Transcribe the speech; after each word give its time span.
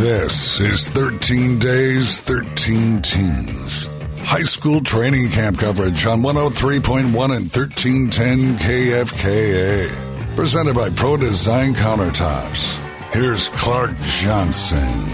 This 0.00 0.60
is 0.60 0.90
13 0.90 1.58
Days, 1.58 2.20
13 2.20 3.00
Teams. 3.00 3.86
High 4.18 4.42
school 4.42 4.82
training 4.82 5.30
camp 5.30 5.58
coverage 5.58 6.04
on 6.04 6.20
103.1 6.20 7.04
and 7.04 7.14
1310 7.14 8.58
KFKA. 8.58 10.36
Presented 10.36 10.74
by 10.74 10.90
Pro 10.90 11.16
Design 11.16 11.72
Countertops. 11.72 12.76
Here's 13.10 13.48
Clark 13.48 13.96
Johnson. 14.02 15.08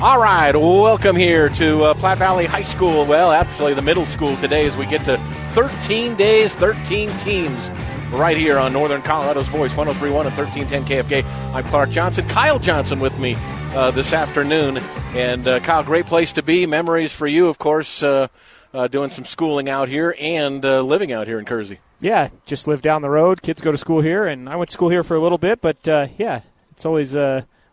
All 0.00 0.20
right, 0.20 0.54
welcome 0.54 1.16
here 1.16 1.48
to 1.48 1.82
uh, 1.82 1.94
Platte 1.94 2.18
Valley 2.18 2.46
High 2.46 2.62
School. 2.62 3.04
Well, 3.04 3.32
actually, 3.32 3.74
the 3.74 3.82
middle 3.82 4.06
school 4.06 4.36
today 4.36 4.64
as 4.64 4.76
we 4.76 4.86
get 4.86 5.00
to 5.06 5.18
13 5.54 6.14
days, 6.14 6.54
13 6.54 7.10
teams 7.18 7.68
right 8.12 8.36
here 8.36 8.58
on 8.58 8.72
Northern 8.72 9.02
Colorado's 9.02 9.48
Voice, 9.48 9.74
1031 9.76 10.26
and 10.26 10.36
1310 10.36 10.84
KFK. 10.84 11.54
I'm 11.54 11.64
Clark 11.64 11.90
Johnson. 11.90 12.28
Kyle 12.28 12.58
Johnson 12.58 13.00
with 13.00 13.18
me 13.18 13.34
uh, 13.74 13.90
this 13.90 14.12
afternoon. 14.12 14.78
And 15.14 15.46
uh, 15.46 15.60
Kyle, 15.60 15.82
great 15.82 16.06
place 16.06 16.32
to 16.34 16.42
be. 16.42 16.66
Memories 16.66 17.12
for 17.12 17.26
you, 17.26 17.48
of 17.48 17.58
course, 17.58 18.02
uh, 18.02 18.28
uh 18.74 18.88
doing 18.88 19.10
some 19.10 19.24
schooling 19.24 19.68
out 19.68 19.88
here 19.88 20.14
and 20.18 20.64
uh, 20.64 20.82
living 20.82 21.12
out 21.12 21.26
here 21.26 21.38
in 21.38 21.44
Kersey. 21.44 21.78
Yeah, 22.00 22.30
just 22.46 22.66
live 22.66 22.82
down 22.82 23.02
the 23.02 23.10
road. 23.10 23.42
Kids 23.42 23.60
go 23.60 23.72
to 23.72 23.78
school 23.78 24.00
here, 24.00 24.26
and 24.26 24.48
I 24.48 24.56
went 24.56 24.70
to 24.70 24.74
school 24.74 24.88
here 24.88 25.04
for 25.04 25.14
a 25.14 25.20
little 25.20 25.38
bit, 25.38 25.60
but 25.60 25.86
uh, 25.88 26.08
yeah, 26.18 26.40
it's 26.72 26.84
always 26.84 27.14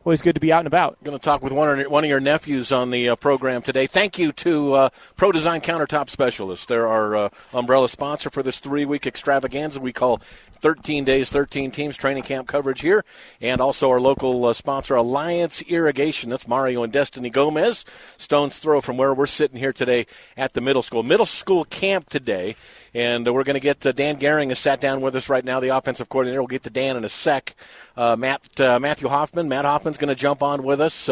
always 0.06 0.22
good 0.22 0.36
to 0.36 0.40
be 0.40 0.52
out 0.52 0.60
and 0.60 0.68
about. 0.68 1.02
Going 1.04 1.18
to 1.18 1.24
talk 1.24 1.42
with 1.42 1.54
one 1.54 1.80
of, 1.80 1.92
one 1.92 2.04
of 2.04 2.10
your 2.10 2.20
nephews 2.20 2.72
on 2.72 2.90
the 2.90 3.10
uh, 3.10 3.16
program 3.16 3.62
today. 3.62 3.88
Thank 3.88 4.18
you 4.18 4.32
to 4.34 4.74
uh, 4.74 4.90
Pro 5.16 5.32
Design 5.32 5.62
Countertop 5.62 6.10
Specialists. 6.10 6.66
They're 6.66 6.88
our 6.88 7.16
uh, 7.16 7.30
umbrella 7.54 7.90
sponsor 7.90 8.30
for 8.30 8.42
this 8.42 8.60
three 8.60 8.86
week 8.86 9.06
extravaganza 9.06 9.80
we 9.80 9.94
call 9.94 10.22
13 10.62 11.06
days, 11.06 11.30
13 11.30 11.72
teams 11.72 11.98
training 11.98 12.24
camp 12.24 12.48
coverage 12.48 12.82
here, 12.82 13.04
and 13.42 13.62
also 13.62 13.90
our 13.90 14.00
local 14.00 14.46
uh, 14.46 14.54
sponsor, 14.54 14.96
Alliance 14.96 15.62
Irrigation. 15.64 16.30
That's 16.30 16.48
Mario 16.48 16.84
and 16.84 16.94
Destiny 16.94 17.30
Gomez. 17.30 17.86
Stone's 18.18 18.60
throw 18.60 18.82
from 18.82 18.98
where 18.98 19.14
we're 19.14 19.28
sitting 19.28 19.58
here 19.58 19.74
today 19.74 20.06
at 20.38 20.54
the 20.54 20.62
middle 20.62 20.82
school. 20.82 21.04
Middle 21.04 21.26
school 21.26 21.66
camp 21.66 22.10
today, 22.10 22.56
and 22.94 23.28
uh, 23.28 23.34
we're 23.34 23.44
going 23.44 23.56
to 23.56 23.60
get 23.60 23.86
uh, 23.86 23.92
Dan 23.92 24.18
Gehring 24.18 24.50
has 24.50 24.60
sat 24.60 24.82
down 24.82 25.02
with 25.02 25.16
us 25.16 25.30
right 25.30 25.44
now, 25.44 25.60
the 25.60 25.76
offensive 25.76 26.10
coordinator. 26.10 26.42
We'll 26.42 26.48
get 26.48 26.64
to 26.64 26.70
Dan 26.70 26.98
in 26.98 27.06
a 27.06 27.10
sec. 27.10 27.56
Uh, 27.96 28.16
Matt 28.16 28.60
uh, 28.60 28.80
Matthew 28.80 29.08
Hoffman. 29.08 29.48
Matt 29.50 29.66
Hoffman's 29.66 29.98
going 29.98 30.10
to 30.10 30.16
jump 30.16 30.44
on 30.44 30.64
with 30.64 30.82
us. 30.82 31.10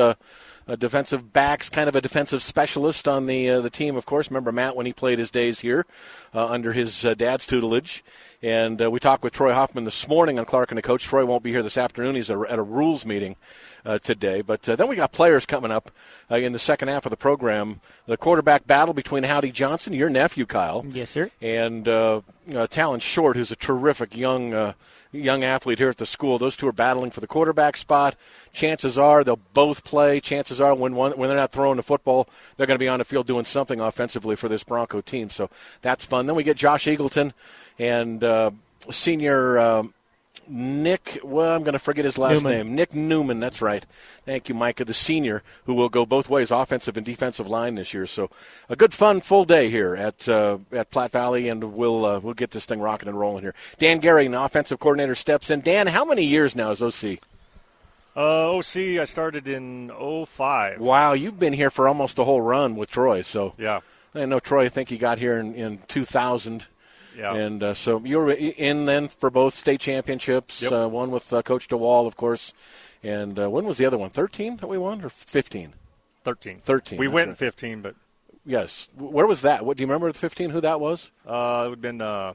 A 0.67 0.75
defensive 0.75 1.31
backs, 1.31 1.69
kind 1.69 1.87
of 1.87 1.95
a 1.95 2.01
defensive 2.01 2.41
specialist 2.41 3.07
on 3.07 3.25
the 3.25 3.49
uh, 3.49 3.61
the 3.61 3.69
team. 3.69 3.95
Of 3.95 4.05
course, 4.05 4.29
remember 4.29 4.51
Matt 4.51 4.75
when 4.75 4.85
he 4.85 4.93
played 4.93 5.17
his 5.17 5.31
days 5.31 5.61
here 5.61 5.85
uh, 6.33 6.45
under 6.47 6.73
his 6.73 7.05
uh, 7.05 7.13
dad's 7.13 7.45
tutelage. 7.45 8.03
And 8.43 8.81
uh, 8.81 8.91
we 8.91 8.99
talked 8.99 9.23
with 9.23 9.33
Troy 9.33 9.53
Hoffman 9.53 9.83
this 9.83 10.07
morning 10.07 10.37
on 10.37 10.45
Clark 10.45 10.69
and 10.69 10.77
the 10.77 10.83
Coach. 10.83 11.05
Troy 11.05 11.25
won't 11.25 11.41
be 11.41 11.51
here 11.51 11.63
this 11.63 11.77
afternoon. 11.77 12.15
He's 12.15 12.29
at 12.29 12.59
a 12.59 12.61
rules 12.61 13.05
meeting 13.05 13.35
uh, 13.83 13.97
today. 13.97 14.41
But 14.41 14.67
uh, 14.69 14.75
then 14.75 14.87
we 14.87 14.95
got 14.95 15.11
players 15.11 15.45
coming 15.45 15.71
up 15.71 15.89
uh, 16.29 16.35
in 16.35 16.51
the 16.51 16.59
second 16.59 16.89
half 16.89 17.05
of 17.05 17.09
the 17.09 17.17
program. 17.17 17.79
The 18.05 18.17
quarterback 18.17 18.67
battle 18.67 18.93
between 18.93 19.23
Howdy 19.23 19.51
Johnson, 19.51 19.93
your 19.93 20.09
nephew 20.09 20.45
Kyle, 20.45 20.85
yes 20.87 21.11
sir, 21.11 21.31
and 21.41 21.87
uh, 21.87 22.21
uh, 22.53 22.67
Talon 22.67 22.99
Short, 22.99 23.37
who's 23.37 23.51
a 23.51 23.55
terrific 23.55 24.15
young 24.15 24.53
young 25.11 25.43
athlete 25.43 25.79
here 25.79 25.89
at 25.89 25.97
the 25.97 26.05
school. 26.05 26.37
Those 26.37 26.55
two 26.55 26.67
are 26.67 26.73
battling 26.73 27.11
for 27.11 27.19
the 27.19 27.27
quarterback 27.27 27.77
spot. 27.77 28.15
Chances 28.53 28.97
are 28.97 29.23
they'll 29.23 29.39
both 29.53 29.83
play. 29.83 30.19
Chances 30.19 30.59
are 30.61 30.73
when 30.75 30.95
one, 30.95 31.13
when 31.13 31.29
they're 31.29 31.37
not 31.37 31.51
throwing 31.51 31.77
the 31.77 31.83
football, 31.83 32.27
they're 32.55 32.67
going 32.67 32.79
to 32.79 32.83
be 32.83 32.87
on 32.87 32.99
the 32.99 33.05
field 33.05 33.27
doing 33.27 33.45
something 33.45 33.79
offensively 33.79 34.35
for 34.35 34.47
this 34.47 34.63
Bronco 34.63 35.01
team. 35.01 35.29
So 35.29 35.49
that's 35.81 36.05
fun. 36.05 36.25
Then 36.25 36.35
we 36.35 36.43
get 36.43 36.57
Josh 36.57 36.85
Eagleton 36.85 37.33
and 37.79 38.23
uh, 38.23 38.51
senior 38.89 39.59
um, 39.59 39.93
Nick, 40.49 41.19
well, 41.23 41.55
I'm 41.55 41.63
going 41.63 41.73
to 41.73 41.79
forget 41.79 42.05
his 42.05 42.17
last 42.17 42.43
Newman. 42.43 42.57
name. 42.57 42.75
Nick 42.75 42.95
Newman, 42.95 43.39
that's 43.39 43.61
right. 43.61 43.85
Thank 44.25 44.49
you, 44.49 44.55
Micah, 44.55 44.85
the 44.85 44.93
senior, 44.93 45.43
who 45.65 45.73
will 45.73 45.89
go 45.89 46.05
both 46.05 46.29
ways, 46.29 46.51
offensive 46.51 46.97
and 46.97 47.05
defensive 47.05 47.47
line 47.47 47.75
this 47.75 47.93
year. 47.93 48.05
So 48.05 48.29
a 48.69 48.75
good, 48.75 48.93
fun, 48.93 49.21
full 49.21 49.45
day 49.45 49.69
here 49.69 49.95
at 49.95 50.27
uh, 50.29 50.59
at 50.71 50.91
Platte 50.91 51.11
Valley, 51.11 51.49
and 51.49 51.73
we'll 51.73 52.05
uh, 52.05 52.19
we'll 52.19 52.33
get 52.33 52.51
this 52.51 52.65
thing 52.65 52.79
rocking 52.79 53.09
and 53.09 53.19
rolling 53.19 53.43
here. 53.43 53.55
Dan 53.77 54.01
Gehring, 54.01 54.31
the 54.31 54.41
offensive 54.41 54.79
coordinator, 54.79 55.15
steps 55.15 55.49
in. 55.49 55.61
Dan, 55.61 55.87
how 55.87 56.05
many 56.05 56.23
years 56.23 56.55
now 56.55 56.71
is 56.71 56.81
OC? 56.81 57.19
Uh, 58.15 58.55
OC, 58.55 58.99
I 58.99 59.05
started 59.05 59.47
in 59.47 59.91
05. 59.91 60.79
Wow, 60.79 61.13
you've 61.13 61.37
been 61.39 61.53
here 61.53 61.69
for 61.69 61.87
almost 61.87 62.17
a 62.17 62.23
whole 62.23 62.41
run 62.41 62.75
with 62.75 62.89
Troy. 62.89 63.21
So 63.21 63.53
yeah, 63.57 63.81
I 64.15 64.25
know 64.25 64.39
Troy. 64.39 64.65
I 64.65 64.69
think 64.69 64.89
he 64.89 64.97
got 64.97 65.19
here 65.19 65.37
in, 65.37 65.53
in 65.53 65.79
2000 65.87 66.65
yeah. 67.17 67.33
And 67.33 67.63
uh, 67.63 67.73
so 67.73 68.01
you 68.05 68.17
were 68.17 68.31
in 68.31 68.85
then 68.85 69.07
for 69.07 69.29
both 69.29 69.53
state 69.53 69.79
championships. 69.79 70.61
Yep. 70.61 70.71
Uh, 70.71 70.87
one 70.87 71.11
with 71.11 71.31
uh, 71.33 71.41
Coach 71.41 71.67
DeWall, 71.67 72.05
of 72.07 72.15
course. 72.15 72.53
And 73.03 73.39
uh, 73.39 73.49
when 73.49 73.65
was 73.65 73.77
the 73.77 73.85
other 73.85 73.97
one? 73.97 74.09
13 74.09 74.57
that 74.57 74.67
we 74.67 74.77
won 74.77 75.03
or 75.03 75.09
15? 75.09 75.73
13. 76.23 76.59
13. 76.59 76.99
We 76.99 77.07
went 77.07 77.27
right. 77.27 77.31
in 77.31 77.35
15, 77.35 77.81
but. 77.81 77.95
Yes. 78.45 78.89
Where 78.95 79.27
was 79.27 79.41
that? 79.41 79.65
What 79.65 79.77
do 79.77 79.81
you 79.81 79.87
remember 79.87 80.11
the 80.11 80.17
15? 80.17 80.51
Who 80.51 80.61
that 80.61 80.79
was? 80.79 81.11
Uh, 81.25 81.63
it 81.65 81.69
would 81.69 81.77
have 81.77 81.81
been. 81.81 82.01
Uh, 82.01 82.33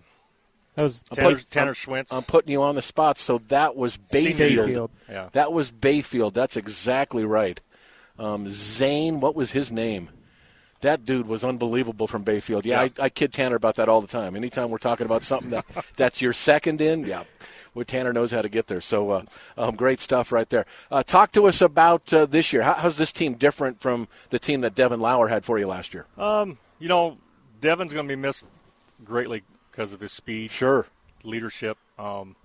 that 0.75 0.83
was 0.85 1.03
Tanner, 1.03 1.37
put, 1.37 1.51
Tanner 1.51 1.75
I'm, 1.89 2.05
I'm 2.11 2.23
putting 2.23 2.51
you 2.51 2.63
on 2.63 2.75
the 2.75 2.83
spot. 2.83 3.19
So 3.19 3.39
that 3.49 3.77
was 3.77 3.97
Bayfield. 3.97 4.67
Bayfield. 4.67 4.91
Yeah. 5.09 5.29
That 5.33 5.53
was 5.53 5.71
Bayfield. 5.71 6.35
That's 6.35 6.57
exactly 6.57 7.25
right. 7.25 7.61
Um, 8.19 8.49
Zane, 8.49 9.21
what 9.21 9.35
was 9.35 9.53
his 9.53 9.71
name? 9.71 10.09
That 10.83 11.05
dude 11.05 11.27
was 11.27 11.45
unbelievable 11.45 12.07
from 12.07 12.23
Bayfield. 12.23 12.65
Yeah, 12.67 12.83
yeah. 12.83 12.91
I, 12.99 13.05
I, 13.05 13.09
kid 13.09 13.33
Tanner 13.33 13.57
about 13.57 13.77
that 13.77 13.89
all 13.89 14.01
the 14.01 14.07
time. 14.07 14.37
Anytime 14.37 14.71
we're 14.71 14.79
talking 14.79 15.07
about 15.07 15.25
something 15.25 15.51
that 15.51 15.65
that's 15.97 16.21
your 16.21 16.33
second 16.33 16.81
in, 16.81 17.07
yeah, 17.07 17.25
well, 17.75 17.85
Tanner 17.85 18.13
knows 18.13 18.31
how 18.31 18.43
to 18.43 18.49
get 18.49 18.67
there. 18.67 18.81
So 18.81 19.11
uh, 19.11 19.23
um, 19.57 19.77
great 19.77 20.01
stuff 20.01 20.31
right 20.31 20.49
there. 20.49 20.67
Uh, 20.91 21.03
talk 21.03 21.33
to 21.33 21.47
us 21.47 21.63
about 21.63 22.13
uh, 22.13 22.27
this 22.27 22.53
year. 22.53 22.63
How, 22.63 22.75
how's 22.75 22.99
this 22.99 23.13
team 23.13 23.35
different 23.35 23.81
from 23.81 24.09
the 24.31 24.39
team 24.39 24.61
that 24.61 24.75
Devin 24.75 25.01
Lauer 25.01 25.29
had 25.29 25.45
for 25.45 25.59
you 25.59 25.67
last 25.67 25.95
year? 25.95 26.07
Um, 26.19 26.59
you 26.79 26.89
know, 26.89 27.19
Devin's 27.61 27.93
going 27.93 28.07
to 28.07 28.15
be 28.15 28.21
missed 28.21 28.45
greatly 29.05 29.43
because 29.71 29.93
of 29.93 30.01
his 30.01 30.13
speed, 30.13 30.51
sure, 30.51 30.87
leadership. 31.25 31.79
Um, 31.99 32.37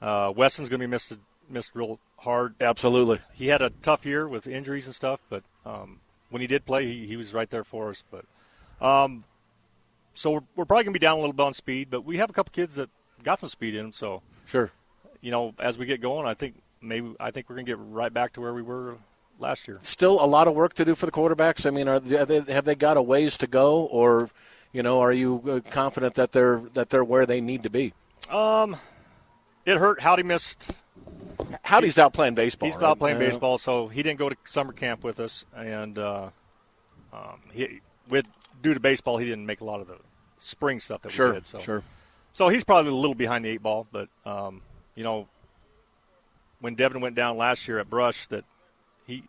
uh, 0.00 0.32
Weston's 0.36 0.68
going 0.68 0.80
to 0.80 0.86
be 0.86 0.90
missed 0.90 1.12
missed 1.48 1.70
real 1.74 1.98
hard. 2.18 2.54
Absolutely. 2.60 3.20
He 3.34 3.48
had 3.48 3.62
a 3.62 3.70
tough 3.70 4.04
year 4.04 4.28
with 4.28 4.46
injuries 4.46 4.86
and 4.86 4.94
stuff, 4.94 5.20
but. 5.28 5.42
Um, 5.64 6.00
when 6.30 6.40
he 6.40 6.46
did 6.46 6.64
play, 6.64 6.86
he, 6.86 7.06
he 7.06 7.16
was 7.16 7.32
right 7.32 7.48
there 7.48 7.64
for 7.64 7.90
us. 7.90 8.04
But 8.10 8.24
um, 8.84 9.24
so 10.14 10.32
we're, 10.32 10.40
we're 10.56 10.64
probably 10.64 10.84
gonna 10.84 10.92
be 10.92 10.98
down 10.98 11.18
a 11.18 11.20
little 11.20 11.32
bit 11.32 11.42
on 11.42 11.54
speed, 11.54 11.88
but 11.90 12.04
we 12.04 12.18
have 12.18 12.30
a 12.30 12.32
couple 12.32 12.52
kids 12.52 12.76
that 12.76 12.90
got 13.22 13.38
some 13.38 13.48
speed 13.48 13.74
in 13.74 13.84
them. 13.84 13.92
So 13.92 14.22
sure, 14.46 14.70
you 15.20 15.30
know, 15.30 15.54
as 15.58 15.78
we 15.78 15.86
get 15.86 16.00
going, 16.00 16.26
I 16.26 16.34
think 16.34 16.54
maybe 16.80 17.14
I 17.20 17.30
think 17.30 17.48
we're 17.48 17.56
gonna 17.56 17.66
get 17.66 17.78
right 17.78 18.12
back 18.12 18.32
to 18.34 18.40
where 18.40 18.54
we 18.54 18.62
were 18.62 18.96
last 19.38 19.68
year. 19.68 19.78
Still 19.82 20.22
a 20.22 20.26
lot 20.26 20.48
of 20.48 20.54
work 20.54 20.74
to 20.74 20.84
do 20.84 20.94
for 20.94 21.06
the 21.06 21.12
quarterbacks. 21.12 21.66
I 21.66 21.70
mean, 21.70 21.88
are 21.88 22.00
they, 22.00 22.52
have 22.52 22.64
they 22.64 22.74
got 22.74 22.96
a 22.96 23.02
ways 23.02 23.36
to 23.38 23.46
go, 23.46 23.82
or 23.84 24.30
you 24.72 24.82
know, 24.82 25.00
are 25.00 25.12
you 25.12 25.42
uh, 25.66 25.70
confident 25.70 26.14
that 26.14 26.32
they're 26.32 26.62
that 26.74 26.90
they're 26.90 27.04
where 27.04 27.26
they 27.26 27.40
need 27.40 27.62
to 27.62 27.70
be? 27.70 27.92
Um, 28.30 28.76
it 29.64 29.76
hurt. 29.78 30.00
Howdy 30.00 30.22
missed 30.22 30.70
Howdy's 31.62 31.98
out 31.98 32.12
playing 32.12 32.34
baseball. 32.34 32.68
He's 32.68 32.76
right? 32.76 32.84
out 32.84 32.98
playing 32.98 33.18
baseball, 33.18 33.58
so 33.58 33.88
he 33.88 34.02
didn't 34.02 34.18
go 34.18 34.28
to 34.28 34.36
summer 34.44 34.72
camp 34.72 35.04
with 35.04 35.20
us, 35.20 35.44
and 35.54 35.98
uh, 35.98 36.30
um, 37.12 37.40
he 37.52 37.80
with 38.08 38.26
due 38.62 38.74
to 38.74 38.80
baseball, 38.80 39.18
he 39.18 39.26
didn't 39.26 39.46
make 39.46 39.60
a 39.60 39.64
lot 39.64 39.80
of 39.80 39.88
the 39.88 39.96
spring 40.38 40.80
stuff 40.80 41.02
that 41.02 41.12
sure, 41.12 41.28
we 41.28 41.34
did. 41.34 41.46
So, 41.46 41.58
sure. 41.58 41.82
So 42.32 42.48
he's 42.48 42.64
probably 42.64 42.92
a 42.92 42.94
little 42.94 43.14
behind 43.14 43.44
the 43.44 43.50
eight 43.50 43.62
ball, 43.62 43.86
but 43.90 44.08
um, 44.24 44.62
you 44.94 45.04
know, 45.04 45.28
when 46.60 46.74
Devin 46.74 47.00
went 47.00 47.16
down 47.16 47.36
last 47.36 47.66
year 47.66 47.78
at 47.78 47.88
Brush, 47.88 48.26
that 48.28 48.44
he 49.06 49.22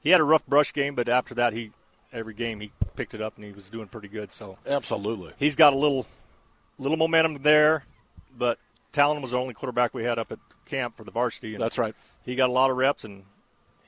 he 0.00 0.10
had 0.10 0.20
a 0.20 0.24
rough 0.24 0.46
Brush 0.46 0.72
game, 0.72 0.94
but 0.94 1.08
after 1.08 1.34
that, 1.34 1.52
he 1.52 1.70
every 2.12 2.34
game 2.34 2.60
he 2.60 2.70
picked 2.94 3.14
it 3.14 3.22
up 3.22 3.36
and 3.36 3.44
he 3.44 3.52
was 3.52 3.70
doing 3.70 3.88
pretty 3.88 4.08
good. 4.08 4.32
So 4.32 4.58
absolutely, 4.66 5.32
he's 5.38 5.56
got 5.56 5.72
a 5.72 5.76
little 5.76 6.06
little 6.78 6.96
momentum 6.96 7.42
there, 7.42 7.84
but 8.36 8.58
Talon 8.92 9.22
was 9.22 9.30
the 9.30 9.38
only 9.38 9.54
quarterback 9.54 9.94
we 9.94 10.04
had 10.04 10.18
up 10.18 10.32
at 10.32 10.38
camp 10.66 10.96
for 10.96 11.04
the 11.04 11.10
varsity. 11.10 11.56
That's 11.56 11.78
right. 11.78 11.94
He 12.24 12.36
got 12.36 12.48
a 12.48 12.52
lot 12.52 12.70
of 12.70 12.76
reps 12.76 13.04
and 13.04 13.24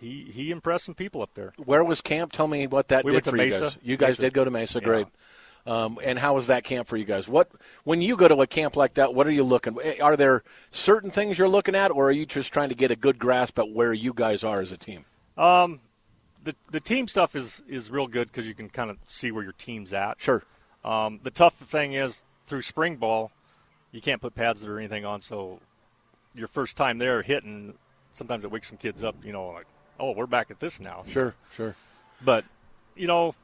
he 0.00 0.24
he 0.24 0.50
impressed 0.50 0.84
some 0.84 0.94
people 0.94 1.22
up 1.22 1.30
there. 1.34 1.52
Where 1.56 1.84
was 1.84 2.00
camp? 2.00 2.32
Tell 2.32 2.48
me 2.48 2.66
what 2.66 2.88
that 2.88 3.04
we 3.04 3.12
did 3.12 3.24
for 3.24 3.32
Mesa. 3.32 3.56
you 3.56 3.60
guys. 3.62 3.78
You 3.82 3.96
guys 3.96 4.08
Mesa. 4.10 4.22
did 4.22 4.34
go 4.34 4.44
to 4.44 4.50
Mesa. 4.50 4.78
Yeah. 4.80 4.84
Great. 4.84 5.06
Um, 5.66 5.98
and 6.04 6.18
how 6.18 6.34
was 6.34 6.48
that 6.48 6.62
camp 6.62 6.88
for 6.88 6.96
you 6.98 7.06
guys? 7.06 7.26
What 7.26 7.50
when 7.84 8.02
you 8.02 8.16
go 8.16 8.28
to 8.28 8.42
a 8.42 8.46
camp 8.46 8.76
like 8.76 8.94
that? 8.94 9.14
What 9.14 9.26
are 9.26 9.30
you 9.30 9.44
looking? 9.44 9.78
Are 10.02 10.16
there 10.16 10.42
certain 10.70 11.10
things 11.10 11.38
you're 11.38 11.48
looking 11.48 11.74
at, 11.74 11.90
or 11.90 12.08
are 12.08 12.12
you 12.12 12.26
just 12.26 12.52
trying 12.52 12.68
to 12.68 12.74
get 12.74 12.90
a 12.90 12.96
good 12.96 13.18
grasp 13.18 13.58
at 13.58 13.70
where 13.70 13.94
you 13.94 14.12
guys 14.12 14.44
are 14.44 14.60
as 14.60 14.72
a 14.72 14.76
team? 14.76 15.06
Um, 15.38 15.80
the 16.42 16.54
the 16.70 16.80
team 16.80 17.08
stuff 17.08 17.34
is 17.34 17.62
is 17.66 17.90
real 17.90 18.06
good 18.06 18.28
because 18.28 18.46
you 18.46 18.54
can 18.54 18.68
kind 18.68 18.90
of 18.90 18.98
see 19.06 19.32
where 19.32 19.42
your 19.42 19.54
team's 19.54 19.94
at. 19.94 20.20
Sure. 20.20 20.42
Um, 20.84 21.20
the 21.22 21.30
tough 21.30 21.54
thing 21.54 21.94
is 21.94 22.22
through 22.46 22.60
spring 22.60 22.96
ball, 22.96 23.32
you 23.90 24.02
can't 24.02 24.20
put 24.20 24.34
pads 24.34 24.62
or 24.64 24.78
anything 24.78 25.06
on, 25.06 25.22
so 25.22 25.60
your 26.34 26.48
first 26.48 26.76
time 26.76 26.98
there 26.98 27.22
hitting, 27.22 27.74
sometimes 28.12 28.44
it 28.44 28.50
wakes 28.50 28.68
some 28.68 28.78
kids 28.78 29.02
up. 29.02 29.16
You 29.24 29.32
know, 29.32 29.48
like, 29.48 29.66
oh, 29.98 30.12
we're 30.12 30.26
back 30.26 30.50
at 30.50 30.60
this 30.60 30.80
now. 30.80 31.04
Sure, 31.06 31.34
sure. 31.52 31.76
But 32.24 32.44
you 32.96 33.06
know, 33.06 33.34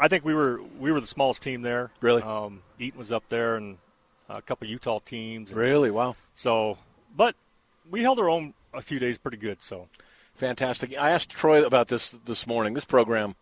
I 0.00 0.08
think 0.08 0.24
we 0.24 0.34
were 0.34 0.60
we 0.78 0.92
were 0.92 1.00
the 1.00 1.06
smallest 1.06 1.42
team 1.42 1.62
there. 1.62 1.90
Really, 2.00 2.22
um, 2.22 2.62
Eaton 2.78 2.98
was 2.98 3.12
up 3.12 3.24
there, 3.28 3.56
and 3.56 3.78
a 4.28 4.42
couple 4.42 4.66
Utah 4.68 5.00
teams. 5.00 5.52
Really? 5.52 5.90
Wow. 5.90 6.16
So, 6.34 6.78
but 7.16 7.34
we 7.90 8.02
held 8.02 8.18
our 8.18 8.28
own 8.28 8.54
a 8.74 8.82
few 8.82 8.98
days 8.98 9.18
pretty 9.18 9.36
good. 9.36 9.62
So, 9.62 9.88
fantastic. 10.34 10.96
I 10.98 11.10
asked 11.10 11.30
Troy 11.30 11.64
about 11.64 11.88
this 11.88 12.10
this 12.10 12.46
morning. 12.46 12.74
This 12.74 12.84
program, 12.84 13.36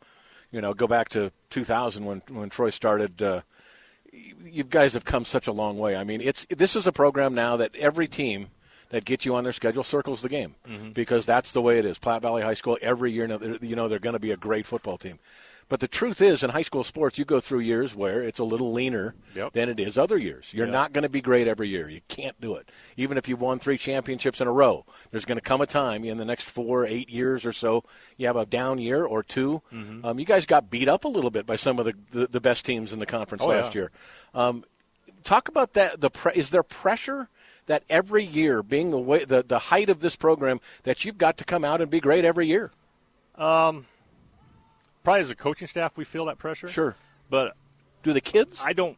you 0.51 0.61
know, 0.61 0.75
go 0.75 0.87
back 0.87 1.09
to 1.11 1.33
2000 1.51 2.05
when 2.05 2.23
when 2.29 2.51
Troy 2.51 2.71
started. 2.71 3.23
Uh, 3.23 3.43
you 4.43 4.65
guys 4.65 4.95
have 4.95 5.05
come 5.05 5.25
such 5.25 5.47
a 5.47 5.53
long 5.53 5.79
way. 5.79 5.97
I 5.97 6.05
mean, 6.05 6.21
it's 6.21 6.47
this 6.51 6.77
is 6.77 6.87
a 6.87 6.93
program 6.93 7.35
now 7.35 7.57
that 7.57 7.75
every 7.77 8.07
team 8.07 8.49
that 8.91 9.05
gets 9.05 9.25
you 9.25 9.35
on 9.35 9.45
their 9.45 9.53
schedule 9.53 9.83
circles 9.83 10.21
the 10.21 10.29
game 10.29 10.55
mm-hmm. 10.69 10.91
because 10.91 11.27
that's 11.27 11.53
the 11.53 11.61
way 11.61 11.79
it 11.79 11.85
is. 11.85 11.99
Platte 11.99 12.23
Valley 12.23 12.43
High 12.43 12.55
School 12.55 12.79
every 12.81 13.11
year, 13.11 13.27
you 13.61 13.75
know, 13.75 13.89
they're 13.89 13.99
going 13.99 14.13
to 14.15 14.21
be 14.21 14.31
a 14.31 14.37
great 14.37 14.67
football 14.67 14.99
team. 14.99 15.19
But 15.69 15.81
the 15.81 15.89
truth 15.89 16.21
is, 16.21 16.43
in 16.43 16.51
high 16.51 16.63
school 16.63 16.85
sports, 16.85 17.19
you 17.19 17.25
go 17.25 17.41
through 17.41 17.61
years 17.61 17.95
where 17.95 18.23
it's 18.23 18.39
a 18.39 18.45
little 18.45 18.73
leaner 18.73 19.15
yep. 19.35 19.53
than 19.53 19.69
it 19.69 19.81
is 19.81 19.97
other 19.97 20.19
years. 20.19 20.53
You're 20.55 20.67
yep. 20.67 20.73
not 20.73 20.93
going 20.93 21.03
to 21.03 21.09
be 21.09 21.21
great 21.21 21.49
every 21.49 21.69
year. 21.69 21.89
You 21.89 22.01
can't 22.09 22.41
do 22.41 22.55
it. 22.57 22.69
Even 22.97 23.17
if 23.17 23.29
you've 23.29 23.41
won 23.41 23.59
three 23.59 23.79
championships 23.79 24.41
in 24.41 24.47
a 24.47 24.53
row, 24.53 24.85
there's 25.11 25.25
going 25.25 25.39
to 25.39 25.43
come 25.43 25.61
a 25.61 25.67
time 25.67 26.05
in 26.05 26.19
the 26.19 26.25
next 26.25 26.45
four, 26.45 26.87
eight 26.87 27.09
years 27.09 27.45
or 27.45 27.53
so, 27.53 27.85
you 28.17 28.27
have 28.27 28.37
a 28.37 28.47
down 28.47 28.79
year 28.79 29.05
or 29.05 29.23
2 29.23 29.63
mm-hmm. 29.73 30.05
um, 30.05 30.19
you 30.19 30.25
guys 30.25 30.47
got 30.47 30.71
beat 30.71 30.89
up 30.89 31.05
a 31.05 31.09
little 31.09 31.31
bit 31.31 31.47
by 31.47 31.57
some 31.57 31.79
of 31.79 31.85
the, 31.85 31.95
the, 32.11 32.27
the 32.27 32.41
best 32.41 32.65
teams 32.65 32.93
in 32.93 32.99
the 32.99 33.07
conference 33.07 33.43
oh, 33.45 33.49
last 33.49 33.75
yeah. 33.75 33.83
year. 33.83 33.91
Um, 34.35 34.65
talk 35.25 35.49
about 35.49 35.73
that. 35.75 36.01
The 36.01 36.11
pre- 36.11 36.33
is 36.35 36.51
there 36.51 36.63
pressure 36.63 37.29
that 37.67 37.83
every 37.89 38.25
year, 38.25 38.63
being 38.63 38.91
the 38.91 38.99
way 38.99 39.25
the, 39.25 39.43
the 39.43 39.59
height 39.59 39.89
of 39.89 40.01
this 40.01 40.17
program, 40.17 40.61
that 40.83 41.05
you've 41.05 41.19
got 41.19 41.39
to 41.39 41.45
come 41.45 41.65
out 41.65 41.81
and 41.81 41.91
be 41.91 42.01
great 42.01 42.25
every 42.25 42.47
year? 42.47 42.71
Um, 43.37 43.87
probably 45.05 45.21
as 45.21 45.31
a 45.31 45.37
coaching 45.37 45.69
staff, 45.69 45.97
we 45.97 46.05
feel 46.05 46.25
that 46.25 46.39
pressure. 46.39 46.67
Sure, 46.67 46.97
but 47.31 47.57
do 48.03 48.13
the 48.13 48.21
kids? 48.21 48.63
I 48.65 48.73
don't. 48.73 48.97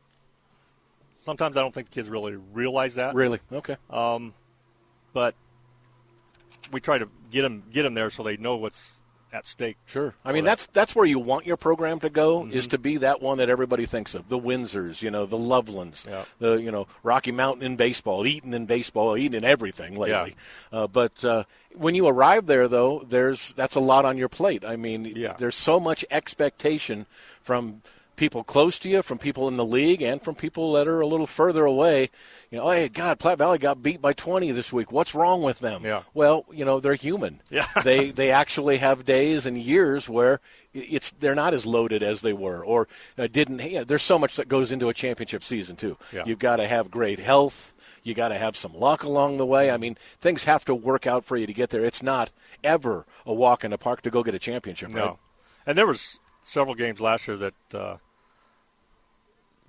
Sometimes 1.14 1.56
I 1.56 1.60
don't 1.60 1.74
think 1.74 1.90
the 1.90 1.94
kids 1.94 2.08
really 2.08 2.36
realize 2.52 2.94
that. 2.94 3.14
Really? 3.14 3.40
Okay. 3.52 3.76
Um, 3.90 4.32
but 5.12 5.34
we 6.72 6.80
try 6.80 6.98
to 6.98 7.08
get 7.30 7.42
them 7.42 7.64
get 7.70 7.82
them 7.82 7.94
there 7.94 8.10
so 8.10 8.22
they 8.22 8.36
know 8.36 8.56
what's 8.56 9.00
at 9.36 9.46
stake. 9.46 9.76
Sure. 9.86 10.14
I 10.24 10.32
mean, 10.32 10.44
that's 10.44 10.66
that's 10.72 10.96
where 10.96 11.04
you 11.04 11.18
want 11.18 11.46
your 11.46 11.56
program 11.56 12.00
to 12.00 12.10
go 12.10 12.40
mm-hmm. 12.40 12.56
is 12.56 12.66
to 12.68 12.78
be 12.78 12.96
that 12.98 13.20
one 13.20 13.38
that 13.38 13.50
everybody 13.50 13.84
thinks 13.84 14.14
of. 14.14 14.28
The 14.28 14.38
Windsors, 14.38 15.02
you 15.02 15.10
know, 15.10 15.26
the 15.26 15.36
Lovelands, 15.36 16.06
yeah. 16.06 16.24
the 16.38 16.54
you 16.54 16.70
know 16.70 16.86
Rocky 17.02 17.32
Mountain 17.32 17.64
in 17.64 17.76
baseball, 17.76 18.26
Eaton 18.26 18.54
in 18.54 18.66
baseball, 18.66 19.16
Eaton 19.16 19.34
in 19.34 19.44
everything 19.44 19.96
lately. 19.96 20.36
Yeah. 20.72 20.78
Uh, 20.78 20.86
but 20.86 21.24
uh, 21.24 21.44
when 21.74 21.94
you 21.94 22.06
arrive 22.06 22.46
there, 22.46 22.66
though, 22.66 23.04
there's 23.08 23.52
that's 23.52 23.74
a 23.74 23.80
lot 23.80 24.04
on 24.04 24.16
your 24.16 24.28
plate. 24.28 24.64
I 24.64 24.76
mean, 24.76 25.04
yeah. 25.04 25.34
there's 25.38 25.54
so 25.54 25.78
much 25.78 26.04
expectation 26.10 27.06
from 27.42 27.82
people 28.16 28.42
close 28.42 28.78
to 28.80 28.88
you, 28.88 29.02
from 29.02 29.18
people 29.18 29.46
in 29.48 29.56
the 29.56 29.64
league, 29.64 30.02
and 30.02 30.22
from 30.22 30.34
people 30.34 30.72
that 30.72 30.88
are 30.88 31.00
a 31.00 31.06
little 31.06 31.26
further 31.26 31.64
away. 31.64 32.10
You 32.50 32.58
know, 32.58 32.70
hey, 32.70 32.88
God, 32.88 33.18
Platte 33.18 33.38
Valley 33.38 33.58
got 33.58 33.82
beat 33.82 34.00
by 34.00 34.12
20 34.12 34.50
this 34.52 34.72
week. 34.72 34.90
What's 34.90 35.14
wrong 35.14 35.42
with 35.42 35.58
them? 35.58 35.84
Yeah. 35.84 36.02
Well, 36.14 36.46
you 36.50 36.64
know, 36.64 36.80
they're 36.80 36.94
human. 36.94 37.42
Yeah. 37.50 37.66
they 37.84 38.10
they 38.10 38.32
actually 38.32 38.78
have 38.78 39.04
days 39.06 39.46
and 39.46 39.56
years 39.56 40.08
where 40.10 40.40
it's 40.74 41.10
they're 41.12 41.34
not 41.34 41.54
as 41.54 41.64
loaded 41.64 42.02
as 42.02 42.20
they 42.20 42.32
were, 42.32 42.62
or 42.62 42.86
uh, 43.16 43.28
didn't. 43.28 43.60
You 43.60 43.78
know, 43.78 43.84
there's 43.84 44.02
so 44.02 44.18
much 44.18 44.36
that 44.36 44.48
goes 44.48 44.72
into 44.72 44.88
a 44.88 44.94
championship 44.94 45.42
season 45.42 45.76
too. 45.76 45.96
Yeah. 46.12 46.24
You've 46.26 46.38
got 46.38 46.56
to 46.56 46.66
have 46.66 46.90
great 46.90 47.18
health. 47.18 47.72
You 48.02 48.14
got 48.14 48.28
to 48.28 48.38
have 48.38 48.56
some 48.56 48.74
luck 48.74 49.04
along 49.04 49.38
the 49.38 49.46
way. 49.46 49.70
I 49.70 49.76
mean, 49.78 49.96
things 50.20 50.44
have 50.44 50.64
to 50.66 50.74
work 50.74 51.06
out 51.06 51.24
for 51.24 51.36
you 51.36 51.46
to 51.46 51.52
get 51.52 51.70
there. 51.70 51.84
It's 51.84 52.02
not 52.02 52.30
ever 52.62 53.06
a 53.24 53.32
walk 53.32 53.64
in 53.64 53.70
the 53.70 53.78
park 53.78 54.02
to 54.02 54.10
go 54.10 54.22
get 54.22 54.34
a 54.34 54.38
championship. 54.38 54.90
No. 54.90 55.04
Right? 55.04 55.16
And 55.66 55.78
there 55.78 55.86
was 55.86 56.18
several 56.42 56.74
games 56.74 57.00
last 57.00 57.26
year 57.26 57.36
that. 57.36 57.54
Uh, 57.72 57.96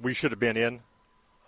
we 0.02 0.14
should 0.14 0.32
have 0.32 0.40
been 0.40 0.58
in. 0.58 0.82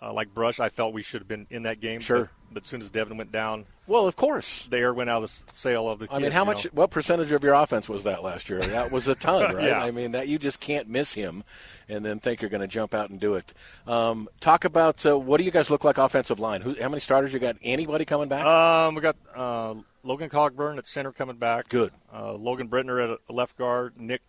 Uh, 0.02 0.12
like 0.14 0.32
Brush, 0.32 0.60
I 0.60 0.70
felt 0.70 0.94
we 0.94 1.02
should 1.02 1.20
have 1.20 1.28
been 1.28 1.46
in 1.50 1.64
that 1.64 1.78
game. 1.78 2.00
Sure. 2.00 2.30
But, 2.48 2.54
but, 2.54 2.62
as 2.62 2.68
soon 2.68 2.80
as 2.80 2.90
Devin 2.90 3.18
went 3.18 3.32
down, 3.32 3.66
well, 3.86 4.06
of 4.06 4.16
course, 4.16 4.66
the 4.66 4.78
air 4.78 4.94
went 4.94 5.10
out 5.10 5.22
of 5.22 5.30
the 5.30 5.54
sail 5.54 5.88
of 5.88 5.98
the. 5.98 6.08
I 6.10 6.20
mean, 6.20 6.30
how 6.32 6.44
much? 6.44 6.64
Know? 6.64 6.70
What 6.74 6.90
percentage 6.90 7.32
of 7.32 7.44
your 7.44 7.54
offense 7.54 7.86
was 7.88 8.04
that 8.04 8.22
last 8.22 8.48
year? 8.48 8.60
That 8.60 8.90
was 8.90 9.08
a 9.08 9.14
ton, 9.14 9.54
right? 9.56 9.66
yeah. 9.66 9.82
I 9.82 9.90
mean, 9.90 10.12
that 10.12 10.26
you 10.26 10.38
just 10.38 10.58
can't 10.58 10.88
miss 10.88 11.12
him, 11.12 11.44
and 11.88 12.04
then 12.04 12.18
think 12.18 12.40
you're 12.40 12.50
going 12.50 12.62
to 12.62 12.66
jump 12.66 12.94
out 12.94 13.10
and 13.10 13.20
do 13.20 13.34
it. 13.34 13.52
Um, 13.86 14.28
talk 14.40 14.64
about 14.64 15.04
uh, 15.04 15.18
what 15.18 15.36
do 15.36 15.44
you 15.44 15.50
guys 15.50 15.68
look 15.68 15.84
like 15.84 15.98
offensive 15.98 16.40
line? 16.40 16.62
Who, 16.62 16.76
how 16.80 16.88
many 16.88 17.00
starters 17.00 17.34
you 17.34 17.40
got? 17.40 17.56
Anybody 17.62 18.06
coming 18.06 18.28
back? 18.28 18.46
Um, 18.46 18.94
we 18.94 19.02
got 19.02 19.16
uh, 19.34 19.74
Logan 20.02 20.30
Cogburn 20.30 20.78
at 20.78 20.86
center 20.86 21.12
coming 21.12 21.36
back. 21.36 21.68
Good. 21.68 21.92
Uh, 22.10 22.32
Logan 22.34 22.68
Brittner 22.68 23.04
at 23.04 23.18
a 23.28 23.32
left 23.32 23.58
guard. 23.58 24.00
Nick 24.00 24.22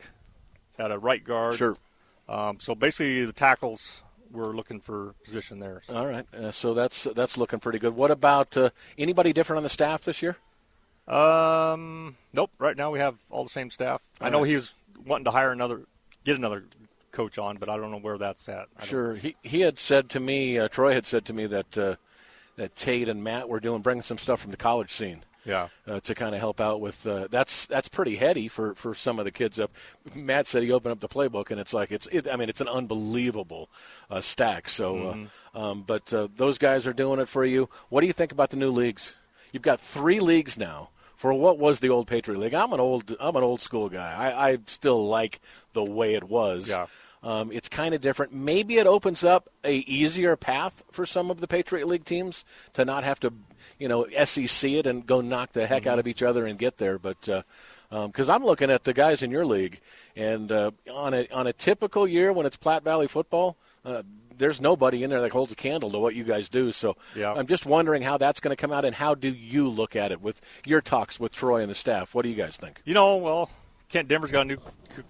at 0.78 0.92
a 0.92 0.98
right 0.98 1.24
guard. 1.24 1.56
Sure. 1.56 1.78
Um, 2.28 2.60
so 2.60 2.76
basically, 2.76 3.26
the 3.26 3.34
tackles 3.34 4.04
we're 4.32 4.56
looking 4.56 4.80
for 4.80 5.14
position 5.24 5.60
there. 5.60 5.82
So. 5.86 5.96
All 5.96 6.06
right, 6.06 6.26
uh, 6.34 6.52
so 6.52 6.74
that's 6.74 7.04
that's 7.16 7.38
looking 7.38 7.60
pretty 7.60 7.80
good. 7.80 7.96
What 7.96 8.12
about 8.12 8.56
uh, 8.58 8.70
anybody 8.98 9.34
different 9.34 9.58
on 9.58 9.64
the 9.64 9.70
staff 9.70 10.02
this 10.02 10.22
year? 10.22 10.38
Um, 11.08 12.16
nope. 12.34 12.52
Right 12.60 12.78
now 12.78 12.92
we 12.92 13.00
have 13.00 13.16
all 13.30 13.44
the 13.44 13.50
same 13.50 13.70
staff. 13.70 14.02
All 14.20 14.28
I 14.28 14.30
know 14.30 14.40
right. 14.40 14.50
he 14.50 14.56
was 14.56 14.74
wanting 15.06 15.26
to 15.26 15.32
hire 15.32 15.52
another, 15.52 15.82
get 16.24 16.38
another 16.38 16.66
coach 17.12 17.38
on, 17.38 17.58
but 17.58 17.70
I 17.70 17.78
don't 17.78 17.92
know 17.92 18.00
where 18.00 18.18
that's 18.18 18.48
at. 18.48 18.68
Sure. 18.84 19.16
He 19.16 19.36
he 19.44 19.62
had 19.62 19.80
said 19.80 20.10
to 20.12 20.20
me, 20.20 20.58
uh, 20.58 20.68
Troy 20.68 20.94
had 20.94 21.06
said 21.06 21.26
to 21.26 21.34
me 21.34 21.48
that 21.48 21.78
uh, 21.78 21.96
that 22.56 22.76
Tate 22.76 23.10
and 23.10 23.24
Matt 23.24 23.50
were 23.50 23.60
doing 23.60 23.82
bringing 23.82 24.04
some 24.04 24.18
stuff 24.18 24.42
from 24.42 24.52
the 24.52 24.58
college 24.58 24.92
scene 24.92 25.24
yeah, 25.46 25.70
uh, 25.88 26.00
to 26.02 26.16
kind 26.16 26.36
of 26.36 26.42
help 26.42 26.62
out 26.62 26.82
with 26.82 27.06
uh, 27.08 27.28
that's 27.30 27.66
that's 27.66 27.88
pretty 27.88 28.16
heady 28.16 28.48
for, 28.48 28.76
for 28.76 28.94
some 28.94 29.20
of 29.20 29.26
the 29.26 29.32
kids 29.32 29.60
up. 29.60 29.72
Matt 30.14 30.48
said 30.48 30.64
he 30.64 30.72
opened 30.72 30.92
up 30.94 31.00
the 31.00 31.10
playbook 31.10 31.52
and 31.52 31.60
it's 31.60 31.74
like 31.74 31.92
it's 31.92 32.08
it, 32.12 32.32
I 32.32 32.36
mean 32.36 32.50
it's 32.50 32.62
an 32.62 32.68
unbelievable 32.68 33.70
uh, 34.10 34.22
stack. 34.22 34.70
So, 34.70 34.98
uh, 34.98 35.14
mm-hmm. 35.14 35.58
um, 35.58 35.84
but 35.86 36.14
uh, 36.14 36.28
those 36.36 36.58
guys 36.58 36.86
are 36.86 36.94
doing 36.94 37.20
it 37.20 37.28
for 37.28 37.44
you. 37.44 37.70
What 37.90 38.02
do 38.02 38.08
you 38.08 38.14
think 38.14 38.32
about 38.32 38.52
the 38.52 38.58
new 38.58 38.72
leagues? 38.72 39.16
You've 39.52 39.64
got 39.64 39.80
three 39.80 40.20
leagues 40.20 40.58
now 40.58 40.90
for 41.22 41.34
what 41.34 41.60
was 41.60 41.80
the 41.80 41.90
old 41.90 42.08
Patriot 42.08 42.40
League. 42.40 42.54
I'm 42.54 42.74
an 42.74 42.80
old 42.80 43.16
I'm 43.20 43.36
an 43.36 43.44
old 43.44 43.62
school 43.62 43.90
guy. 43.90 44.14
I, 44.14 44.52
I 44.52 44.58
still 44.66 45.08
like 45.08 45.40
the 45.74 45.84
way 45.84 46.16
it 46.16 46.24
was. 46.24 46.70
Yeah. 46.70 46.88
Um, 47.24 47.52
it's 47.52 47.70
kind 47.70 47.94
of 47.94 48.02
different. 48.02 48.34
Maybe 48.34 48.78
it 48.78 48.88
opens 48.88 49.24
up 49.24 49.50
a 49.64 49.76
easier 49.76 50.36
path 50.36 50.84
for 50.92 51.06
some 51.06 51.30
of 51.30 51.40
the 51.40 51.48
Patriot 51.48 51.88
League 51.88 52.06
teams 52.06 52.44
to 52.74 52.84
not 52.84 53.04
have 53.04 53.20
to, 53.20 53.34
you 53.78 53.88
know, 53.88 54.08
SEC 54.24 54.72
it 54.72 54.88
and 54.88 55.06
go 55.06 55.22
knock 55.22 55.52
the 55.54 55.68
heck 55.68 55.84
mm-hmm. 55.84 55.92
out 55.92 56.00
of 56.00 56.08
each 56.08 56.24
other 56.24 56.48
and 56.48 56.58
get 56.58 56.78
there. 56.80 56.98
But 56.98 57.22
because 57.22 58.30
uh, 58.30 58.34
um, 58.34 58.42
I'm 58.42 58.44
looking 58.44 58.72
at 58.72 58.86
the 58.86 58.94
guys 58.94 59.22
in 59.22 59.30
your 59.30 59.46
league, 59.46 59.82
and 60.16 60.52
uh, 60.52 60.72
on 60.92 61.14
a 61.14 61.28
on 61.28 61.46
a 61.46 61.54
typical 61.54 62.08
year 62.08 62.34
when 62.34 62.48
it's 62.48 62.58
Platte 62.58 62.84
Valley 62.84 63.08
football, 63.08 63.56
uh, 63.86 64.02
there's 64.36 64.60
nobody 64.60 65.04
in 65.04 65.12
there 65.12 65.22
that 65.22 65.32
holds 65.32 65.52
a 65.52 65.56
candle 65.56 65.92
to 65.92 66.00
what 66.00 66.16
you 66.16 66.24
guys 66.24 66.50
do. 66.50 66.72
So 66.72 66.98
yeah. 67.16 67.34
I'm 67.34 67.46
just 67.46 67.68
wondering 67.68 68.02
how 68.02 68.18
that's 68.18 68.40
going 68.40 68.56
to 68.56 68.60
come 68.60 68.72
out, 68.72 68.84
and 68.84 68.96
how 68.96 69.14
do 69.14 69.30
you 69.30 69.70
look 69.70 69.96
at 69.96 70.12
it 70.12 70.22
with 70.22 70.42
your 70.66 70.82
talks 70.82 71.20
with 71.20 71.32
Troy 71.32 71.62
and 71.62 71.70
the 71.70 71.76
staff? 71.76 72.16
What 72.16 72.24
do 72.24 72.30
you 72.30 72.36
guys 72.36 72.58
think? 72.58 72.82
You 72.84 72.96
know, 72.96 73.18
well, 73.18 73.52
Kent 73.92 74.08
Denver's 74.08 74.32
got 74.32 74.42
a 74.42 74.46
new 74.46 74.58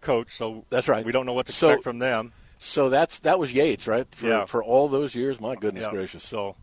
coach, 0.01 0.31
so 0.31 0.65
that's 0.69 0.87
right. 0.87 1.05
We 1.05 1.11
don't 1.11 1.25
know 1.25 1.33
what 1.33 1.45
to 1.45 1.51
expect 1.51 1.83
from 1.83 1.99
them. 1.99 2.33
So 2.57 2.89
that's 2.89 3.19
that 3.19 3.39
was 3.39 3.53
Yates, 3.53 3.87
right? 3.87 4.07
For, 4.13 4.27
yeah. 4.27 4.45
For 4.45 4.63
all 4.63 4.87
those 4.87 5.15
years, 5.15 5.39
my 5.39 5.55
goodness 5.55 5.85
yeah. 5.85 5.91
gracious. 5.91 6.23
So 6.23 6.55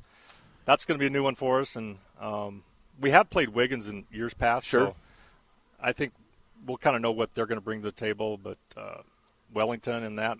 that's 0.64 0.84
going 0.84 0.98
to 0.98 1.02
be 1.02 1.06
a 1.06 1.10
new 1.10 1.22
one 1.22 1.34
for 1.34 1.60
us, 1.60 1.76
and 1.76 1.98
um, 2.20 2.62
we 3.00 3.10
have 3.10 3.30
played 3.30 3.50
Wiggins 3.50 3.86
in 3.86 4.04
years 4.10 4.34
past. 4.34 4.66
Sure. 4.66 4.88
So 4.88 4.96
I 5.80 5.92
think 5.92 6.12
we'll 6.66 6.76
kind 6.76 6.96
of 6.96 7.02
know 7.02 7.12
what 7.12 7.34
they're 7.34 7.46
going 7.46 7.58
to 7.58 7.64
bring 7.64 7.80
to 7.82 7.86
the 7.86 7.92
table, 7.92 8.36
but 8.36 8.58
uh, 8.76 9.02
Wellington 9.52 10.02
and 10.04 10.18
that 10.18 10.38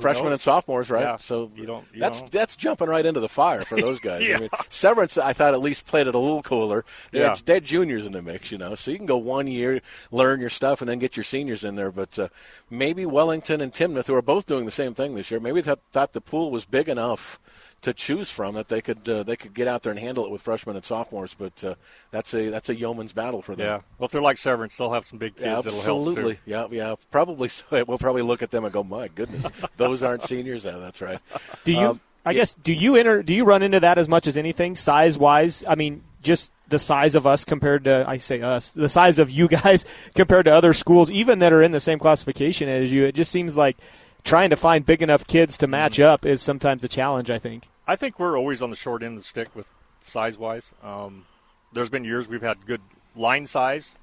freshmen 0.00 0.26
knows? 0.26 0.32
and 0.34 0.40
sophomores, 0.40 0.90
right? 0.90 1.02
Yeah, 1.02 1.16
so 1.16 1.50
you 1.54 1.66
don't. 1.66 1.84
You 1.92 2.00
that's 2.00 2.20
don't. 2.20 2.30
that's 2.30 2.56
jumping 2.56 2.88
right 2.88 3.04
into 3.04 3.20
the 3.20 3.28
fire 3.28 3.62
for 3.62 3.80
those 3.80 4.00
guys. 4.00 4.26
yeah. 4.26 4.36
I 4.36 4.40
mean, 4.40 4.50
Severance, 4.68 5.18
I 5.18 5.32
thought 5.32 5.54
at 5.54 5.60
least 5.60 5.86
played 5.86 6.06
it 6.06 6.14
a 6.14 6.18
little 6.18 6.42
cooler. 6.42 6.84
They, 7.10 7.20
yeah. 7.20 7.36
had, 7.36 7.46
they 7.46 7.54
had 7.54 7.64
juniors 7.64 8.06
in 8.06 8.12
the 8.12 8.22
mix, 8.22 8.50
you 8.50 8.58
know, 8.58 8.74
so 8.74 8.90
you 8.90 8.96
can 8.96 9.06
go 9.06 9.18
one 9.18 9.46
year, 9.46 9.80
learn 10.10 10.40
your 10.40 10.50
stuff, 10.50 10.80
and 10.80 10.88
then 10.88 10.98
get 10.98 11.16
your 11.16 11.24
seniors 11.24 11.64
in 11.64 11.76
there. 11.76 11.90
But 11.90 12.18
uh, 12.18 12.28
maybe 12.68 13.06
Wellington 13.06 13.60
and 13.60 13.72
Timnath, 13.72 14.06
who 14.06 14.14
are 14.14 14.22
both 14.22 14.46
doing 14.46 14.64
the 14.64 14.70
same 14.70 14.94
thing 14.94 15.14
this 15.14 15.30
year, 15.30 15.40
maybe 15.40 15.60
they 15.60 15.74
thought 15.92 16.12
the 16.12 16.20
pool 16.20 16.50
was 16.50 16.66
big 16.66 16.88
enough 16.88 17.38
to 17.82 17.94
choose 17.94 18.30
from 18.30 18.54
that 18.54 18.68
they 18.68 18.80
could 18.80 19.08
uh, 19.08 19.22
they 19.22 19.36
could 19.36 19.54
get 19.54 19.66
out 19.66 19.82
there 19.82 19.90
and 19.90 19.98
handle 19.98 20.24
it 20.24 20.30
with 20.30 20.42
freshmen 20.42 20.76
and 20.76 20.84
sophomores. 20.84 21.34
But 21.34 21.64
uh, 21.64 21.74
that's 22.10 22.34
a 22.34 22.48
that's 22.50 22.68
a 22.68 22.74
yeoman's 22.74 23.12
battle 23.12 23.42
for 23.42 23.56
them. 23.56 23.66
Yeah. 23.66 23.80
Well, 23.98 24.06
if 24.06 24.12
they're 24.12 24.22
like 24.22 24.38
Severance, 24.38 24.76
they'll 24.76 24.92
have 24.92 25.04
some 25.04 25.18
big 25.18 25.36
kids. 25.36 25.46
Yeah, 25.46 25.58
absolutely. 25.58 26.38
Yeah, 26.44 26.66
yeah. 26.70 26.94
Probably. 27.10 27.48
So. 27.48 27.64
We'll 27.90 27.98
probably 27.98 28.22
look 28.22 28.42
at 28.42 28.50
them 28.50 28.64
and 28.64 28.72
go, 28.72 28.84
"My 28.84 29.08
goodness, 29.08 29.46
those 29.76 30.02
aren't 30.02 30.22
seniors." 30.22 30.64
Yeah, 30.64 30.76
that's 30.76 31.00
right. 31.00 31.18
Do 31.64 31.72
you? 31.72 31.78
Um, 31.78 32.00
I 32.24 32.34
guess 32.34 32.54
do 32.54 32.72
you 32.72 32.96
enter? 32.96 33.22
Do 33.22 33.32
you 33.34 33.44
run 33.44 33.62
into 33.62 33.80
that 33.80 33.98
as 33.98 34.08
much 34.08 34.26
as 34.26 34.36
anything, 34.36 34.74
size 34.74 35.18
wise? 35.18 35.64
I 35.66 35.74
mean, 35.74 36.02
just 36.22 36.52
the 36.68 36.78
size 36.78 37.14
of 37.14 37.26
us 37.26 37.44
compared 37.44 37.84
to 37.84 38.04
I 38.06 38.18
say 38.18 38.42
us, 38.42 38.72
the 38.72 38.88
size 38.88 39.18
of 39.18 39.30
you 39.30 39.48
guys 39.48 39.84
compared 40.14 40.44
to 40.44 40.52
other 40.52 40.72
schools, 40.72 41.10
even 41.10 41.40
that 41.40 41.52
are 41.52 41.62
in 41.62 41.72
the 41.72 41.80
same 41.80 41.98
classification 41.98 42.68
as 42.68 42.92
you. 42.92 43.04
It 43.04 43.14
just 43.14 43.32
seems 43.32 43.56
like 43.56 43.76
trying 44.24 44.50
to 44.50 44.56
find 44.56 44.84
big 44.84 45.02
enough 45.02 45.26
kids 45.26 45.58
to 45.58 45.66
match 45.66 45.94
mm-hmm. 45.94 46.10
up 46.10 46.26
is 46.26 46.42
sometimes 46.42 46.84
a 46.84 46.88
challenge. 46.88 47.30
I 47.30 47.38
think. 47.38 47.68
I 47.86 47.96
think 47.96 48.18
we're 48.18 48.38
always 48.38 48.62
on 48.62 48.70
the 48.70 48.76
short 48.76 49.02
end 49.02 49.16
of 49.16 49.22
the 49.22 49.28
stick 49.28 49.54
with 49.54 49.68
size 50.00 50.38
wise. 50.38 50.72
Um, 50.82 51.24
there's 51.72 51.88
been 51.88 52.04
years 52.04 52.28
we've 52.28 52.42
had 52.42 52.64
good 52.66 52.80
line 53.16 53.46
size, 53.46 53.94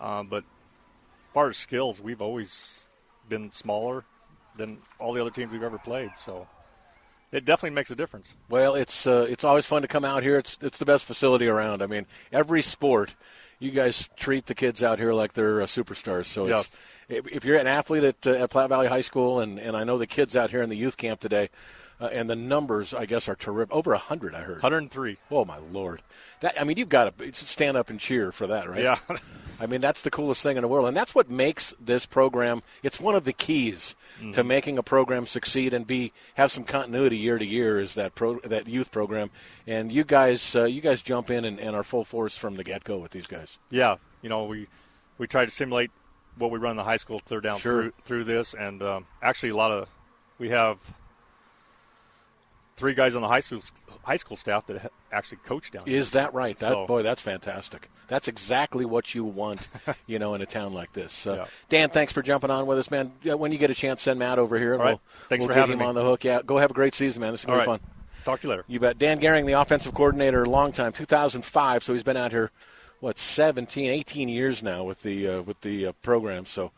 um, 0.00 0.28
but 0.28 0.44
as 0.44 1.34
far 1.34 1.50
as 1.50 1.56
skills, 1.56 2.00
we've 2.00 2.22
always 2.22 2.88
been 3.28 3.50
smaller 3.52 4.04
than 4.56 4.78
all 4.98 5.12
the 5.12 5.20
other 5.20 5.30
teams 5.30 5.52
we've 5.52 5.62
ever 5.62 5.78
played. 5.78 6.10
So 6.16 6.46
it 7.32 7.44
definitely 7.44 7.74
makes 7.74 7.90
a 7.90 7.96
difference. 7.96 8.34
Well, 8.48 8.74
it's 8.74 9.06
uh, 9.06 9.26
it's 9.28 9.44
always 9.44 9.66
fun 9.66 9.82
to 9.82 9.88
come 9.88 10.04
out 10.04 10.22
here. 10.22 10.38
It's 10.38 10.58
it's 10.60 10.78
the 10.78 10.86
best 10.86 11.04
facility 11.04 11.48
around. 11.48 11.82
I 11.82 11.86
mean, 11.86 12.06
every 12.32 12.62
sport, 12.62 13.14
you 13.58 13.70
guys 13.70 14.08
treat 14.16 14.46
the 14.46 14.54
kids 14.54 14.82
out 14.82 14.98
here 14.98 15.12
like 15.12 15.32
they're 15.32 15.62
uh, 15.62 15.66
superstars. 15.66 16.26
So 16.26 16.46
Yes. 16.46 16.66
it's, 16.66 16.76
if, 17.08 17.26
if 17.28 17.44
you're 17.44 17.56
an 17.56 17.66
athlete 17.66 18.04
at, 18.04 18.26
uh, 18.26 18.32
at 18.32 18.50
Platte 18.50 18.68
Valley 18.68 18.88
High 18.88 19.00
School, 19.00 19.40
and, 19.40 19.58
and 19.58 19.76
I 19.76 19.84
know 19.84 19.98
the 19.98 20.06
kids 20.06 20.36
out 20.36 20.50
here 20.50 20.62
in 20.62 20.70
the 20.70 20.76
youth 20.76 20.96
camp 20.96 21.20
today, 21.20 21.50
uh, 22.00 22.06
and 22.12 22.28
the 22.28 22.36
numbers 22.36 22.92
I 22.92 23.06
guess 23.06 23.28
are 23.28 23.36
terrific. 23.36 23.74
Over 23.74 23.92
a 23.94 23.98
hundred, 23.98 24.34
I 24.34 24.42
heard. 24.42 24.62
103. 24.62 25.16
Oh 25.30 25.44
my 25.44 25.58
lord! 25.58 26.02
That 26.40 26.60
I 26.60 26.64
mean, 26.64 26.76
you've 26.76 26.90
got 26.90 27.16
to 27.16 27.32
stand 27.34 27.76
up 27.76 27.88
and 27.88 27.98
cheer 27.98 28.32
for 28.32 28.46
that, 28.48 28.68
right? 28.68 28.82
Yeah. 28.82 28.98
I 29.58 29.64
mean, 29.64 29.80
that's 29.80 30.02
the 30.02 30.10
coolest 30.10 30.42
thing 30.42 30.58
in 30.58 30.62
the 30.62 30.68
world, 30.68 30.86
and 30.86 30.94
that's 30.94 31.14
what 31.14 31.30
makes 31.30 31.74
this 31.80 32.04
program. 32.04 32.62
It's 32.82 33.00
one 33.00 33.14
of 33.14 33.24
the 33.24 33.32
keys 33.32 33.96
to 34.32 34.44
making 34.44 34.76
a 34.76 34.82
program 34.82 35.26
succeed 35.26 35.72
and 35.72 35.86
be 35.86 36.12
have 36.34 36.50
some 36.50 36.64
continuity 36.64 37.16
year 37.16 37.38
to 37.38 37.46
year. 37.46 37.80
Is 37.80 37.94
that 37.94 38.14
pro 38.14 38.38
that 38.40 38.68
youth 38.68 38.92
program? 38.92 39.30
And 39.66 39.90
you 39.90 40.04
guys, 40.04 40.54
uh, 40.54 40.64
you 40.64 40.82
guys 40.82 41.00
jump 41.00 41.30
in 41.30 41.46
and, 41.46 41.58
and 41.58 41.74
are 41.74 41.82
full 41.82 42.04
force 42.04 42.36
from 42.36 42.56
the 42.56 42.64
get 42.64 42.84
go 42.84 42.98
with 42.98 43.12
these 43.12 43.26
guys. 43.26 43.58
Yeah, 43.70 43.96
you 44.20 44.28
know, 44.28 44.44
we 44.44 44.66
we 45.16 45.26
try 45.26 45.46
to 45.46 45.50
simulate 45.50 45.90
what 46.36 46.50
we 46.50 46.58
run 46.58 46.72
in 46.72 46.76
the 46.76 46.84
high 46.84 46.96
school 46.98 47.20
clear 47.20 47.40
down 47.40 47.58
Sure. 47.58 47.82
through 47.82 47.92
through 48.04 48.24
this, 48.24 48.54
and 48.54 48.82
um, 48.82 49.06
actually 49.22 49.50
a 49.50 49.56
lot 49.56 49.70
of 49.70 49.88
we 50.38 50.50
have 50.50 50.78
three 52.76 52.94
guys 52.94 53.14
on 53.14 53.22
the 53.22 53.28
high 53.28 53.40
school 53.40 53.62
high 54.04 54.16
school 54.16 54.36
staff 54.36 54.66
that 54.66 54.92
actually 55.12 55.38
coach 55.38 55.70
down. 55.70 55.84
here. 55.86 55.98
Is 55.98 56.10
that 56.12 56.32
right? 56.34 56.56
That 56.58 56.72
So- 56.72 56.86
boy, 56.86 57.02
that's 57.02 57.20
fantastic. 57.22 57.88
That's 58.08 58.28
exactly 58.28 58.84
what 58.84 59.14
you 59.16 59.24
want, 59.24 59.66
you 60.06 60.18
know, 60.20 60.34
in 60.34 60.42
a 60.42 60.46
town 60.46 60.72
like 60.72 60.92
this. 60.92 61.26
Uh, 61.26 61.34
Yeah. 61.38 61.44
Dan, 61.68 61.90
thanks 61.90 62.12
for 62.12 62.22
jumping 62.22 62.50
on 62.50 62.66
with 62.66 62.78
us, 62.78 62.88
man. 62.90 63.12
When 63.24 63.50
you 63.50 63.58
get 63.58 63.70
a 63.70 63.74
chance, 63.74 64.02
send 64.02 64.18
Matt 64.20 64.38
over 64.38 64.58
here. 64.58 64.74
and 64.74 64.82
All 64.82 64.86
right. 64.88 64.92
We'll, 64.92 65.28
Thanks 65.28 65.40
we'll 65.42 65.48
for 65.48 65.54
having 65.58 65.72
him 65.74 65.78
me. 65.80 65.84
on 65.86 65.94
the 65.96 66.02
hook. 66.04 66.22
Yeah, 66.22 66.40
go 66.44 66.58
have 66.58 66.70
a 66.70 66.74
great 66.74 66.94
season, 66.94 67.20
man. 67.22 67.32
This 67.32 67.40
is 67.40 67.46
All 67.46 67.54
gonna 67.54 67.64
be 67.64 67.70
right. 67.72 67.80
fun. 67.80 67.90
Talk 68.24 68.40
to 68.40 68.46
you 68.46 68.50
later. 68.50 68.64
You 68.68 68.78
bet. 68.78 68.98
Dan 68.98 69.18
Gehring, 69.20 69.46
the 69.46 69.52
offensive 69.54 69.94
coordinator, 69.94 70.46
long 70.46 70.70
time, 70.72 70.92
2005. 70.92 71.82
So 71.82 71.92
he's 71.94 72.02
been 72.04 72.16
out 72.16 72.30
here, 72.32 72.50
what, 73.00 73.18
17, 73.18 73.90
18 73.90 74.28
years 74.28 74.62
now 74.62 74.84
with 74.84 75.02
the 75.02 75.28
uh, 75.28 75.42
with 75.42 75.60
the 75.60 75.86
uh, 75.86 75.92
program. 76.02 76.46
So 76.46 76.72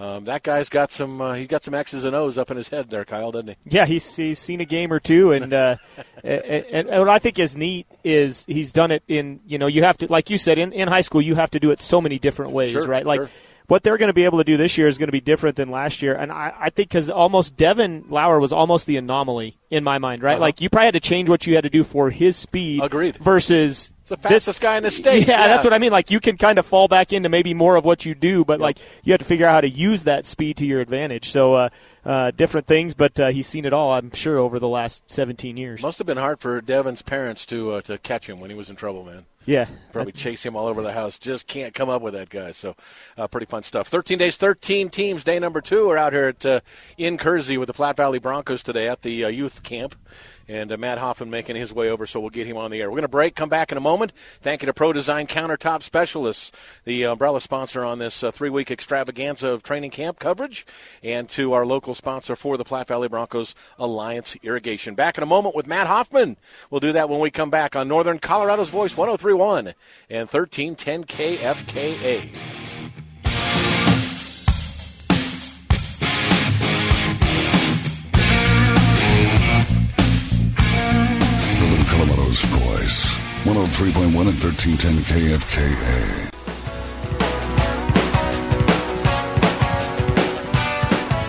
um, 0.00 0.24
that 0.24 0.42
guy's 0.42 0.70
got 0.70 0.90
some 0.90 1.20
uh, 1.20 1.34
he 1.34 1.46
got 1.46 1.62
some 1.62 1.74
X's 1.74 2.04
and 2.04 2.16
O's 2.16 2.38
up 2.38 2.50
in 2.50 2.56
his 2.56 2.68
head 2.68 2.88
there, 2.88 3.04
Kyle, 3.04 3.30
doesn't 3.32 3.48
he? 3.48 3.56
Yeah, 3.66 3.84
he's 3.84 4.16
he's 4.16 4.38
seen 4.38 4.60
a 4.60 4.64
game 4.64 4.92
or 4.92 4.98
two, 4.98 5.32
and 5.32 5.52
uh, 5.52 5.76
and, 6.24 6.88
and 6.88 6.88
what 6.88 7.08
I 7.08 7.18
think 7.18 7.38
is 7.38 7.56
neat 7.56 7.86
is 8.02 8.44
he's 8.46 8.72
done 8.72 8.90
it 8.92 9.02
in 9.08 9.40
you 9.46 9.58
know 9.58 9.66
you 9.66 9.82
have 9.82 9.98
to 9.98 10.10
like 10.10 10.30
you 10.30 10.38
said 10.38 10.56
in, 10.56 10.72
in 10.72 10.88
high 10.88 11.02
school 11.02 11.20
you 11.20 11.34
have 11.34 11.50
to 11.50 11.60
do 11.60 11.70
it 11.70 11.82
so 11.82 12.00
many 12.00 12.18
different 12.18 12.52
ways, 12.52 12.72
Sure, 12.72 12.86
right? 12.86 13.04
Like 13.04 13.20
sure. 13.20 13.30
What 13.70 13.84
they're 13.84 13.96
going 13.98 14.08
to 14.08 14.12
be 14.12 14.24
able 14.24 14.38
to 14.38 14.44
do 14.44 14.56
this 14.56 14.76
year 14.76 14.88
is 14.88 14.98
going 14.98 15.06
to 15.06 15.12
be 15.12 15.20
different 15.20 15.54
than 15.54 15.70
last 15.70 16.02
year, 16.02 16.12
and 16.14 16.32
I, 16.32 16.52
I 16.58 16.70
think 16.70 16.88
because 16.88 17.08
almost 17.08 17.56
Devin 17.56 18.06
Lauer 18.08 18.40
was 18.40 18.52
almost 18.52 18.86
the 18.86 18.96
anomaly 18.96 19.58
in 19.70 19.84
my 19.84 19.98
mind, 19.98 20.22
right? 20.24 20.32
Uh-huh. 20.32 20.40
Like 20.40 20.60
you 20.60 20.68
probably 20.68 20.86
had 20.86 20.94
to 20.94 21.00
change 21.00 21.28
what 21.28 21.46
you 21.46 21.54
had 21.54 21.62
to 21.62 21.70
do 21.70 21.84
for 21.84 22.10
his 22.10 22.36
speed, 22.36 22.82
Agreed. 22.82 23.16
versus. 23.18 23.92
It's 24.00 24.08
the 24.08 24.16
fastest 24.16 24.60
guy 24.60 24.76
in 24.76 24.82
the 24.82 24.90
state. 24.90 25.28
Yeah, 25.28 25.38
Yeah. 25.42 25.46
that's 25.48 25.62
what 25.62 25.72
I 25.72 25.78
mean. 25.78 25.92
Like 25.92 26.10
you 26.10 26.18
can 26.18 26.36
kind 26.36 26.58
of 26.58 26.66
fall 26.66 26.88
back 26.88 27.12
into 27.12 27.28
maybe 27.28 27.54
more 27.54 27.76
of 27.76 27.84
what 27.84 28.04
you 28.04 28.16
do, 28.16 28.44
but 28.44 28.58
like 28.58 28.78
you 29.04 29.12
have 29.12 29.20
to 29.20 29.24
figure 29.24 29.46
out 29.46 29.52
how 29.52 29.60
to 29.60 29.68
use 29.68 30.02
that 30.02 30.26
speed 30.26 30.56
to 30.56 30.66
your 30.66 30.80
advantage. 30.80 31.30
So 31.30 31.54
uh, 31.54 31.68
uh, 32.04 32.32
different 32.32 32.66
things, 32.66 32.94
but 32.94 33.20
uh, 33.20 33.28
he's 33.28 33.46
seen 33.46 33.64
it 33.64 33.72
all, 33.72 33.92
I'm 33.92 34.10
sure, 34.12 34.36
over 34.38 34.58
the 34.58 34.66
last 34.66 35.08
17 35.12 35.56
years. 35.56 35.80
Must 35.80 35.98
have 35.98 36.08
been 36.08 36.16
hard 36.16 36.40
for 36.40 36.60
Devin's 36.60 37.02
parents 37.02 37.46
to 37.46 37.74
uh, 37.74 37.80
to 37.82 37.98
catch 37.98 38.28
him 38.28 38.40
when 38.40 38.50
he 38.50 38.56
was 38.56 38.68
in 38.68 38.74
trouble, 38.74 39.04
man. 39.04 39.26
Yeah, 39.50 39.66
Probably 39.90 40.12
chase 40.12 40.46
him 40.46 40.54
all 40.54 40.68
over 40.68 40.80
the 40.80 40.92
house. 40.92 41.18
Just 41.18 41.48
can't 41.48 41.74
come 41.74 41.88
up 41.88 42.02
with 42.02 42.14
that 42.14 42.28
guy. 42.28 42.52
So, 42.52 42.76
uh, 43.18 43.26
pretty 43.26 43.46
fun 43.46 43.64
stuff. 43.64 43.88
13 43.88 44.16
days, 44.16 44.36
13 44.36 44.90
teams. 44.90 45.24
Day 45.24 45.40
number 45.40 45.60
two 45.60 45.90
are 45.90 45.98
out 45.98 46.12
here 46.12 46.26
at 46.26 46.46
uh, 46.46 46.60
in 46.96 47.18
Kersey 47.18 47.58
with 47.58 47.66
the 47.66 47.72
Platte 47.72 47.96
Valley 47.96 48.20
Broncos 48.20 48.62
today 48.62 48.86
at 48.86 49.02
the 49.02 49.24
uh, 49.24 49.28
youth 49.28 49.64
camp. 49.64 49.96
And 50.50 50.72
uh, 50.72 50.76
Matt 50.76 50.98
Hoffman 50.98 51.30
making 51.30 51.54
his 51.54 51.72
way 51.72 51.88
over, 51.88 52.06
so 52.06 52.18
we'll 52.18 52.30
get 52.30 52.48
him 52.48 52.56
on 52.56 52.72
the 52.72 52.80
air. 52.80 52.90
We're 52.90 52.96
going 52.96 53.02
to 53.02 53.08
break, 53.08 53.36
come 53.36 53.48
back 53.48 53.70
in 53.70 53.78
a 53.78 53.80
moment. 53.80 54.12
Thank 54.42 54.62
you 54.62 54.66
to 54.66 54.74
Pro 54.74 54.92
Design 54.92 55.28
Countertop 55.28 55.84
Specialists, 55.84 56.50
the 56.84 57.04
umbrella 57.04 57.40
sponsor 57.40 57.84
on 57.84 58.00
this 58.00 58.24
uh, 58.24 58.32
three 58.32 58.50
week 58.50 58.68
extravaganza 58.68 59.48
of 59.50 59.62
training 59.62 59.92
camp 59.92 60.18
coverage, 60.18 60.66
and 61.04 61.28
to 61.28 61.52
our 61.52 61.64
local 61.64 61.94
sponsor 61.94 62.34
for 62.34 62.56
the 62.56 62.64
Platte 62.64 62.88
Valley 62.88 63.06
Broncos, 63.06 63.54
Alliance 63.78 64.36
Irrigation. 64.42 64.96
Back 64.96 65.16
in 65.16 65.22
a 65.22 65.26
moment 65.26 65.54
with 65.54 65.68
Matt 65.68 65.86
Hoffman. 65.86 66.36
We'll 66.68 66.80
do 66.80 66.90
that 66.94 67.08
when 67.08 67.20
we 67.20 67.30
come 67.30 67.50
back 67.50 67.76
on 67.76 67.86
Northern 67.86 68.18
Colorado's 68.18 68.70
Voice 68.70 68.96
1031 68.96 69.74
and 70.08 70.28
1310 70.28 71.04
KFKA. 71.04 72.59
103.1 83.44 84.04
and 84.04 84.14
1310 84.14 84.96
KFKA. 85.08 86.30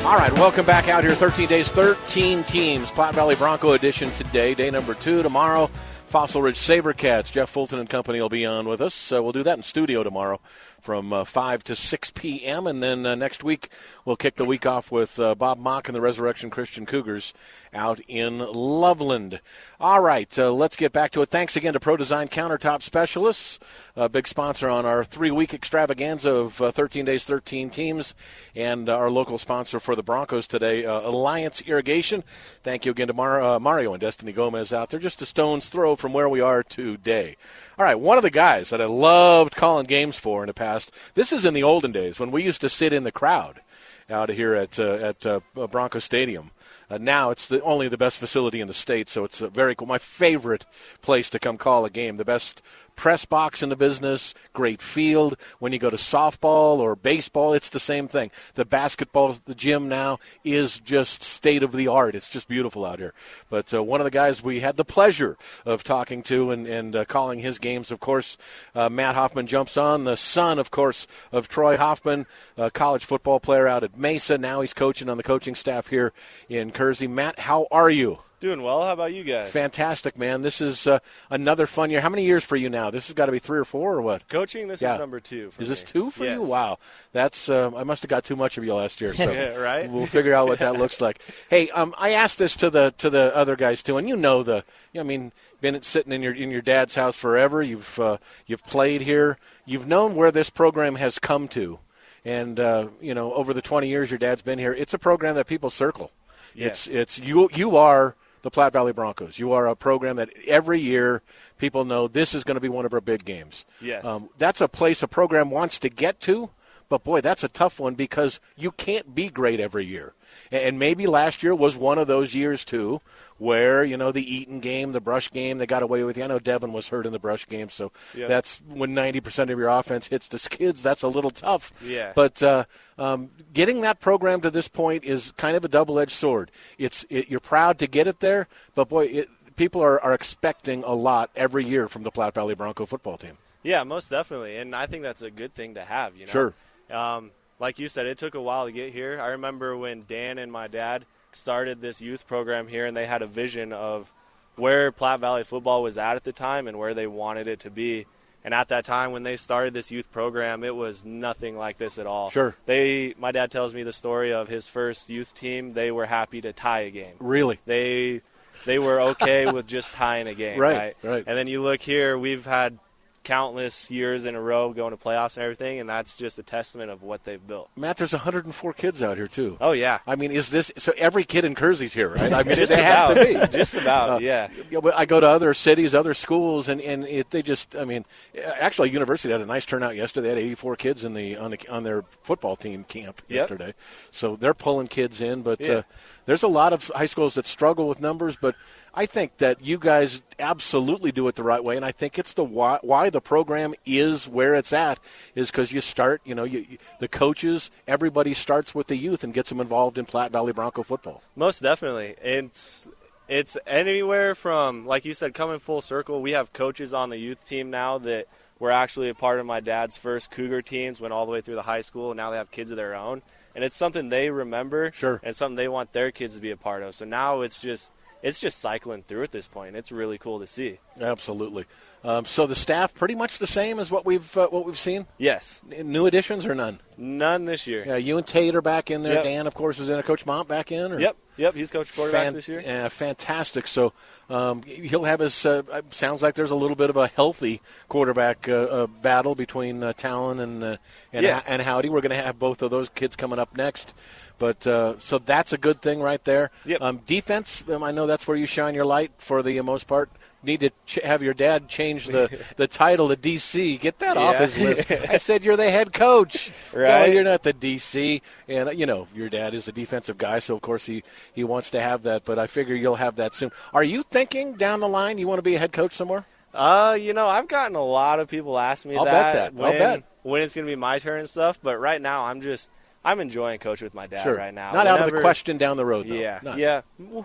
All 0.05 0.17
right, 0.17 0.33
welcome 0.33 0.65
back 0.65 0.89
out 0.89 1.05
here. 1.05 1.15
13 1.15 1.47
days, 1.47 1.71
13 1.71 2.43
teams. 2.43 2.91
Platte 2.91 3.15
Valley 3.15 3.35
Bronco 3.35 3.71
edition 3.71 4.11
today. 4.11 4.53
Day 4.53 4.69
number 4.69 4.93
two 4.93 5.23
tomorrow. 5.23 5.67
Fossil 6.07 6.41
Ridge 6.41 6.57
Sabercats. 6.57 7.31
Jeff 7.31 7.49
Fulton 7.49 7.79
and 7.79 7.89
company 7.89 8.19
will 8.19 8.27
be 8.27 8.45
on 8.45 8.67
with 8.67 8.81
us. 8.81 9.13
Uh, 9.13 9.23
we'll 9.23 9.31
do 9.31 9.43
that 9.43 9.55
in 9.55 9.63
studio 9.63 10.03
tomorrow 10.03 10.41
from 10.81 11.13
uh, 11.13 11.23
5 11.23 11.63
to 11.65 11.75
6 11.75 12.11
p.m. 12.11 12.65
And 12.65 12.81
then 12.81 13.05
uh, 13.05 13.15
next 13.15 13.43
week, 13.43 13.69
we'll 14.03 14.15
kick 14.15 14.35
the 14.35 14.45
week 14.45 14.65
off 14.65 14.91
with 14.91 15.19
uh, 15.19 15.35
Bob 15.35 15.59
Mock 15.59 15.88
and 15.88 15.95
the 15.95 16.01
Resurrection 16.01 16.50
Christian 16.50 16.85
Cougars 16.85 17.33
out 17.73 18.01
in 18.07 18.39
Loveland. 18.39 19.39
All 19.79 20.01
right, 20.01 20.38
uh, 20.38 20.51
let's 20.51 20.75
get 20.75 20.91
back 20.91 21.11
to 21.11 21.21
it. 21.21 21.29
Thanks 21.29 21.55
again 21.55 21.73
to 21.73 21.79
Pro 21.79 21.95
Design 21.95 22.27
Countertop 22.27 22.81
Specialists, 22.81 23.59
a 23.95 24.09
big 24.09 24.27
sponsor 24.27 24.67
on 24.69 24.85
our 24.85 25.03
three 25.03 25.31
week 25.31 25.53
extravaganza 25.53 26.31
of 26.31 26.61
uh, 26.61 26.71
13 26.71 27.05
days, 27.05 27.23
13 27.23 27.69
teams, 27.69 28.13
and 28.55 28.89
our 28.89 29.09
local 29.09 29.38
sponsor 29.38 29.79
for 29.79 29.95
the 29.95 30.03
Broncos 30.03 30.47
today, 30.47 30.85
uh, 30.85 31.01
Alliance 31.01 31.61
Irrigation. 31.61 32.23
Thank 32.63 32.85
you 32.85 32.91
again 32.91 33.07
to 33.07 33.13
Mar- 33.13 33.59
Mario 33.59 33.93
and 33.93 34.01
Destiny 34.01 34.33
Gomez 34.33 34.73
out 34.73 34.89
there, 34.89 35.00
just 35.00 35.21
a 35.21 35.25
stone's 35.25 35.69
throw 35.69 35.95
from 35.95 36.11
where 36.11 36.27
we 36.27 36.41
are 36.41 36.63
today. 36.63 37.38
All 37.77 37.85
right, 37.85 38.00
one 38.00 38.17
of 38.17 38.23
the 38.23 38.29
guys 38.29 38.69
that 38.69 38.81
I 38.81 38.85
loved 38.85 39.55
calling 39.55 39.85
games 39.85 40.19
for 40.19 40.43
in 40.43 40.47
the 40.47 40.53
past, 40.53 40.70
this 41.15 41.31
is 41.31 41.45
in 41.45 41.53
the 41.53 41.63
olden 41.63 41.91
days 41.91 42.19
when 42.19 42.31
we 42.31 42.43
used 42.43 42.61
to 42.61 42.69
sit 42.69 42.93
in 42.93 43.03
the 43.03 43.11
crowd 43.11 43.61
out 44.09 44.29
here 44.29 44.53
at 44.53 44.79
uh, 44.79 44.93
at 44.93 45.25
uh, 45.25 45.39
Bronco 45.67 45.99
Stadium. 45.99 46.51
Uh, 46.89 46.97
now 46.97 47.29
it's 47.31 47.47
the 47.47 47.61
only 47.61 47.87
the 47.87 47.97
best 47.97 48.17
facility 48.17 48.61
in 48.61 48.67
the 48.67 48.73
state, 48.73 49.09
so 49.09 49.23
it's 49.23 49.39
very 49.39 49.75
cool. 49.75 49.87
My 49.87 49.97
favorite 49.97 50.65
place 51.01 51.29
to 51.29 51.39
come 51.39 51.57
call 51.57 51.85
a 51.85 51.89
game. 51.89 52.17
The 52.17 52.25
best 52.25 52.61
press 52.95 53.25
box 53.25 53.63
in 53.63 53.69
the 53.69 53.75
business, 53.75 54.35
great 54.53 54.81
field. 54.81 55.35
When 55.59 55.73
you 55.73 55.79
go 55.79 55.89
to 55.89 55.97
softball 55.97 56.77
or 56.77 56.95
baseball, 56.95 57.53
it's 57.53 57.69
the 57.69 57.79
same 57.79 58.07
thing. 58.07 58.29
The 58.53 58.65
basketball, 58.65 59.37
the 59.45 59.55
gym 59.55 59.89
now 59.89 60.19
is 60.43 60.79
just 60.79 61.23
state 61.23 61.63
of 61.63 61.71
the 61.71 61.87
art. 61.87 62.13
It's 62.13 62.29
just 62.29 62.47
beautiful 62.47 62.85
out 62.85 62.99
here. 62.99 63.13
But 63.49 63.73
uh, 63.73 63.81
one 63.81 64.01
of 64.01 64.05
the 64.05 64.11
guys 64.11 64.43
we 64.43 64.59
had 64.59 64.77
the 64.77 64.85
pleasure 64.85 65.37
of 65.65 65.83
talking 65.83 66.21
to 66.23 66.51
and, 66.51 66.67
and 66.67 66.95
uh, 66.95 67.05
calling 67.05 67.39
his 67.39 67.57
games, 67.57 67.91
of 67.91 67.99
course, 67.99 68.37
uh, 68.75 68.89
Matt 68.89 69.15
Hoffman 69.15 69.47
jumps 69.47 69.77
on, 69.77 70.03
the 70.03 70.17
son, 70.17 70.59
of 70.59 70.69
course, 70.69 71.07
of 71.31 71.47
Troy 71.47 71.77
Hoffman, 71.77 72.27
a 72.55 72.69
college 72.69 73.05
football 73.05 73.39
player 73.39 73.67
out 73.67 73.83
at 73.83 73.97
Mesa. 73.97 74.37
Now 74.37 74.61
he's 74.61 74.73
coaching 74.73 75.09
on 75.09 75.17
the 75.17 75.23
coaching 75.23 75.55
staff 75.55 75.87
here 75.87 76.13
in 76.51 76.72
Kersey. 76.72 77.08
Matt, 77.08 77.39
how 77.39 77.65
are 77.72 77.89
you? 77.89 78.20
Doing 78.41 78.62
well. 78.63 78.81
How 78.81 78.93
about 78.93 79.13
you 79.13 79.24
guys? 79.24 79.51
Fantastic, 79.51 80.17
man. 80.17 80.41
This 80.41 80.60
is 80.62 80.86
uh, 80.88 80.98
another 81.29 81.65
fun 81.67 81.91
year. 81.91 82.01
How 82.01 82.10
many 82.10 82.25
years 82.25 82.43
for 82.43 82.55
you 82.55 82.70
now? 82.72 82.89
This 82.89 83.05
has 83.08 83.13
got 83.13 83.27
to 83.27 83.31
be 83.31 83.38
three 83.39 83.60
or 83.60 83.63
four 83.65 83.93
or 83.93 84.01
what? 84.01 84.27
Coaching, 84.27 84.67
this 84.67 84.81
Yeah. 84.81 84.96
is 84.96 85.00
number 85.00 85.20
two. 85.20 85.51
For 85.51 85.62
Is 85.62 85.70
this 85.70 85.84
me. 85.84 85.88
two 85.91 86.10
for 86.10 86.25
you? 86.25 86.41
Wow, 86.41 86.79
that's 87.13 87.48
uh, 87.50 87.70
I 87.75 87.84
must 87.84 88.01
have 88.01 88.10
got 88.10 88.24
too 88.25 88.36
much 88.36 88.58
of 88.58 88.65
you 88.65 88.74
last 88.74 89.00
year. 89.00 89.13
So 89.13 89.24
Yeah, 89.31 89.55
right? 89.58 89.89
We'll 89.89 90.08
figure 90.08 90.34
out 90.34 90.48
what 90.48 90.58
that 90.60 90.74
looks 90.75 91.00
like. 91.00 91.22
Hey, 91.50 91.70
um, 91.70 91.93
I 92.00 92.12
asked 92.13 92.38
this 92.39 92.55
to 92.58 92.70
the 92.72 92.93
to 92.98 93.10
the 93.12 93.31
other 93.36 93.55
guys 93.55 93.84
too, 93.84 93.98
and 93.98 94.10
you 94.10 94.15
know 94.17 94.41
the. 94.43 94.65
I 94.98 95.03
mean, 95.03 95.31
been 95.62 95.79
sitting 95.84 96.12
in 96.12 96.22
your 96.24 96.34
in 96.34 96.50
your 96.50 96.62
dad's 96.63 96.96
house 96.96 97.15
forever. 97.15 97.62
You've 97.62 97.98
uh, 98.00 98.17
you've 98.48 98.65
played 98.65 99.01
here. 99.03 99.38
You've 99.65 99.88
known 99.88 100.15
where 100.15 100.31
this 100.31 100.50
program 100.50 100.96
has 100.96 101.20
come 101.20 101.48
to, 101.50 101.77
and 102.25 102.60
uh, 102.60 102.88
you 103.00 103.13
know 103.13 103.34
over 103.36 103.53
the 103.53 103.62
20 103.62 103.88
years 103.88 104.10
your 104.10 104.17
dad's 104.17 104.41
been 104.41 104.58
here. 104.60 104.74
It's 104.74 104.96
a 104.96 105.00
program 105.00 105.36
that 105.36 105.46
people 105.46 105.70
circle. 105.70 106.12
Yes. 106.53 106.88
It's 106.88 106.88
it's 106.88 107.20
you 107.20 107.50
you 107.53 107.75
are 107.75 108.15
the 108.41 108.51
Platte 108.51 108.74
Valley 108.74 108.91
Broncos. 108.91 109.39
You 109.39 109.51
are 109.51 109.67
a 109.67 109.75
program 109.75 110.15
that 110.15 110.29
every 110.48 110.79
year 110.79 111.22
people 111.58 111.86
know 111.86 112.08
this 112.08 112.34
is 112.34 112.43
going 112.43 112.55
to 112.55 112.62
be 112.62 112.70
one 112.70 112.86
of 112.86 112.93
our 112.93 113.01
big 113.01 113.24
games. 113.24 113.65
Yes. 113.79 114.03
Um, 114.03 114.29
that's 114.38 114.62
a 114.62 114.67
place 114.67 115.03
a 115.03 115.08
program 115.08 115.50
wants 115.51 115.77
to 115.79 115.89
get 115.89 116.20
to, 116.22 116.50
But 116.91 117.05
boy, 117.05 117.21
that's 117.21 117.41
a 117.45 117.48
tough 117.48 117.79
one 117.79 117.95
because 117.95 118.41
you 118.57 118.69
can't 118.74 119.15
be 119.15 119.29
great 119.29 119.62
every 119.62 119.86
year. 119.86 120.12
And 120.51 120.77
maybe 120.77 121.07
last 121.07 121.41
year 121.41 121.55
was 121.55 121.77
one 121.77 121.98
of 121.98 122.07
those 122.07 122.36
years 122.36 122.65
too, 122.65 123.00
where 123.38 123.86
you 123.86 123.95
know 123.95 124.12
the 124.12 124.29
Eaton 124.36 124.60
game, 124.60 124.91
the 124.91 125.00
Brush 125.00 125.31
game, 125.31 125.57
they 125.57 125.65
got 125.65 125.83
away 125.83 126.03
with 126.03 126.17
you. 126.17 126.25
I 126.25 126.27
know 126.27 126.38
Devin 126.38 126.74
was 126.74 126.89
hurt 126.89 127.05
in 127.05 127.13
the 127.13 127.19
Brush 127.19 127.48
game, 127.48 127.69
so 127.69 127.93
Yeah. 128.13 128.27
that's 128.27 128.62
when 128.67 128.93
ninety 128.93 129.21
percent 129.21 129.50
of 129.51 129.57
your 129.57 129.69
offense 129.69 130.07
hits 130.07 130.27
the 130.27 130.38
skids. 130.38 130.83
That's 130.83 131.01
a 131.01 131.07
little 131.07 131.31
tough. 131.31 131.71
Yeah. 131.81 132.12
But 132.13 132.43
uh, 132.43 132.65
um, 132.98 133.29
getting 133.53 133.79
that 133.81 134.01
program 134.01 134.41
to 134.41 134.51
this 134.51 134.67
point 134.67 135.05
is 135.05 135.31
kind 135.38 135.55
of 135.55 135.63
a 135.63 135.69
double-edged 135.69 136.12
sword. 136.12 136.51
It's 136.77 137.05
it, 137.10 137.29
you're 137.29 137.39
proud 137.39 137.79
to 137.79 137.88
get 137.88 138.05
it 138.05 138.19
there, 138.19 138.50
but 138.75 138.89
boy, 138.89 139.05
it, 139.05 139.29
people 139.55 139.81
are, 139.81 139.98
are 140.01 140.13
expecting 140.13 140.83
a 140.83 140.93
lot 140.93 141.29
every 141.38 141.63
year 141.63 141.88
from 141.88 142.03
the 142.03 142.12
Platte 142.12 142.33
Valley 142.33 142.53
Bronco 142.55 142.86
football 142.86 143.17
team. 143.17 143.38
Yeah, 143.63 143.83
most 143.83 144.10
definitely, 144.10 144.57
and 144.57 144.75
I 144.75 144.88
think 144.88 145.03
that's 145.03 145.21
a 145.21 145.31
good 145.31 145.53
thing 145.55 145.75
to 145.75 145.86
have. 145.86 146.15
You 146.17 146.25
know, 146.25 146.31
Sure. 146.31 146.53
Um, 146.91 147.31
like 147.60 147.79
you 147.79 147.88
said, 147.88 148.05
it 148.05 148.17
took 148.17 148.36
a 148.36 148.41
while 148.41 148.65
to 148.65 148.71
get 148.71 148.91
here. 148.91 149.19
I 149.21 149.27
remember 149.27 149.77
when 149.77 150.05
Dan 150.07 150.38
and 150.38 150.51
my 150.51 150.67
dad 150.67 151.05
started 151.31 151.79
this 151.79 152.01
youth 152.01 152.27
program 152.27 152.67
here, 152.67 152.86
and 152.86 152.98
they 152.98 153.05
had 153.05 153.21
a 153.21 153.27
vision 153.27 153.71
of 153.71 154.12
where 154.55 154.91
Platte 154.91 155.19
Valley 155.19 155.43
football 155.43 155.83
was 155.83 155.98
at 155.98 156.15
at 156.15 156.24
the 156.24 156.33
time 156.33 156.67
and 156.67 156.77
where 156.77 156.93
they 156.93 157.07
wanted 157.07 157.48
it 157.48 157.62
to 157.62 157.69
be. 157.69 158.05
And 158.43 158.53
at 158.53 158.69
that 158.69 158.86
time, 158.86 159.12
when 159.12 159.21
they 159.24 159.36
started 159.36 159.74
this 159.74 159.91
youth 159.91 160.12
program, 160.12 160.63
it 160.63 160.75
was 160.75 161.05
nothing 161.05 161.55
like 161.57 161.77
this 161.77 162.00
at 162.00 162.07
all. 162.07 162.31
Sure. 162.31 162.55
They, 162.65 163.13
my 163.17 163.31
dad 163.31 163.51
tells 163.51 163.75
me 163.75 163.83
the 163.83 163.93
story 163.93 164.33
of 164.33 164.48
his 164.48 164.67
first 164.67 165.10
youth 165.10 165.36
team. 165.36 165.71
They 165.71 165.91
were 165.91 166.07
happy 166.07 166.41
to 166.41 166.51
tie 166.51 166.81
a 166.81 166.91
game. 166.91 167.13
Really? 167.19 167.60
They, 167.65 168.21
they 168.65 168.79
were 168.79 169.00
okay 169.01 169.51
with 169.51 169.67
just 169.67 169.93
tying 169.93 170.27
a 170.27 170.33
game. 170.33 170.60
Right, 170.60 170.98
right. 171.03 171.24
And 171.27 171.38
then 171.38 171.45
you 171.45 171.62
look 171.62 171.81
here, 171.81 172.17
we've 172.17 172.45
had 172.45 172.79
countless 173.23 173.91
years 173.91 174.25
in 174.25 174.35
a 174.35 174.41
row 174.41 174.73
going 174.73 174.91
to 174.91 174.97
playoffs 174.97 175.37
and 175.37 175.43
everything, 175.43 175.79
and 175.79 175.87
that's 175.89 176.17
just 176.17 176.39
a 176.39 176.43
testament 176.43 176.89
of 176.91 177.03
what 177.03 177.23
they've 177.23 177.45
built. 177.45 177.69
Matt, 177.75 177.97
there's 177.97 178.13
104 178.13 178.73
kids 178.73 179.03
out 179.03 179.17
here 179.17 179.27
too. 179.27 179.57
Oh 179.61 179.71
yeah, 179.73 179.99
I 180.07 180.15
mean, 180.15 180.31
is 180.31 180.49
this 180.49 180.71
so? 180.77 180.91
Every 180.97 181.23
kid 181.23 181.45
in 181.45 181.53
Kersey's 181.55 181.93
here, 181.93 182.09
right? 182.09 182.33
I 182.33 182.43
mean, 182.43 182.55
just 182.57 182.71
it 182.71 182.79
has 182.79 183.13
to 183.15 183.23
be. 183.47 183.47
just 183.57 183.75
about, 183.75 184.09
Uh, 184.09 184.17
yeah. 184.19 184.49
Yeah, 184.69 184.79
but 184.81 184.95
I 184.95 185.05
go 185.05 185.19
to 185.19 185.27
other 185.27 185.53
cities, 185.53 185.93
other 185.93 186.13
schools, 186.13 186.67
and 186.67 186.81
and 186.81 187.03
it, 187.05 187.29
they 187.29 187.41
just, 187.41 187.75
I 187.75 187.85
mean, 187.85 188.05
actually, 188.43 188.89
university 188.89 189.31
had 189.31 189.41
a 189.41 189.45
nice 189.45 189.65
turnout 189.65 189.95
yesterday. 189.95 190.29
They 190.29 190.35
had 190.41 190.45
84 190.51 190.75
kids 190.77 191.03
in 191.03 191.13
the 191.13 191.37
on 191.37 191.51
the, 191.51 191.59
on 191.69 191.83
their 191.83 192.03
football 192.23 192.55
team 192.55 192.83
camp 192.85 193.21
Yep. 193.27 193.35
yesterday, 193.35 193.73
so 194.11 194.35
they're 194.35 194.53
pulling 194.53 194.87
kids 194.87 195.21
in. 195.21 195.41
But 195.41 195.59
Yeah. 195.61 195.71
uh, 195.73 195.81
there's 196.25 196.43
a 196.43 196.47
lot 196.47 196.73
of 196.73 196.87
high 196.95 197.05
schools 197.05 197.35
that 197.35 197.47
struggle 197.47 197.87
with 197.87 197.99
numbers, 197.99 198.37
but 198.39 198.55
I 198.93 199.05
think 199.05 199.37
that 199.37 199.63
you 199.63 199.77
guys 199.77 200.21
absolutely 200.39 201.11
do 201.11 201.27
it 201.27 201.35
the 201.35 201.43
right 201.43 201.63
way, 201.63 201.75
and 201.75 201.85
I 201.85 201.91
think 201.91 202.19
it's 202.19 202.33
the 202.33 202.43
why, 202.43 202.79
why 202.81 203.09
the 203.09 203.21
program 203.21 203.73
is 203.85 204.27
where 204.27 204.55
it's 204.55 204.73
at 204.73 204.99
is 205.35 205.49
because 205.49 205.71
you 205.71 205.81
start, 205.81 206.21
you 206.25 206.35
know, 206.35 206.43
you, 206.43 206.65
the 206.99 207.07
coaches, 207.07 207.71
everybody 207.87 208.33
starts 208.33 208.75
with 208.75 208.87
the 208.87 208.97
youth 208.97 209.23
and 209.23 209.33
gets 209.33 209.49
them 209.49 209.59
involved 209.59 209.97
in 209.97 210.05
Platte 210.05 210.31
Valley 210.31 210.53
Bronco 210.53 210.83
football. 210.83 211.23
Most 211.35 211.61
definitely. 211.61 212.15
It's 212.21 212.89
it's 213.27 213.55
anywhere 213.65 214.35
from 214.35 214.85
like 214.85 215.05
you 215.05 215.13
said, 215.13 215.33
coming 215.33 215.59
full 215.59 215.81
circle. 215.81 216.21
We 216.21 216.31
have 216.31 216.51
coaches 216.51 216.93
on 216.93 217.09
the 217.09 217.17
youth 217.17 217.47
team 217.47 217.69
now 217.69 217.97
that 217.99 218.27
were 218.59 218.71
actually 218.71 219.09
a 219.09 219.15
part 219.15 219.39
of 219.39 219.45
my 219.45 219.59
dad's 219.59 219.97
first 219.97 220.29
Cougar 220.29 220.61
teams, 220.61 221.01
went 221.01 221.13
all 221.13 221.25
the 221.25 221.31
way 221.31 221.41
through 221.41 221.55
the 221.55 221.63
high 221.63 221.81
school, 221.81 222.11
and 222.11 222.17
now 222.17 222.29
they 222.29 222.37
have 222.37 222.51
kids 222.51 222.69
of 222.69 222.77
their 222.77 222.93
own. 222.93 223.23
And 223.55 223.63
it's 223.63 223.75
something 223.75 224.10
they 224.10 224.29
remember, 224.29 224.91
Sure. 224.93 225.20
and 225.24 225.36
something 225.36 225.55
they 225.55 225.67
want 225.67 225.93
their 225.93 226.12
kids 226.12 226.36
to 226.36 226.41
be 226.41 226.51
a 226.51 226.58
part 226.58 226.84
of. 226.84 226.96
So 226.96 227.05
now 227.05 227.41
it's 227.41 227.60
just 227.62 227.91
it's 228.24 228.39
just 228.39 228.60
cycling 228.60 229.01
through 229.01 229.24
at 229.24 229.31
this 229.31 229.48
point. 229.48 229.75
It's 229.75 229.91
really 229.91 230.20
cool 230.20 230.39
to 230.39 230.46
see. 230.48 230.77
Absolutely. 231.01 231.65
Um, 232.03 232.24
so 232.25 232.46
the 232.46 232.53
staff 232.53 232.93
pretty 232.93 233.15
much 233.15 233.39
the 233.39 233.48
same 233.48 233.79
as 233.79 233.89
what 233.89 234.05
we've 234.05 234.38
uh, 234.38 234.48
what 234.50 234.65
we've 234.65 234.77
seen. 234.77 235.08
Yes, 235.17 235.62
N- 235.72 235.91
New 235.91 236.05
additions 236.05 236.46
or 236.46 236.53
none? 236.55 236.79
None 236.98 237.45
this 237.45 237.67
year. 237.67 237.83
Yeah, 237.86 237.95
you 237.98 238.17
and 238.17 238.25
Tate 238.25 238.55
are 238.55 238.62
back 238.62 238.91
in 238.91 239.03
there. 239.03 239.15
Yep. 239.15 239.24
Dan, 239.24 239.48
of 239.48 239.53
course, 239.53 239.79
is 239.79 239.89
in. 239.89 240.00
A 240.00 240.03
Coach 240.03 240.25
Mont 240.25 240.48
back 240.48 240.71
in. 240.71 240.91
Or? 240.91 241.00
Yep, 241.00 241.17
yep. 241.38 241.53
He's 241.53 241.71
coached 241.71 241.95
quarterbacks 241.95 242.12
Fan- 242.12 242.33
this 242.33 242.48
year. 242.48 242.63
uh, 242.86 242.89
fantastic. 242.89 243.67
So 243.67 243.93
um, 244.29 244.63
he'll 244.63 245.03
have 245.03 245.19
his. 245.19 245.45
Uh, 245.45 245.81
sounds 245.91 246.21
like 246.24 246.36
there's 246.36 246.51
a 246.51 246.55
little 246.55 246.75
bit 246.75 246.89
of 246.89 246.98
a 246.98 247.07
healthy 247.07 247.62
quarterback 247.89 248.48
uh, 248.50 248.53
uh, 248.53 248.88
battle 248.88 249.36
between 249.36 249.83
uh, 249.83 249.93
Talon 249.93 250.39
and 250.39 250.63
uh, 250.63 250.77
and, 251.13 251.24
Yeah. 251.25 251.41
and 251.48 251.62
Howdy. 251.62 251.89
We're 251.89 252.01
going 252.01 252.17
to 252.17 252.24
have 252.24 252.39
both 252.39 252.62
of 252.62 252.71
those 252.71 252.89
kids 252.89 253.15
coming 253.15 253.39
up 253.39 253.55
next. 253.55 253.93
But 254.38 254.65
uh, 254.65 254.98
so 254.98 255.19
that's 255.19 255.53
a 255.53 255.57
good 255.57 255.81
thing 255.83 256.01
right 256.01 256.24
there. 256.24 256.50
Yep. 256.65 256.81
Um, 256.81 256.98
defense. 257.05 257.63
Um, 257.69 257.83
I 257.83 257.91
know 257.91 258.07
that's 258.07 258.27
where 258.27 258.36
you 258.36 258.48
shine 258.48 258.74
your 258.74 258.86
light 258.86 259.12
for 259.19 259.43
the 259.43 259.62
most 259.62 259.86
part. 259.88 260.10
Need 260.43 260.62
to 260.62 260.71
ch- 260.88 261.00
have 261.03 261.21
your 261.21 261.33
dad 261.36 261.67
change 261.67 262.07
the, 262.07 262.43
the 262.55 262.67
title 262.67 263.10
to 263.10 263.15
DC. 263.15 263.79
Get 263.79 264.00
that 264.00 264.17
off 264.17 264.38
his 264.38 264.57
list. 264.57 264.91
I 265.10 265.17
said 265.17 265.44
you're 265.44 265.55
the 265.57 265.70
head 265.70 265.94
coach. 265.94 266.51
No, 266.74 267.05
you're 267.05 267.24
not 267.24 267.44
the 267.44 267.53
DC. 267.53 268.22
And 268.48 268.77
you 268.77 268.85
know 268.85 269.07
your 269.13 269.29
dad 269.29 269.53
is 269.53 269.68
a 269.68 269.72
defensive 269.72 270.18
guy, 270.18 270.39
so 270.39 270.55
of 270.55 270.61
course 270.61 270.85
he 270.85 271.03
he 271.33 271.44
wants 271.44 271.70
to 271.72 271.81
have 271.81 272.03
that. 272.03 272.25
But 272.25 272.39
I 272.39 272.48
figure 272.48 272.75
you'll 272.75 272.96
have 272.96 273.18
that 273.18 273.35
soon. 273.35 273.51
Are 273.74 273.83
you 273.83 274.01
thinking 274.03 274.53
down 274.53 274.79
the 274.79 274.89
line 274.89 275.18
you 275.18 275.27
want 275.27 275.39
to 275.39 275.44
be 275.44 275.55
a 275.55 275.59
head 275.59 275.72
coach 275.72 275.94
somewhere? 275.94 276.25
Uh, 276.53 276.98
you 277.00 277.13
know, 277.13 277.27
I've 277.27 277.48
gotten 277.48 277.75
a 277.75 277.83
lot 277.83 278.20
of 278.20 278.27
people 278.27 278.59
ask 278.59 278.85
me 278.85 278.98
I'll 278.98 279.05
that. 279.05 279.33
bet 279.33 279.55
that. 279.55 279.63
I'll 279.63 279.72
bet. 279.72 280.03
when 280.24 280.42
it's 280.42 280.53
going 280.53 280.65
to 280.68 280.72
be 280.72 280.75
my 280.75 281.00
turn 281.00 281.20
and 281.22 281.29
stuff. 281.29 281.59
But 281.61 281.79
right 281.79 282.01
now, 282.01 282.25
I'm 282.25 282.42
just 282.42 282.70
I'm 283.03 283.20
enjoying 283.20 283.57
coaching 283.59 283.85
with 283.85 283.96
my 283.96 284.05
dad 284.05 284.24
sure. 284.24 284.35
right 284.35 284.53
now. 284.53 284.74
Not 284.74 284.85
out 284.85 285.00
of 285.01 285.11
the 285.11 285.22
question 285.22 285.57
down 285.57 285.75
the 285.77 285.85
road. 285.85 286.07
Though. 286.07 286.14
Yeah, 286.14 286.40
Not- 286.44 286.57
yeah. 286.59 286.81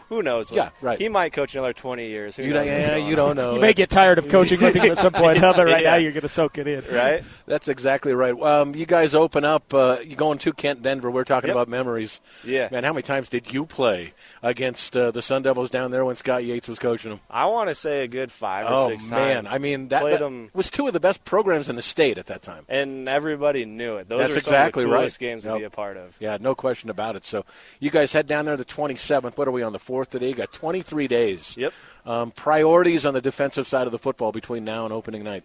Who 0.08 0.22
knows? 0.22 0.50
Yeah, 0.50 0.70
right. 0.80 0.98
He 0.98 1.08
might 1.10 1.34
coach 1.34 1.54
another 1.54 1.74
20 1.74 2.06
years. 2.08 2.36
Who 2.36 2.44
You 2.44 2.54
knows 2.54 2.64
don't, 2.66 2.80
yeah, 2.80 2.96
you 2.96 3.10
on. 3.10 3.16
don't 3.16 3.36
know. 3.36 3.54
You 3.54 3.60
may 3.60 3.74
get 3.74 3.90
tired 3.90 4.18
of 4.18 4.28
coaching 4.28 4.58
with 4.60 4.74
him 4.74 4.92
at 4.92 4.98
some 4.98 5.12
point, 5.12 5.36
huh? 5.40 5.52
but 5.54 5.66
right 5.66 5.84
now 5.84 5.96
you're 5.96 6.12
going 6.12 6.22
to 6.22 6.28
soak 6.28 6.56
it 6.56 6.66
in. 6.66 6.82
right. 6.94 7.22
That's 7.46 7.68
exactly 7.68 8.14
right. 8.14 8.32
Um, 8.40 8.74
you 8.74 8.86
guys 8.86 9.14
open 9.14 9.44
up. 9.44 9.74
Uh, 9.74 9.98
you 10.02 10.16
going 10.16 10.38
to 10.38 10.52
Kent 10.54 10.82
Denver? 10.82 11.10
We're 11.10 11.24
talking 11.24 11.48
Yep. 11.48 11.54
about 11.56 11.68
memories. 11.68 12.20
Yeah. 12.44 12.68
Man, 12.72 12.84
how 12.84 12.94
many 12.94 13.02
times 13.02 13.28
did 13.28 13.52
you 13.52 13.66
play 13.66 14.14
against 14.42 14.96
uh, 14.96 15.10
the 15.10 15.20
Sun 15.20 15.42
Devils 15.42 15.68
down 15.68 15.90
there 15.90 16.04
when 16.04 16.16
Scott 16.16 16.42
Yates 16.44 16.68
was 16.68 16.78
coaching 16.78 17.10
them? 17.10 17.20
I 17.30 17.46
want 17.46 17.68
to 17.68 17.74
say 17.74 18.02
a 18.02 18.08
good 18.08 18.32
five 18.32 18.64
or 18.66 18.70
Oh 18.72 18.88
six 18.88 19.10
man, 19.10 19.44
times. 19.44 19.54
I 19.54 19.58
mean 19.58 19.88
that, 19.88 20.00
Played 20.02 20.14
that 20.20 20.22
'em- 20.24 20.50
was 20.54 20.70
two 20.70 20.86
of 20.86 20.92
the 20.94 21.00
best 21.00 21.24
programs 21.24 21.68
in 21.68 21.76
the 21.76 21.82
state 21.82 22.16
at 22.16 22.26
that 22.26 22.40
time. 22.42 22.64
and 22.68 23.08
everybody 23.08 23.64
knew 23.66 23.96
it. 23.96 24.08
Those 24.08 24.20
That's 24.20 24.36
are 24.36 24.40
some 24.40 24.54
exactly 24.54 24.84
of 24.84 24.90
the 24.90 24.96
right. 24.96 25.18
games 25.18 25.42
to 25.42 25.58
Yep. 25.58 25.65
A 25.66 25.70
part 25.70 25.96
of. 25.98 26.16
Yeah, 26.18 26.38
no 26.40 26.54
question 26.54 26.88
about 26.88 27.16
it. 27.16 27.24
So 27.24 27.44
you 27.78 27.90
guys 27.90 28.12
head 28.12 28.26
down 28.26 28.46
there 28.46 28.56
the 28.56 28.64
27th. 28.64 29.36
What 29.36 29.46
are 29.46 29.52
we 29.52 29.62
on 29.62 29.72
the 29.72 29.78
4th 29.78 30.08
today? 30.08 30.28
You 30.30 30.34
got 30.34 30.52
23 30.52 31.06
days. 31.08 31.56
Yep. 31.58 31.72
Um, 32.06 32.30
priorities 32.30 33.04
on 33.04 33.12
the 33.14 33.20
defensive 33.20 33.66
side 33.66 33.86
of 33.86 33.92
the 33.92 33.98
football 33.98 34.32
between 34.32 34.64
now 34.64 34.84
and 34.84 34.94
opening 34.94 35.22
night. 35.24 35.44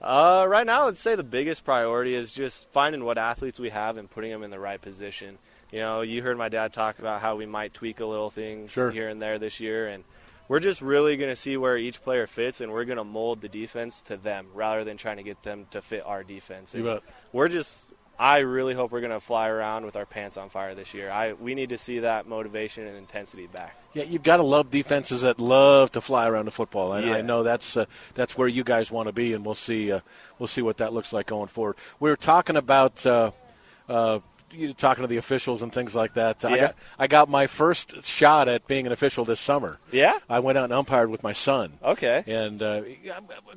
Uh, 0.00 0.44
right 0.48 0.66
now, 0.66 0.88
I'd 0.88 0.96
say 0.98 1.14
the 1.14 1.22
biggest 1.22 1.64
priority 1.64 2.14
is 2.16 2.34
just 2.34 2.68
finding 2.72 3.04
what 3.04 3.18
athletes 3.18 3.60
we 3.60 3.70
have 3.70 3.96
and 3.96 4.10
putting 4.10 4.30
them 4.32 4.42
in 4.42 4.50
the 4.50 4.58
right 4.58 4.80
position. 4.80 5.38
You 5.70 5.78
know, 5.78 6.00
you 6.02 6.22
heard 6.22 6.36
my 6.36 6.48
dad 6.48 6.72
talk 6.72 6.98
about 6.98 7.20
how 7.20 7.36
we 7.36 7.46
might 7.46 7.72
tweak 7.72 8.00
a 8.00 8.04
little 8.04 8.28
things 8.28 8.72
Sure. 8.72 8.90
here 8.90 9.08
and 9.08 9.22
there 9.22 9.38
this 9.38 9.60
year, 9.60 9.86
and 9.88 10.02
we're 10.48 10.58
just 10.60 10.82
really 10.82 11.16
going 11.16 11.30
to 11.30 11.36
see 11.36 11.56
where 11.56 11.78
each 11.78 12.02
player 12.02 12.26
fits, 12.26 12.60
and 12.60 12.72
we're 12.72 12.84
going 12.84 12.98
to 12.98 13.04
mold 13.04 13.40
the 13.40 13.48
defense 13.48 14.02
to 14.02 14.16
them 14.16 14.48
rather 14.54 14.82
than 14.82 14.96
trying 14.96 15.18
to 15.18 15.22
get 15.22 15.42
them 15.44 15.66
to 15.70 15.80
fit 15.80 16.02
our 16.04 16.24
defense. 16.24 16.74
We're 17.32 17.48
just. 17.48 17.88
I 18.22 18.38
really 18.38 18.72
hope 18.72 18.92
we're 18.92 19.00
going 19.00 19.10
to 19.10 19.18
fly 19.18 19.48
around 19.48 19.84
with 19.84 19.96
our 19.96 20.06
pants 20.06 20.36
on 20.36 20.48
fire 20.48 20.76
this 20.76 20.94
year. 20.94 21.10
I 21.10 21.32
we 21.32 21.56
need 21.56 21.70
to 21.70 21.76
see 21.76 21.98
that 21.98 22.28
motivation 22.28 22.86
and 22.86 22.96
intensity 22.96 23.48
back. 23.48 23.74
Yeah, 23.94 24.04
you've 24.04 24.22
got 24.22 24.36
to 24.36 24.44
love 24.44 24.70
defenses 24.70 25.22
that 25.22 25.40
love 25.40 25.90
to 25.90 26.00
fly 26.00 26.28
around 26.28 26.44
the 26.44 26.52
football, 26.52 26.92
and 26.92 27.04
Yeah. 27.04 27.16
I 27.16 27.22
know 27.22 27.42
that's 27.42 27.76
uh, 27.76 27.86
that's 28.14 28.38
where 28.38 28.46
you 28.46 28.62
guys 28.62 28.92
want 28.92 29.08
to 29.08 29.12
be, 29.12 29.34
and 29.34 29.44
we'll 29.44 29.56
see 29.56 29.90
uh, 29.90 30.00
we'll 30.38 30.46
see 30.46 30.62
what 30.62 30.76
that 30.76 30.92
looks 30.92 31.12
like 31.12 31.26
going 31.26 31.48
forward. 31.48 31.74
We 31.98 32.10
were 32.10 32.16
talking 32.16 32.56
about. 32.56 33.04
Uh, 33.04 33.32
you 34.52 34.72
talking 34.72 35.02
to 35.02 35.08
the 35.08 35.16
officials 35.16 35.62
and 35.62 35.72
things 35.72 35.94
like 35.94 36.14
that. 36.14 36.44
I 36.44 36.56
got 36.58 36.74
I 36.98 37.06
got 37.06 37.28
my 37.28 37.46
first 37.46 38.04
shot 38.04 38.48
at 38.48 38.66
being 38.66 38.86
an 38.86 38.92
official 38.92 39.24
this 39.24 39.40
summer. 39.40 39.78
Yeah. 39.90 40.18
I 40.28 40.40
went 40.40 40.58
out 40.58 40.64
and 40.64 40.72
umpired 40.72 41.10
with 41.10 41.22
my 41.22 41.32
son. 41.32 41.74
Okay. 41.82 42.24
and 42.26 42.62
uh, 42.62 42.82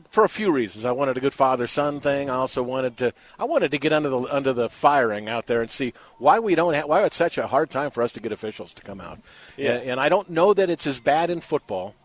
for 0.09 0.23
a 0.23 0.29
few 0.29 0.51
reasons. 0.51 0.85
I 0.85 0.91
wanted 0.91 1.17
a 1.17 1.21
good 1.21 1.33
father 1.33 1.67
son 1.67 1.99
thing. 1.99 2.29
I 2.29 2.35
also 2.35 2.63
wanted 2.63 2.97
to 2.97 3.13
I 3.39 3.45
wanted 3.45 3.71
to 3.71 3.77
get 3.77 3.93
under 3.93 4.09
the 4.09 4.19
under 4.33 4.53
the 4.53 4.69
firing 4.69 5.29
out 5.29 5.47
there 5.47 5.61
and 5.61 5.71
see 5.71 5.93
why 6.17 6.39
we 6.39 6.55
don't 6.55 6.73
have, 6.73 6.85
why 6.85 7.03
it's 7.03 7.15
such 7.15 7.37
a 7.37 7.47
hard 7.47 7.69
time 7.69 7.91
for 7.91 8.01
us 8.01 8.11
to 8.13 8.19
get 8.19 8.31
officials 8.31 8.73
to 8.75 8.81
come 8.81 9.01
out. 9.01 9.19
Yeah. 9.57 9.73
And, 9.73 9.91
and 9.91 9.99
I 9.99 10.09
don't 10.09 10.29
know 10.29 10.53
that 10.53 10.69
it's 10.69 10.87
as 10.87 10.99
bad 10.99 11.29
in 11.29 11.41
football. 11.41 11.95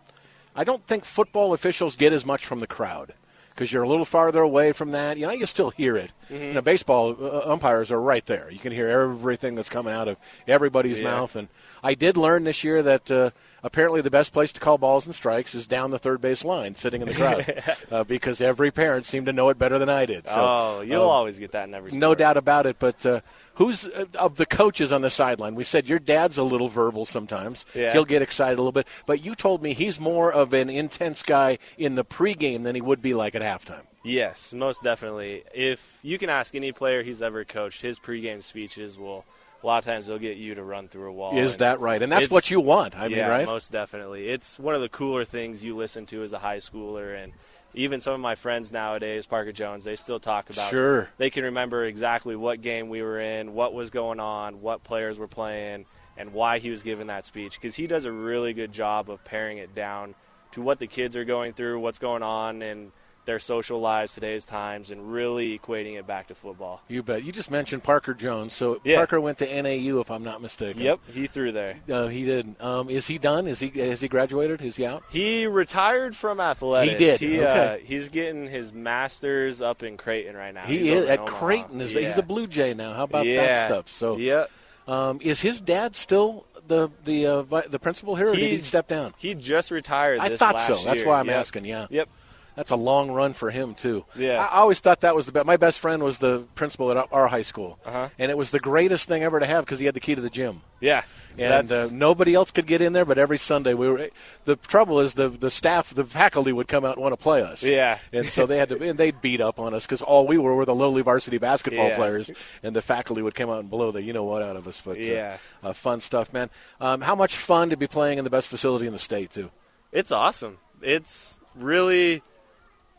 I 0.55 0.65
don't 0.65 0.85
think 0.87 1.05
football 1.05 1.53
officials 1.53 1.97
get 1.97 2.13
as 2.13 2.27
much 2.27 2.45
from 2.45 2.61
the 2.61 2.67
crowd 2.67 3.15
because 3.51 3.73
you're 3.73 3.83
a 3.83 3.89
little 3.89 4.05
farther 4.05 4.41
away 4.41 4.73
from 4.73 4.93
that. 4.93 5.17
You 5.17 5.27
know, 5.27 5.33
you 5.33 5.47
still 5.47 5.71
hear 5.71 5.97
it. 5.97 6.13
Mm-hmm. 6.31 6.45
You 6.45 6.53
know, 6.55 6.63
baseball 6.63 7.17
uh, 7.21 7.51
umpires 7.53 7.91
are 7.91 8.01
right 8.01 8.25
there. 8.27 8.51
You 8.51 8.59
can 8.59 8.73
hear 8.73 8.89
everything 8.89 9.55
that's 9.57 9.69
coming 9.69 9.93
out 9.93 10.07
of 10.09 10.17
everybody's 10.47 10.99
Yeah. 10.99 11.05
mouth. 11.11 11.35
And 11.37 11.49
I 11.83 11.95
did 11.95 12.17
learn 12.17 12.45
this 12.45 12.63
year 12.63 12.83
that 12.83 13.11
uh, 13.11 13.31
apparently 13.65 14.01
the 14.01 14.11
best 14.11 14.33
place 14.33 14.53
to 14.53 14.61
call 14.61 14.79
balls 14.79 15.07
and 15.07 15.15
strikes 15.15 15.55
is 15.55 15.67
down 15.67 15.91
the 15.91 15.99
third 15.99 16.21
base 16.21 16.45
line, 16.45 16.77
sitting 16.77 17.03
in 17.03 17.09
the 17.09 17.15
crowd, 17.15 17.63
uh, 17.91 18.05
because 18.05 18.41
every 18.41 18.71
parent 18.71 19.07
seemed 19.07 19.27
to 19.27 19.33
know 19.33 19.49
it 19.49 19.59
better 19.59 19.79
than 19.79 19.89
I 19.89 20.07
did. 20.07 20.29
So, 20.29 20.35
oh, 20.37 20.81
you'll 20.83 21.03
um, 21.03 21.09
always 21.09 21.39
get 21.39 21.53
that 21.53 21.69
in 21.69 21.75
every. 21.75 21.91
no 21.93 22.15
doubt 22.15 22.37
about 22.37 22.67
it. 22.67 22.77
But 22.79 23.05
uh, 23.05 23.21
who's 23.55 23.89
uh, 23.89 24.05
of 24.19 24.37
the 24.37 24.47
coaches 24.47 24.93
on 24.93 25.01
the 25.03 25.11
sideline? 25.11 25.55
We 25.57 25.65
said 25.65 25.89
your 25.89 25.99
dad's 25.99 26.39
a 26.39 26.45
little 26.45 26.69
verbal 26.69 27.07
sometimes. 27.07 27.67
Yeah. 27.75 27.93
He'll 27.93 28.05
get 28.05 28.23
excited 28.23 28.59
a 28.59 28.63
little 28.63 28.73
bit. 28.73 28.87
But 29.07 29.25
you 29.25 29.35
told 29.35 29.63
me 29.63 29.73
he's 29.75 29.99
more 29.99 30.33
of 30.33 30.53
an 30.53 30.71
intense 30.71 31.23
guy 31.23 31.59
in 31.77 31.97
the 31.97 32.05
pregame 32.05 32.63
than 32.63 32.75
he 32.75 32.81
would 32.81 33.03
be 33.03 33.15
like 33.15 33.35
at 33.35 33.43
halftime. 33.43 33.83
Yes, 34.03 34.53
most 34.53 34.83
definitely. 34.83 35.45
If 35.55 35.99
you 36.03 36.19
can 36.19 36.31
ask 36.31 36.55
any 36.55 36.73
player 36.73 37.03
he's 37.03 37.23
ever 37.23 37.45
coached, 37.45 37.83
his 37.83 37.99
pregame 37.99 38.43
speeches 38.43 38.99
will 38.99 39.25
a 39.63 39.67
lot 39.67 39.79
of 39.79 39.85
times 39.85 40.07
they'll 40.07 40.19
get 40.19 40.37
you 40.37 40.55
to 40.55 40.63
run 40.63 40.89
through 40.89 41.11
a 41.11 41.13
wall. 41.13 41.37
Is 41.37 41.59
that 41.59 41.81
right? 41.81 42.01
And 42.03 42.11
that's 42.11 42.31
what 42.31 42.51
you 42.51 42.61
want. 42.61 42.97
I 42.97 43.09
mean, 43.09 43.19
right? 43.19 43.47
most 43.47 43.71
definitely. 43.71 44.29
It's 44.29 44.59
one 44.59 44.75
of 44.75 44.81
the 44.81 44.89
cooler 44.89 45.25
things 45.25 45.63
you 45.63 45.77
listen 45.77 46.07
to 46.07 46.23
as 46.23 46.33
a 46.33 46.39
high 46.39 46.59
schooler, 46.59 47.23
and 47.23 47.33
even 47.75 48.01
some 48.01 48.15
of 48.15 48.21
my 48.21 48.35
friends 48.35 48.73
nowadays, 48.73 49.27
Parker 49.27 49.53
Jones, 49.53 49.85
they 49.85 49.97
still 49.97 50.19
talk 50.19 50.51
about. 50.51 50.71
Sure. 50.71 51.09
They 51.19 51.31
can 51.31 51.45
remember 51.45 51.85
exactly 51.85 52.37
what 52.37 52.63
game 52.63 52.89
we 52.89 53.03
were 53.03 53.21
in, 53.21 53.53
what 53.55 53.75
was 53.75 53.91
going 53.91 54.19
on, 54.19 54.63
what 54.63 54.83
players 54.83 55.19
were 55.19 55.29
playing, 55.29 55.85
and 56.17 56.33
why 56.33 56.59
he 56.59 56.71
was 56.71 56.83
giving 56.83 57.09
that 57.09 57.25
speech. 57.25 57.61
Because 57.61 57.75
he 57.75 57.87
does 57.87 58.07
a 58.07 58.13
really 58.13 58.55
good 58.55 58.73
job 58.73 59.11
of 59.11 59.23
paring 59.25 59.59
it 59.59 59.75
down 59.75 60.15
to 60.53 60.63
what 60.63 60.79
the 60.79 60.87
kids 60.87 61.17
are 61.17 61.25
going 61.25 61.53
through, 61.53 61.79
what's 61.81 61.99
going 61.99 62.23
on, 62.23 62.63
and 62.63 62.93
their 63.27 63.39
social 63.39 63.81
lives 63.81 64.15
today's 64.15 64.45
times, 64.45 64.91
and 64.91 65.13
really 65.13 65.59
equating 65.59 65.99
it 65.99 66.07
back 66.07 66.29
to 66.29 66.35
football. 66.35 66.81
You 66.89 67.03
bet. 67.03 67.23
You 67.23 67.33
just 67.33 67.51
mentioned 67.51 67.83
Parker 67.83 68.15
Jones. 68.15 68.55
So 68.55 68.81
Yeah. 68.83 68.97
Parker 68.97 69.21
went 69.21 69.39
to 69.39 69.63
NAU, 69.63 70.01
if 70.01 70.11
I'm 70.11 70.25
not 70.25 70.41
mistaken. 70.43 70.81
Yep, 70.83 71.01
he 71.13 71.27
threw 71.27 71.53
there. 71.53 71.77
Uh, 71.91 72.09
he 72.09 72.25
did. 72.25 72.57
Um, 72.61 72.89
is 72.91 73.07
he 73.07 73.19
done? 73.19 73.47
Is 73.47 73.61
he 73.61 73.69
has 73.81 74.01
he 74.01 74.09
graduated? 74.09 74.63
Is 74.63 74.77
he 74.77 74.87
out? 74.87 75.03
He 75.11 75.47
retired 75.47 76.17
from 76.17 76.41
athletics. 76.41 76.93
He 76.93 76.99
did, 76.99 77.21
He, 77.21 77.41
okay. 77.41 77.75
uh, 77.83 77.87
he's 77.87 78.09
getting 78.09 78.47
his 78.49 78.73
master's 78.73 79.61
up 79.61 79.83
in 79.83 79.97
Creighton 79.97 80.37
right 80.37 80.55
now. 80.55 80.65
He 80.65 80.79
He's 80.79 80.87
is 80.89 81.09
at 81.09 81.21
Omaha. 81.21 81.37
Creighton. 81.39 81.81
Is 81.81 81.95
yeah. 81.95 82.01
he's 82.09 82.19
a 82.19 82.23
Blue 82.23 82.47
Jay 82.47 82.75
now? 82.75 82.95
How 82.95 83.05
about 83.05 83.27
yeah. 83.27 83.37
that 83.45 83.69
stuff? 83.69 83.89
So, 83.89 84.17
yep. 84.17 84.51
um, 84.89 85.19
is 85.23 85.41
his 85.43 85.61
dad 85.61 85.95
still 85.95 86.47
the 86.67 86.89
the 87.05 87.27
uh, 87.27 87.43
vi- 87.43 87.67
the 87.69 87.79
principal 87.79 88.17
here, 88.17 88.29
or 88.29 88.35
did 88.35 88.51
he 88.51 88.57
He- 88.57 88.63
step 88.63 88.89
down? 88.89 89.13
He 89.19 89.35
just 89.35 89.71
retired. 89.71 90.21
I 90.21 90.37
thought 90.37 90.59
so. 90.61 90.77
That's 90.85 91.05
why 91.05 91.21
I'm 91.21 91.27
Yep. 91.27 91.37
asking. 91.37 91.65
Yeah. 91.67 91.87
Yep. 91.91 92.09
That's 92.57 92.71
a 92.71 92.77
long 92.77 93.11
run 93.11 93.33
for 93.33 93.51
him 93.51 93.75
too. 93.75 94.05
Yeah. 94.17 94.47
I 94.51 94.59
always 94.59 94.81
thought 94.81 95.01
that 95.01 95.15
was 95.17 95.27
the 95.27 95.33
best. 95.33 95.47
My 95.47 95.57
best 95.57 95.79
friend 95.79 96.03
was 96.03 96.19
the 96.19 96.45
principal 96.55 96.91
at 96.91 97.09
our- 97.13 97.29
high 97.29 97.43
school, 97.43 97.79
Uh-huh. 97.87 98.09
and 98.19 98.31
it 98.31 98.37
was 98.37 98.51
the 98.51 98.59
greatest 98.61 99.07
thing 99.09 99.23
ever 99.23 99.39
to 99.41 99.47
have 99.47 99.65
because 99.65 99.79
he 99.79 99.87
had 99.87 99.95
the 99.95 100.01
key 100.01 100.15
to 100.15 100.21
the 100.21 100.31
gym. 100.31 100.63
Yeah. 100.81 101.03
and 101.39 101.71
uh, 101.71 101.89
nobody 101.93 102.35
else 102.35 102.51
could 102.51 102.67
get 102.67 102.81
in 102.83 102.93
there. 102.93 103.05
But 103.05 103.19
every 103.19 103.39
Sunday 103.39 103.73
we 103.75 103.89
were. 103.89 104.09
The 104.47 104.57
trouble 104.57 104.99
is 105.01 105.15
the 105.15 105.29
the 105.29 105.51
staff, 105.51 105.95
the 105.95 106.05
faculty 106.05 106.53
would 106.53 106.69
come 106.69 106.85
out 106.85 106.95
and 106.97 107.03
want 107.03 107.13
to 107.13 107.23
play 107.23 107.43
us. 107.43 107.63
Yeah. 107.63 107.99
and 108.13 108.27
so 108.29 108.47
they 108.47 108.59
had 108.59 108.71
to, 108.71 108.83
and 108.83 108.99
they'd 108.99 109.21
beat 109.21 109.41
up 109.41 109.59
on 109.59 109.73
us 109.75 109.85
because 109.87 110.03
all 110.03 110.27
we 110.27 110.39
were 110.39 110.55
were 110.55 110.65
the 110.65 110.75
lowly 110.75 111.03
varsity 111.03 111.39
basketball 111.39 111.89
Yeah. 111.89 111.97
players, 111.97 112.31
and 112.63 112.75
the 112.75 112.83
faculty 112.83 113.23
would 113.23 113.35
come 113.35 113.49
out 113.51 113.61
and 113.61 113.71
blow 113.71 113.91
the 113.93 114.03
you 114.03 114.13
know 114.13 114.25
what 114.25 114.43
out 114.43 114.57
of 114.57 114.67
us. 114.67 114.83
But 114.85 114.97
uh, 114.97 115.01
Yeah. 115.01 115.37
uh, 115.63 115.73
fun 115.73 116.01
stuff, 116.01 116.33
man. 116.33 116.51
Um, 116.81 117.03
how 117.03 117.15
much 117.15 117.37
fun 117.37 117.71
to 117.71 117.77
be 117.77 117.87
playing 117.87 118.19
in 118.19 118.25
the 118.25 118.31
best 118.31 118.49
facility 118.49 118.87
in 118.87 118.93
the 118.93 118.99
state 118.99 119.31
too? 119.31 119.51
it's 119.93 120.11
awesome. 120.13 120.59
It's 120.83 121.39
really 121.55 122.23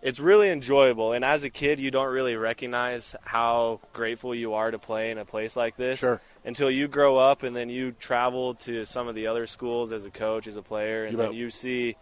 it's 0.01 0.19
really 0.19 0.49
enjoyable 0.49 1.13
and 1.13 1.23
as 1.23 1.43
a 1.43 1.49
kid 1.49 1.79
you 1.79 1.91
don't 1.91 2.11
really 2.11 2.35
recognize 2.35 3.15
how 3.23 3.79
grateful 3.93 4.33
you 4.33 4.53
are 4.53 4.71
to 4.71 4.79
play 4.79 5.11
in 5.11 5.17
a 5.17 5.25
place 5.25 5.55
like 5.55 5.77
this 5.77 5.99
Sure. 5.99 6.19
until 6.43 6.69
you 6.71 6.87
grow 6.87 7.17
up 7.17 7.43
and 7.43 7.55
then 7.55 7.69
you 7.69 7.91
travel 7.93 8.55
to 8.55 8.83
some 8.85 9.07
of 9.07 9.15
the 9.15 9.27
other 9.27 9.45
schools 9.45 9.91
as 9.91 10.05
a 10.05 10.09
coach 10.11 10.47
as 10.47 10.55
a 10.57 10.61
player 10.61 11.05
and 11.05 11.13
You 11.13 11.17
then 11.17 11.33
you 11.33 11.49
see 11.49 11.95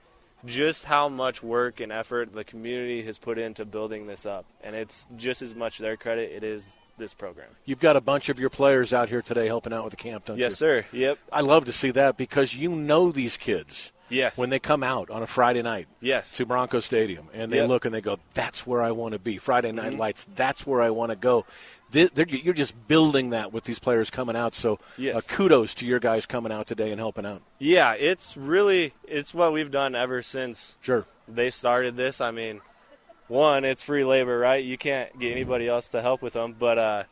just 0.46 0.86
how 0.86 1.10
much 1.10 1.44
work 1.44 1.82
and 1.82 1.92
effort 1.92 2.34
the 2.34 2.46
community 2.46 3.04
has 3.04 3.18
put 3.18 3.38
into 3.38 3.66
building 3.66 4.08
this 4.08 4.26
up 4.26 4.46
and 4.64 4.76
it's 4.76 5.08
just 5.18 5.42
as 5.42 5.54
much 5.54 5.78
their 5.80 5.98
credit 5.98 6.32
it 6.32 6.44
is 6.44 6.70
this 6.98 7.14
program. 7.14 7.48
You've 7.64 7.80
got 7.80 7.96
a 7.96 8.02
bunch 8.02 8.28
of 8.28 8.40
your 8.40 8.50
players 8.50 8.92
out 8.92 9.08
here 9.08 9.22
today 9.22 9.48
helping 9.48 9.72
out 9.72 9.86
with 9.86 9.92
the 9.92 9.98
camp, 9.98 10.26
don't 10.26 10.36
you? 10.38 10.44
yes 10.44 10.58
sir. 10.58 10.86
Yep. 10.92 11.18
I 11.32 11.40
love 11.40 11.64
to 11.66 11.72
see 11.72 11.92
that 11.92 12.18
because 12.18 12.54
you 12.56 12.70
know 12.70 13.10
these 13.12 13.38
kids 13.38 13.94
yes 14.10 14.38
when 14.38 14.50
they 14.50 14.60
come 14.60 14.84
out 14.84 15.10
on 15.10 15.22
a 15.24 15.28
Friday 15.28 15.62
night 15.62 15.88
yes 16.02 16.32
to 16.34 16.46
Bronco 16.46 16.80
Stadium 16.80 17.28
and 17.34 17.52
they 17.52 17.58
Yep. 17.58 17.70
look 17.70 17.86
and 17.86 17.94
they 17.94 18.02
go, 18.02 18.20
"That's 18.34 18.66
where 18.68 18.82
I 18.82 18.92
want 18.92 19.14
to 19.14 19.20
be." 19.20 19.38
Friday 19.38 19.72
Night 19.72 19.94
Mhm. 19.94 19.98
Lights, 20.00 20.28
that's 20.36 20.66
where 20.68 20.82
I 20.82 20.90
want 20.90 21.12
to 21.12 21.16
go. 21.16 21.46
They're- 21.92 22.10
You're 22.28 22.54
just 22.54 22.88
building 22.88 23.32
that 23.32 23.52
with 23.52 23.64
these 23.64 23.80
players 23.80 24.12
coming 24.12 24.36
out. 24.36 24.54
So, 24.54 24.78
Yes. 24.98 25.16
uh, 25.16 25.22
kudos 25.28 25.74
to 25.76 25.88
your 25.88 26.00
guys 26.00 26.28
coming 26.28 26.52
out 26.52 26.68
today 26.68 26.92
and 26.92 27.00
helping 27.00 27.26
out. 27.26 27.42
yeah 27.58 27.94
it's 27.94 28.38
really 28.38 28.94
it's 29.08 29.34
what 29.34 29.52
we've 29.54 29.72
done 29.72 29.96
ever 29.96 30.22
since 30.22 30.78
Sure. 30.82 31.06
they 31.28 31.50
started 31.50 31.98
this. 31.98 32.22
I 32.22 32.32
mean, 32.32 32.62
one, 33.28 33.64
it's 33.66 33.84
free 33.84 34.04
labor, 34.04 34.38
right? 34.40 34.64
You 34.64 34.78
can't 34.78 35.20
get 35.20 35.32
anybody 35.32 35.68
else 35.68 35.90
to 35.90 36.02
help 36.02 36.22
with 36.22 36.34
them. 36.34 36.56
But, 36.58 36.78
uh, 36.80 37.04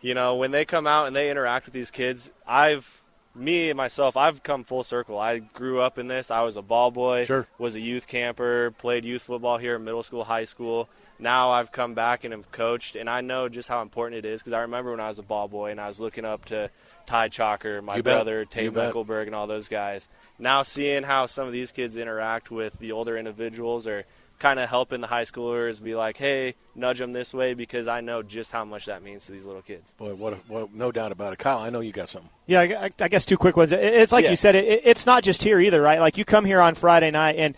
you 0.00 0.14
know, 0.14 0.34
when 0.36 0.50
they 0.50 0.64
come 0.64 0.86
out 0.86 1.06
and 1.06 1.14
they 1.16 1.30
interact 1.30 1.66
with 1.66 1.74
these 1.74 1.90
kids, 1.90 2.30
I've, 2.46 2.97
me 3.38 3.72
myself, 3.72 4.16
I've 4.16 4.42
come 4.42 4.64
full 4.64 4.82
circle. 4.82 5.18
I 5.18 5.38
grew 5.38 5.80
up 5.80 5.98
in 5.98 6.08
this. 6.08 6.30
I 6.30 6.42
was 6.42 6.56
a 6.56 6.62
ball 6.62 6.90
boy, 6.90 7.24
Sure. 7.24 7.46
was 7.58 7.74
a 7.76 7.80
youth 7.80 8.06
camper, 8.06 8.72
played 8.72 9.04
youth 9.04 9.22
football 9.22 9.58
here 9.58 9.76
in 9.76 9.84
middle 9.84 10.02
school, 10.02 10.24
high 10.24 10.44
school. 10.44 10.88
Now 11.18 11.50
I've 11.50 11.72
come 11.72 11.94
back 11.94 12.22
and 12.24 12.32
have 12.32 12.50
coached, 12.52 12.94
and 12.94 13.10
I 13.10 13.20
know 13.22 13.48
just 13.48 13.68
how 13.68 13.82
important 13.82 14.24
it 14.24 14.28
is 14.28 14.40
because 14.40 14.52
I 14.52 14.60
remember 14.60 14.92
when 14.92 15.00
I 15.00 15.08
was 15.08 15.18
a 15.18 15.22
ball 15.24 15.48
boy 15.48 15.70
and 15.72 15.80
I 15.80 15.88
was 15.88 15.98
looking 15.98 16.24
up 16.24 16.44
to 16.46 16.70
Ty 17.06 17.28
Chalker, 17.30 17.82
my 17.82 17.96
You 17.96 18.02
brother, 18.02 18.40
You 18.40 18.46
Tate 18.46 18.74
bet. 18.74 18.94
And 18.94 19.34
all 19.34 19.46
those 19.46 19.66
guys. 19.68 20.08
Now 20.38 20.62
seeing 20.62 21.02
how 21.02 21.26
some 21.26 21.46
of 21.46 21.52
these 21.52 21.72
kids 21.72 21.96
interact 21.96 22.50
with 22.50 22.78
the 22.78 22.92
older 22.92 23.16
individuals 23.16 23.88
or 23.88 24.04
kind 24.38 24.58
of 24.60 24.68
helping 24.68 25.00
the 25.00 25.06
high 25.06 25.22
schoolers 25.24 25.82
be 25.82 25.94
like, 25.94 26.16
hey, 26.16 26.54
nudge 26.74 26.98
them 26.98 27.12
this 27.12 27.34
way 27.34 27.54
because 27.54 27.88
I 27.88 28.00
know 28.00 28.22
just 28.22 28.52
how 28.52 28.64
much 28.64 28.86
that 28.86 29.02
means 29.02 29.26
to 29.26 29.32
these 29.32 29.44
little 29.44 29.62
kids. 29.62 29.92
Boy, 29.94 30.14
what, 30.14 30.32
a, 30.34 30.36
what 30.48 30.72
no 30.72 30.92
doubt 30.92 31.12
about 31.12 31.32
it. 31.32 31.38
Kyle, 31.38 31.58
I 31.58 31.70
know 31.70 31.80
you 31.80 31.92
got 31.92 32.08
something. 32.08 32.30
Yeah, 32.46 32.60
I, 32.60 32.90
I 33.00 33.08
guess 33.08 33.24
two 33.24 33.36
quick 33.36 33.56
ones. 33.56 33.72
It's 33.72 34.12
like 34.12 34.24
Yeah. 34.24 34.30
you 34.30 34.36
said. 34.36 34.54
It, 34.54 34.82
it's 34.84 35.06
not 35.06 35.22
just 35.24 35.42
here 35.42 35.60
either, 35.60 35.82
right? 35.82 36.00
Like 36.00 36.16
you 36.16 36.24
come 36.24 36.44
here 36.44 36.60
on 36.60 36.74
Friday 36.74 37.10
night, 37.10 37.36
and 37.36 37.56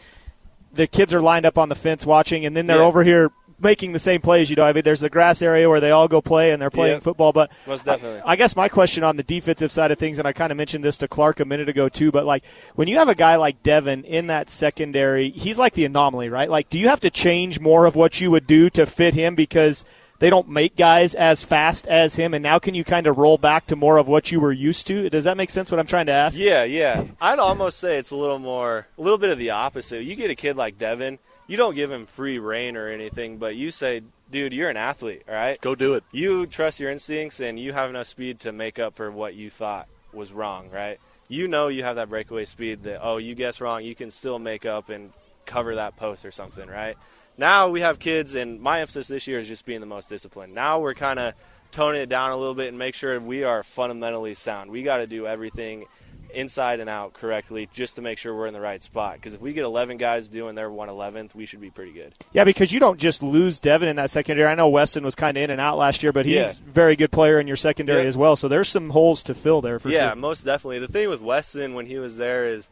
the 0.73 0.87
kids 0.87 1.13
are 1.13 1.21
lined 1.21 1.47
up 1.47 1.59
on 1.59 1.69
the 1.69 1.75
fence 1.75 2.07
watching, 2.07 2.47
and 2.47 2.57
then 2.57 2.67
they're 2.67 2.79
Yeah. 2.79 2.85
over 2.85 3.03
here 3.05 3.31
making 3.63 3.93
the 3.93 3.99
same 3.99 4.21
plays. 4.21 4.51
You 4.51 4.57
know, 4.57 4.65
I 4.65 4.73
mean, 4.73 4.83
there's 4.85 5.01
the 5.01 5.11
grass 5.11 5.43
area 5.43 5.69
where 5.69 5.81
they 5.81 5.91
all 5.91 6.09
go 6.09 6.21
play, 6.21 6.51
and 6.53 6.61
they're 6.61 6.71
playing 6.71 6.95
Yeah. 6.95 7.01
football. 7.01 7.33
But 7.33 7.51
Most 7.67 7.85
definitely. 7.85 8.21
I, 8.21 8.33
I 8.33 8.37
guess 8.37 8.57
my 8.57 8.69
question 8.69 9.05
on 9.05 9.17
the 9.17 9.23
defensive 9.23 9.71
side 9.73 9.91
of 9.91 9.99
things, 9.99 10.19
and 10.19 10.27
I 10.27 10.33
kind 10.33 10.51
of 10.51 10.57
mentioned 10.57 10.85
this 10.85 10.99
to 10.99 11.09
Clark 11.09 11.41
a 11.41 11.45
minute 11.45 11.69
ago 11.69 11.89
too, 11.89 12.11
but 12.11 12.25
like 12.27 12.45
when 12.75 12.89
you 12.89 12.99
have 12.99 13.09
a 13.09 13.15
guy 13.15 13.37
like 13.37 13.63
Devin 13.63 14.05
in 14.05 14.27
that 14.29 14.51
secondary, 14.51 15.31
he's 15.31 15.59
like 15.59 15.75
the 15.75 15.85
anomaly, 15.85 16.29
right? 16.29 16.49
Like, 16.51 16.69
do 16.71 16.79
you 16.79 16.89
have 16.89 17.01
to 17.01 17.11
change 17.11 17.61
more 17.61 17.87
of 17.87 17.97
what 17.97 18.21
you 18.21 18.31
would 18.31 18.47
do 18.47 18.71
to 18.71 18.87
fit 18.87 19.15
him 19.15 19.35
because? 19.35 19.85
They 20.21 20.29
don't 20.29 20.51
make 20.51 20.77
guys 20.77 21.15
as 21.15 21.45
fast 21.45 21.89
as 21.89 22.17
him, 22.17 22.35
and 22.35 22.43
now 22.43 22.59
can 22.59 22.75
you 22.75 22.85
kind 22.85 23.07
of 23.07 23.17
roll 23.17 23.39
back 23.39 23.67
to 23.69 23.75
more 23.75 23.97
of 23.97 24.07
what 24.07 24.31
you 24.31 24.39
were 24.39 24.53
used 24.53 24.87
to? 24.89 25.09
Does 25.09 25.25
that 25.25 25.39
make 25.39 25.49
sense? 25.49 25.71
What 25.71 25.81
I'm 25.81 25.87
trying 25.87 26.05
to 26.05 26.13
ask? 26.13 26.37
Yeah, 26.37 26.63
yeah. 26.65 27.05
I'd 27.23 27.39
almost 27.39 27.79
say 27.79 27.97
it's 27.97 28.11
a 28.11 28.17
little 28.19 28.39
more, 28.39 28.87
a 28.99 29.01
little 29.01 29.17
bit 29.17 29.31
of 29.31 29.39
the 29.39 29.49
opposite. 29.49 30.03
You 30.05 30.15
get 30.17 30.29
a 30.29 30.35
kid 30.35 30.59
like 30.59 30.77
Devin, 30.77 31.21
you 31.51 31.57
don't 31.57 31.75
give 31.75 31.91
him 31.91 32.07
free 32.07 32.39
reign 32.39 32.77
or 32.77 32.87
anything, 32.87 33.39
but 33.39 33.57
you 33.57 33.73
say, 33.73 34.03
dude, 34.31 34.53
you're 34.53 34.71
an 34.71 34.77
athlete, 34.77 35.25
all 35.29 35.35
right? 35.35 35.61
Go 35.61 35.75
do 35.75 35.95
it. 35.95 36.05
You 36.13 36.47
trust 36.47 36.79
your 36.79 36.93
instincts 36.93 37.41
and 37.41 37.59
you 37.59 37.73
have 37.73 37.91
enough 37.91 38.07
speed 38.07 38.39
to 38.41 38.53
make 38.53 38.79
up 38.79 38.95
for 38.95 39.11
what 39.11 39.35
you 39.35 39.51
thought 39.51 39.89
was 40.13 40.33
wrong, 40.33 40.71
right? 40.71 41.01
You 41.27 41.49
know 41.49 41.67
you 41.67 41.83
have 41.83 41.97
that 41.97 42.09
breakaway 42.09 42.45
speed 42.45 42.85
that, 42.85 43.01
oh, 43.03 43.17
you 43.17 43.35
guess 43.35 43.61
wrong, 43.61 43.83
you 43.83 43.97
can 43.97 44.13
still 44.13 44.39
make 44.39 44.65
up 44.65 44.91
and 44.91 45.13
cover 45.45 45.75
that 45.75 45.97
post 45.97 46.25
or 46.25 46.31
something, 46.31 46.69
right? 46.69 46.97
Now 47.37 47.69
we 47.69 47.81
have 47.81 47.99
kids, 47.99 48.37
and 48.37 48.61
my 48.61 48.81
emphasis 48.81 49.09
this 49.09 49.27
year 49.27 49.41
is 49.41 49.49
just 49.49 49.65
being 49.65 49.81
the 49.81 49.87
most 49.87 50.09
disciplined. 50.09 50.55
Now 50.55 50.79
we're 50.79 50.95
kind 50.95 51.19
of 51.19 51.35
toning 51.73 52.01
it 52.01 52.09
down 52.09 52.31
a 52.31 52.37
little 52.37 52.55
bit 52.55 52.69
and 52.69 52.79
make 52.79 52.95
sure 52.95 53.19
we 53.19 53.43
are 53.43 53.65
fundamentally 53.65 54.35
sound. 54.35 54.71
We 54.71 54.85
got 54.85 54.99
to 54.99 55.09
do 55.09 55.27
everything 55.27 55.87
inside 56.35 56.81
and 56.81 56.89
out 56.91 57.13
correctly 57.15 57.69
just 57.73 57.97
to 57.97 58.03
make 58.03 58.19
sure 58.19 58.35
we're 58.35 58.47
in 58.47 58.55
the 58.55 58.61
right 58.61 58.83
spot. 58.83 59.15
Because 59.15 59.35
if 59.35 59.41
we 59.41 59.53
get 59.53 59.65
11 59.65 59.97
guys 59.97 60.29
doing 60.29 60.55
their 60.55 60.69
111th, 60.71 61.35
we 61.35 61.47
should 61.47 61.61
be 61.61 61.71
pretty 61.71 61.93
good. 61.93 62.15
Yeah, 62.33 62.45
because 62.45 62.73
you 62.73 62.81
don't 62.81 62.99
just 62.99 63.23
lose 63.23 63.59
Devin 63.61 63.89
in 63.89 63.97
that 63.97 64.11
secondary. 64.11 64.49
I 64.49 64.55
know 64.55 64.69
Weston 64.69 65.05
was 65.05 65.15
kind 65.15 65.37
of 65.37 65.43
in 65.43 65.51
and 65.51 65.61
out 65.61 65.79
last 65.79 66.03
year, 66.03 66.13
but 66.13 66.27
he's 66.27 66.35
Yeah. 66.37 66.51
a 66.51 66.71
very 66.71 66.97
good 66.97 67.11
player 67.13 67.39
in 67.41 67.47
your 67.47 67.57
secondary 67.57 68.03
Yeah. 68.03 68.09
as 68.09 68.17
well. 68.17 68.37
So 68.37 68.49
there's 68.49 68.69
some 68.69 68.91
holes 68.91 69.23
to 69.25 69.35
fill 69.35 69.61
there 69.61 69.79
for 69.79 69.89
yeah, 69.91 70.09
sure. 70.11 70.17
most 70.17 70.45
definitely. 70.45 70.79
The 70.81 70.89
thing 70.89 71.09
with 71.09 71.21
Weston 71.21 71.75
when 71.75 71.87
he 71.87 71.99
was 71.99 72.17
there 72.17 72.47
is 72.49 72.69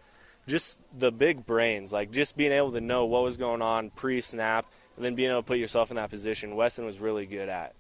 just 0.47 0.79
the 0.97 1.13
big 1.13 1.45
brains, 1.45 1.93
like 1.93 2.11
just 2.11 2.37
being 2.37 2.53
able 2.53 2.73
to 2.73 2.81
know 2.81 3.05
what 3.05 3.23
was 3.23 3.37
going 3.37 3.61
on 3.63 3.91
pre-snap 3.91 4.65
and 4.97 5.05
then 5.05 5.15
being 5.15 5.31
able 5.31 5.43
to 5.43 5.47
put 5.47 5.59
yourself 5.59 5.91
in 5.91 5.97
that 5.97 6.11
position. 6.11 6.57
Weston 6.57 6.85
was 6.87 6.99
really 6.99 7.27
good 7.27 7.49
at. 7.49 7.75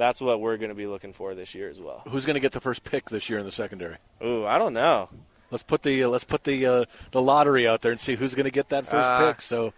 That's 0.00 0.18
what 0.18 0.40
we're 0.40 0.56
going 0.56 0.70
to 0.70 0.74
be 0.74 0.86
looking 0.86 1.12
for 1.12 1.34
this 1.34 1.54
year 1.54 1.68
as 1.68 1.78
well. 1.78 2.02
Who's 2.08 2.24
going 2.24 2.34
to 2.34 2.40
get 2.40 2.52
the 2.52 2.60
first 2.60 2.84
pick 2.84 3.10
this 3.10 3.28
year 3.28 3.38
in 3.38 3.44
the 3.44 3.52
secondary? 3.52 3.98
Ooh, 4.24 4.46
I 4.46 4.56
don't 4.56 4.72
know. 4.72 5.10
Let's 5.50 5.62
put 5.62 5.82
the 5.82 6.04
uh, 6.04 6.08
let's 6.08 6.24
put 6.24 6.44
the 6.44 6.64
uh, 6.64 6.84
the 7.10 7.20
lottery 7.20 7.68
out 7.68 7.82
there 7.82 7.92
and 7.92 8.00
see 8.00 8.14
who's 8.14 8.34
going 8.34 8.46
to 8.46 8.50
get 8.50 8.70
that 8.70 8.86
first 8.86 9.10
Uh, 9.10 9.26
pick. 9.28 9.42
So 9.42 9.74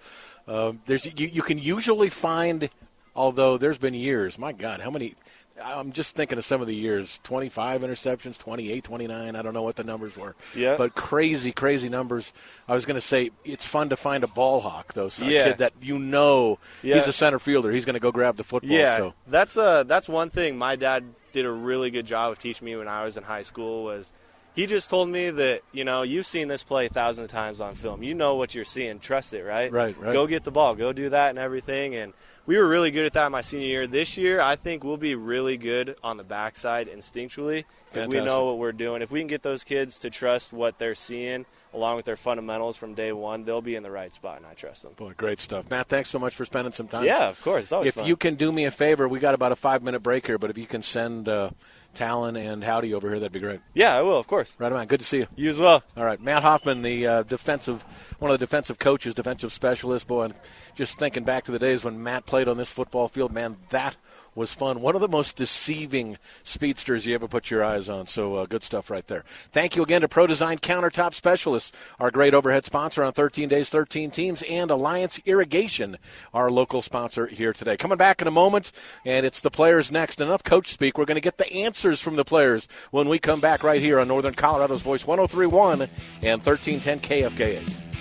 um, 0.47 0.81
there's 0.87 1.07
you, 1.07 1.27
you 1.27 1.43
can 1.43 1.59
usually 1.59 2.09
find, 2.09 2.71
although 3.17 3.59
there's 3.59 3.79
been 3.79 3.95
years. 3.95 4.39
My 4.39 4.53
God, 4.53 4.81
how 4.81 4.91
many? 4.91 5.17
I'm 5.63 5.93
just 5.93 6.15
thinking 6.15 6.39
of 6.39 6.45
some 6.45 6.61
of 6.61 6.67
the 6.67 6.75
years 6.75 7.21
25 7.25 7.83
interceptions, 7.83 8.39
28, 8.39 8.85
29. 8.85 9.37
I 9.37 9.43
don't 9.43 9.55
know 9.55 9.63
what 9.63 9.77
the 9.77 9.85
numbers 9.85 10.17
were. 10.17 10.35
Yeah. 10.57 10.77
But 10.77 10.95
crazy, 10.95 11.53
crazy 11.53 11.89
numbers. 11.89 12.33
I 12.69 12.75
was 12.75 12.87
going 12.87 12.95
to 12.95 13.01
say 13.07 13.31
it's 13.45 13.65
fun 13.65 13.89
to 13.91 13.97
find 13.97 14.25
a 14.25 14.27
ball 14.29 14.61
hawk, 14.61 14.95
though. 14.95 15.09
So 15.09 15.27
a 15.27 15.31
Yeah. 15.31 15.45
kid 15.45 15.59
that 15.59 15.73
you 15.81 15.99
know 15.99 16.59
Yeah. 16.83 16.95
he's 16.97 17.07
a 17.09 17.13
center 17.13 17.39
fielder. 17.39 17.71
He's 17.71 17.85
going 17.85 17.95
to 17.95 18.01
go 18.01 18.13
grab 18.13 18.37
the 18.37 18.45
football. 18.45 18.71
Yeah, 18.77 18.97
So 18.97 19.15
that's 19.27 19.57
uh 19.57 19.83
that's 19.85 20.09
one 20.09 20.31
thing 20.31 20.57
my 20.57 20.77
dad 20.77 21.05
did 21.33 21.45
a 21.45 21.51
really 21.51 21.91
good 21.91 22.07
job 22.07 22.33
of 22.33 22.39
teaching 22.39 22.65
me 22.67 22.77
when 22.77 22.89
I 22.89 23.05
was 23.05 23.17
in 23.17 23.23
high 23.25 23.43
school 23.43 23.85
was 23.85 24.13
he 24.55 24.67
just 24.67 24.91
told 24.91 25.09
me 25.09 25.31
that 25.31 25.63
you 25.73 25.83
know 25.85 26.03
you've 26.03 26.27
seen 26.27 26.49
this 26.49 26.63
play 26.63 26.87
a 26.87 26.91
thousand 26.91 27.29
times 27.29 27.61
on 27.61 27.75
film. 27.75 28.03
You 28.03 28.15
know 28.15 28.35
what 28.35 28.55
you're 28.55 28.65
seeing. 28.67 28.99
Trust 28.99 29.33
it, 29.35 29.43
right? 29.45 29.73
Right, 29.73 29.97
right. 29.99 30.13
Go 30.13 30.27
get 30.27 30.45
the 30.45 30.51
ball. 30.51 30.75
Go 30.75 30.93
do 30.93 31.09
that 31.11 31.31
and 31.31 31.39
everything. 31.39 31.95
And 31.95 32.13
we 32.47 32.57
were 32.57 32.67
really 32.67 32.91
good 32.91 33.07
at 33.07 33.13
that 33.13 33.31
my 33.31 33.41
senior 33.41 33.67
year. 33.67 33.87
This 33.87 34.17
year, 34.17 34.41
I 34.41 34.57
think 34.57 34.85
we'll 34.85 34.97
be 34.97 35.15
really 35.15 35.57
good 35.57 35.97
on 36.03 36.17
the 36.17 36.25
backside 36.25 36.89
instinctually 36.89 37.65
if 37.95 38.09
we 38.09 38.21
know 38.21 38.47
what 38.47 38.59
we're 38.59 38.73
doing. 38.73 39.03
If 39.03 39.11
we 39.11 39.21
can 39.21 39.29
get 39.29 39.43
those 39.43 39.65
kids 39.65 39.99
to 40.01 40.11
trust 40.11 40.53
what 40.53 40.79
they're 40.79 40.95
seeing 40.95 41.47
along 41.75 41.97
with 41.97 42.05
their 42.05 42.17
fundamentals 42.17 42.77
from 42.77 42.95
day 42.95 43.13
one, 43.13 43.45
they'll 43.45 43.61
be 43.63 43.75
in 43.77 43.83
the 43.83 43.91
right 43.91 44.13
spot, 44.15 44.37
and 44.39 44.47
I 44.47 44.55
trust 44.55 44.83
them. 44.83 44.93
Boy, 44.97 45.13
great 45.17 45.41
stuff. 45.41 45.71
Matt, 45.71 45.89
thanks 45.89 46.11
so 46.11 46.19
much 46.19 46.35
for 46.35 46.45
spending 46.45 46.73
some 46.73 46.89
time. 46.89 47.05
Yeah, 47.05 47.29
of 47.29 47.41
course. 47.43 47.65
It's 47.65 47.73
always 47.73 47.89
If 47.89 47.95
fun. 47.95 48.07
you 48.07 48.17
can 48.17 48.35
do 48.35 48.53
me 48.53 48.65
a 48.65 48.71
favor, 48.71 49.09
we 49.09 49.19
got 49.19 49.35
about 49.35 49.53
a 49.53 49.57
five 49.57 49.83
minute 49.83 50.01
break 50.01 50.27
here, 50.27 50.39
but 50.39 50.51
if 50.51 50.59
you 50.59 50.67
can 50.67 50.83
send 50.83 51.29
uh, 51.29 51.51
Talon 51.95 52.37
and 52.37 52.65
Howdy 52.65 52.95
over 52.95 53.09
here, 53.09 53.19
that'd 53.19 53.33
be 53.33 53.41
great. 53.41 53.61
yeah, 53.75 53.97
I 53.97 54.03
will, 54.03 54.19
of 54.19 54.27
course. 54.27 54.55
Right 54.59 54.73
on. 54.73 54.87
Good 54.87 55.01
to 55.01 55.07
see 55.07 55.19
you. 55.19 55.27
You 55.37 55.51
as 55.51 55.59
well. 55.59 55.83
All 55.97 56.05
right, 56.05 56.21
Matt 56.21 56.43
Hoffman, 56.43 56.83
the 56.83 57.07
uh, 57.07 57.23
defensive, 57.25 57.83
one 58.19 58.31
of 58.31 58.39
the 58.39 58.45
defensive 58.47 58.79
coaches, 58.79 59.15
defensive 59.15 59.53
specialist. 59.53 60.07
Boy, 60.07 60.23
and 60.25 60.35
just 60.75 60.99
thinking 60.99 61.25
back 61.25 61.45
to 61.45 61.53
the 61.53 61.59
days 61.59 61.85
when 61.85 62.03
Matt 62.03 62.25
played 62.27 62.49
on 62.49 62.57
this 62.57 62.71
football 62.71 63.09
field, 63.09 63.33
man, 63.33 63.57
that 63.71 63.97
was 64.35 64.55
fun. 64.55 64.81
One 64.81 64.95
of 64.95 65.01
the 65.01 65.09
most 65.09 65.37
deceiving 65.37 66.19
speedsters 66.43 67.07
you 67.07 67.15
ever 67.15 67.29
put 67.29 67.51
your 67.51 67.63
eyes 67.63 67.89
on. 67.89 68.07
So 68.07 68.37
uh, 68.37 68.47
good 68.47 68.63
stuff 68.63 68.91
right 68.91 69.07
there. 69.07 69.25
Thank 69.51 69.77
you 69.77 69.83
again 69.83 70.01
to 70.01 70.09
Pro 70.09 70.27
Design 70.27 70.59
Countertop 70.59 71.15
Specialists, 71.15 71.73
our 72.01 72.11
great 72.11 72.35
overhead 72.35 72.65
sponsor 72.65 73.03
on 73.03 73.13
13 73.13 73.49
Days, 73.49 73.69
13 73.71 74.11
Teams, 74.11 74.43
and 74.43 74.71
Alliance 74.71 75.21
Irrigation, 75.27 75.99
our 76.33 76.51
local 76.51 76.83
sponsor 76.83 77.27
here 77.27 77.53
today. 77.53 77.77
Coming 77.77 77.99
back 77.99 78.23
in 78.23 78.29
a 78.29 78.33
moment, 78.33 78.73
and 79.05 79.27
it's 79.27 79.41
the 79.41 79.51
players 79.51 79.91
next. 79.91 80.21
Enough 80.21 80.45
coach 80.45 80.69
speak. 80.69 80.97
We're 80.97 81.05
going 81.05 81.17
to 81.17 81.21
get 81.21 81.39
the 81.39 81.53
answers 81.53 82.01
from 82.01 82.17
the 82.17 82.25
players 82.25 82.69
when 82.91 83.09
we 83.09 83.19
come 83.19 83.41
back 83.41 83.63
right 83.63 83.81
here 83.81 83.99
on 83.99 84.09
Northern 84.09 84.35
Colorado's 84.35 84.83
Voice 84.83 85.07
1031 85.07 85.83
and 86.23 86.45
1310 86.45 87.01
KFKA. 87.01 87.92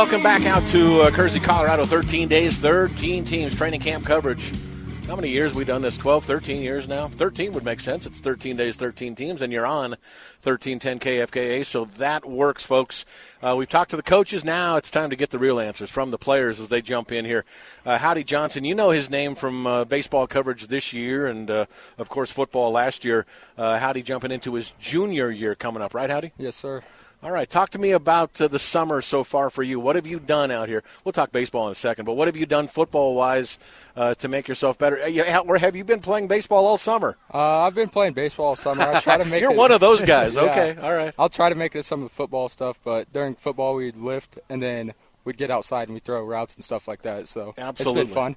Welcome 0.00 0.22
back 0.22 0.46
out 0.46 0.66
to 0.68 1.02
uh, 1.02 1.10
Kersey, 1.10 1.40
Colorado. 1.40 1.84
13 1.84 2.26
days, 2.26 2.56
13 2.56 3.26
teams, 3.26 3.54
training 3.54 3.80
camp 3.80 4.06
coverage. 4.06 4.50
How 5.06 5.14
many 5.14 5.28
years 5.28 5.52
we 5.52 5.66
done 5.66 5.82
this? 5.82 5.98
12, 5.98 6.24
13 6.24 6.62
years 6.62 6.88
now? 6.88 7.08
13 7.08 7.52
would 7.52 7.66
make 7.66 7.80
sense. 7.80 8.06
It's 8.06 8.18
13 8.18 8.56
days, 8.56 8.76
13 8.76 9.14
teams, 9.14 9.42
and 9.42 9.52
you're 9.52 9.66
on 9.66 9.90
1310 10.42 11.00
KFKA, 11.00 11.66
so 11.66 11.84
that 11.98 12.24
works, 12.24 12.62
folks. 12.62 13.04
Uh, 13.42 13.54
we've 13.58 13.68
talked 13.68 13.90
to 13.90 13.96
the 13.98 14.02
coaches. 14.02 14.42
Now 14.42 14.76
it's 14.76 14.88
time 14.88 15.10
to 15.10 15.16
get 15.16 15.28
the 15.28 15.38
real 15.38 15.60
answers 15.60 15.90
from 15.90 16.10
the 16.12 16.18
players 16.18 16.60
as 16.60 16.68
they 16.68 16.80
jump 16.80 17.12
in 17.12 17.26
here. 17.26 17.44
Uh, 17.84 17.98
Howdy 17.98 18.24
Johnson, 18.24 18.64
you 18.64 18.74
know 18.74 18.88
his 18.92 19.10
name 19.10 19.34
from 19.34 19.66
uh, 19.66 19.84
baseball 19.84 20.26
coverage 20.26 20.68
this 20.68 20.94
year 20.94 21.26
and, 21.26 21.50
uh, 21.50 21.66
of 21.98 22.08
course, 22.08 22.32
football 22.32 22.70
last 22.70 23.04
year. 23.04 23.26
Uh, 23.58 23.78
Howdy 23.78 24.00
jumping 24.02 24.32
into 24.32 24.54
his 24.54 24.72
junior 24.80 25.30
year 25.30 25.54
coming 25.54 25.82
up, 25.82 25.92
right, 25.92 26.08
Howdy? 26.08 26.32
Yes, 26.38 26.56
sir. 26.56 26.82
All 27.22 27.30
right, 27.30 27.48
talk 27.50 27.68
to 27.70 27.78
me 27.78 27.90
about 27.90 28.40
uh, 28.40 28.48
the 28.48 28.58
summer 28.58 29.02
so 29.02 29.24
far 29.24 29.50
for 29.50 29.62
you. 29.62 29.78
What 29.78 29.94
have 29.94 30.06
you 30.06 30.18
done 30.18 30.50
out 30.50 30.70
here? 30.70 30.82
We'll 31.04 31.12
talk 31.12 31.30
baseball 31.30 31.66
in 31.66 31.72
a 31.72 31.74
second, 31.74 32.06
but 32.06 32.14
what 32.14 32.28
have 32.28 32.36
you 32.36 32.46
done 32.46 32.66
football 32.66 33.14
wise 33.14 33.58
uh, 33.94 34.14
to 34.14 34.28
make 34.28 34.48
yourself 34.48 34.78
better? 34.78 34.98
Uh, 34.98 35.42
Where 35.42 35.58
have 35.58 35.76
you 35.76 35.84
been 35.84 36.00
playing 36.00 36.28
baseball 36.28 36.64
all 36.64 36.78
summer? 36.78 37.18
Uh, 37.32 37.58
I've 37.60 37.74
been 37.74 37.90
playing 37.90 38.14
baseball 38.14 38.46
all 38.46 38.56
summer. 38.56 38.84
I 38.84 39.00
try 39.00 39.18
to 39.18 39.24
make 39.26 39.42
You're 39.42 39.52
it, 39.52 39.58
one 39.58 39.70
of 39.70 39.80
those 39.80 40.00
guys. 40.06 40.34
Yeah. 40.34 40.42
Okay, 40.44 40.76
all 40.80 40.96
right. 40.96 41.12
I'll 41.18 41.28
try 41.28 41.50
to 41.50 41.54
make 41.54 41.76
it 41.76 41.84
some 41.84 42.02
of 42.02 42.08
the 42.08 42.14
football 42.14 42.48
stuff, 42.48 42.80
but 42.82 43.12
during 43.12 43.34
football 43.34 43.74
we'd 43.74 43.96
lift 43.96 44.38
and 44.48 44.62
then 44.62 44.94
we'd 45.24 45.36
get 45.36 45.50
outside 45.50 45.88
and 45.88 45.94
we 45.94 46.00
throw 46.00 46.24
routes 46.24 46.54
and 46.54 46.64
stuff 46.64 46.88
like 46.88 47.02
that. 47.02 47.28
So 47.28 47.52
Absolutely. 47.58 48.00
it's 48.00 48.08
been 48.08 48.14
fun. 48.14 48.36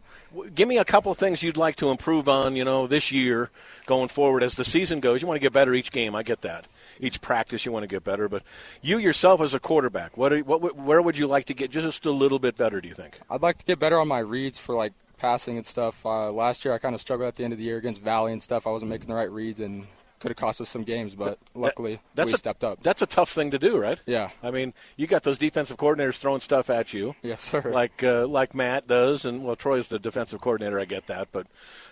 Give 0.53 0.67
me 0.67 0.77
a 0.77 0.83
couple 0.83 1.13
things 1.13 1.41
you'd 1.41 1.55
like 1.55 1.77
to 1.77 1.89
improve 1.89 2.27
on, 2.27 2.57
you 2.57 2.65
know, 2.65 2.87
this 2.87 3.13
year 3.13 3.49
going 3.85 4.09
forward 4.09 4.43
as 4.43 4.55
the 4.55 4.65
season 4.65 4.99
goes. 4.99 5.21
You 5.21 5.27
want 5.29 5.37
to 5.37 5.41
get 5.41 5.53
better 5.53 5.73
each 5.73 5.93
game. 5.93 6.15
I 6.15 6.23
get 6.23 6.41
that. 6.41 6.65
Each 6.99 7.21
practice 7.21 7.65
you 7.65 7.71
want 7.71 7.83
to 7.83 7.87
get 7.87 8.03
better, 8.03 8.27
but 8.29 8.43
you 8.81 8.97
yourself 8.97 9.41
as 9.41 9.53
a 9.53 9.59
quarterback, 9.59 10.17
what, 10.17 10.33
are, 10.33 10.39
what 10.39 10.75
where 10.75 11.01
would 11.01 11.17
you 11.17 11.27
like 11.27 11.45
to 11.45 11.53
get 11.53 11.71
just 11.71 12.05
a 12.05 12.11
little 12.11 12.39
bit 12.39 12.57
better, 12.57 12.81
do 12.81 12.87
you 12.87 12.93
think? 12.93 13.19
I'd 13.29 13.41
like 13.41 13.57
to 13.59 13.65
get 13.65 13.79
better 13.79 13.99
on 13.99 14.07
my 14.07 14.19
reads 14.19 14.57
for 14.57 14.75
like 14.75 14.93
passing 15.17 15.57
and 15.57 15.65
stuff. 15.65 16.05
Uh, 16.05 16.31
last 16.31 16.65
year 16.65 16.73
I 16.73 16.77
kind 16.77 16.95
of 16.95 17.01
struggled 17.01 17.27
at 17.27 17.35
the 17.35 17.43
end 17.43 17.53
of 17.53 17.59
the 17.59 17.65
year 17.65 17.77
against 17.77 18.01
Valley 18.01 18.33
and 18.33 18.43
stuff. 18.43 18.67
I 18.67 18.71
wasn't 18.71 18.89
making 18.89 19.07
the 19.07 19.15
right 19.15 19.31
reads 19.31 19.59
and 19.59 19.87
could 20.23 20.29
have 20.29 20.37
cost 20.37 20.61
us 20.61 20.69
some 20.69 20.83
games, 20.83 21.15
but 21.15 21.37
luckily 21.53 21.99
That's 22.15 22.29
we 22.29 22.35
a, 22.35 22.37
stepped 22.37 22.63
up. 22.63 22.81
That's 22.81 23.01
a 23.01 23.05
tough 23.05 23.29
thing 23.29 23.51
to 23.51 23.59
do, 23.59 23.77
right? 23.77 24.01
Yeah. 24.05 24.29
I 24.41 24.51
mean, 24.51 24.73
you 24.95 25.05
got 25.05 25.23
those 25.23 25.37
defensive 25.37 25.75
coordinators 25.75 26.17
throwing 26.17 26.39
stuff 26.39 26.69
at 26.69 26.93
you. 26.93 27.13
Yes, 27.21 27.41
sir. 27.41 27.61
Like 27.73 28.01
uh, 28.01 28.25
like 28.25 28.55
Matt 28.55 28.87
does, 28.87 29.25
and 29.25 29.43
well, 29.43 29.57
Troy's 29.57 29.89
the 29.89 29.99
defensive 29.99 30.39
coordinator. 30.39 30.79
I 30.79 30.85
get 30.85 31.07
that, 31.07 31.27
but 31.33 31.47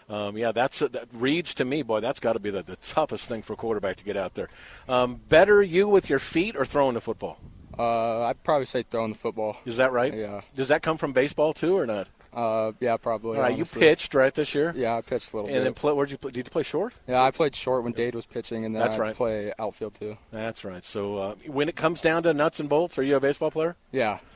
um, 0.07 0.37
yeah, 0.37 0.53
that's 0.53 0.79
that 0.79 1.09
reads 1.11 1.53
to 1.55 1.65
me, 1.65 1.81
boy. 1.83 1.99
That's 1.99 2.21
got 2.21 2.33
to 2.33 2.39
be 2.39 2.51
the, 2.51 2.63
the 2.63 2.77
toughest 2.77 3.27
thing 3.27 3.41
for 3.41 3.51
a 3.51 3.57
quarterback 3.57 3.97
to 3.97 4.05
get 4.05 4.15
out 4.15 4.35
there. 4.35 4.47
Um, 4.87 5.19
better 5.27 5.61
you 5.61 5.89
with 5.89 6.09
your 6.09 6.19
feet 6.19 6.55
or 6.55 6.65
throwing 6.65 6.93
the 6.93 7.01
football? 7.01 7.37
Uh, 7.77 8.21
I'd 8.21 8.41
probably 8.45 8.65
say 8.65 8.83
throwing 8.83 9.11
the 9.11 9.17
football. 9.17 9.57
Is 9.65 9.75
that 9.75 9.91
right? 9.91 10.13
Yeah. 10.13 10.41
Does 10.55 10.69
that 10.69 10.81
come 10.81 10.97
from 10.97 11.11
baseball 11.11 11.51
too, 11.51 11.77
or 11.77 11.85
not? 11.85 12.07
Uh, 12.33 12.71
yeah, 12.79 12.97
probably. 12.97 13.37
All 13.37 13.43
right, 13.43 13.57
you 13.57 13.65
pitched 13.65 14.13
right 14.13 14.33
this 14.33 14.55
year. 14.55 14.73
Yeah, 14.75 14.95
I 14.97 15.01
pitched 15.01 15.33
a 15.33 15.35
little 15.35 15.49
And 15.49 15.57
bit. 15.59 15.63
then 15.65 15.73
play, 15.73 15.93
where'd 15.93 16.11
you 16.11 16.17
play? 16.17 16.31
Did 16.31 16.45
you 16.45 16.51
play 16.51 16.63
short? 16.63 16.93
yeah, 17.07 17.21
I 17.21 17.31
played 17.31 17.55
short 17.55 17.83
when 17.83 17.93
Dade 17.93 18.15
was 18.15 18.25
pitching, 18.25 18.63
and 18.65 18.73
then 18.73 18.81
That's 18.81 18.95
I 18.95 18.99
right. 18.99 19.15
play 19.15 19.53
outfield 19.59 19.95
too. 19.95 20.17
That's 20.31 20.63
right. 20.63 20.85
So 20.85 21.17
uh, 21.17 21.35
when 21.45 21.67
it 21.69 21.75
comes 21.75 21.99
down 22.01 22.23
to 22.23 22.33
nuts 22.33 22.59
and 22.59 22.69
bolts, 22.69 22.97
are 22.97 23.03
you 23.03 23.15
a 23.15 23.19
baseball 23.19 23.51
player? 23.51 23.75
Yeah. 23.91 24.19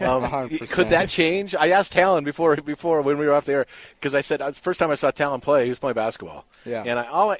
Um, 0.00 0.48
could 0.70 0.90
that 0.90 1.10
change? 1.10 1.54
I 1.54 1.68
asked 1.70 1.92
Talon 1.92 2.24
before 2.24 2.56
before 2.56 3.02
when 3.02 3.18
we 3.18 3.26
were 3.26 3.34
off 3.34 3.44
the 3.44 3.52
air 3.52 3.66
because 4.00 4.14
I 4.14 4.22
said 4.22 4.40
uh, 4.40 4.52
first 4.52 4.78
time 4.80 4.90
I 4.90 4.94
saw 4.94 5.10
Talon 5.10 5.40
play, 5.40 5.64
he 5.64 5.68
was 5.68 5.78
playing 5.78 5.94
basketball. 5.94 6.46
Yeah. 6.64 6.84
And 6.86 6.98
I 6.98 7.04
all 7.06 7.32
I, 7.32 7.38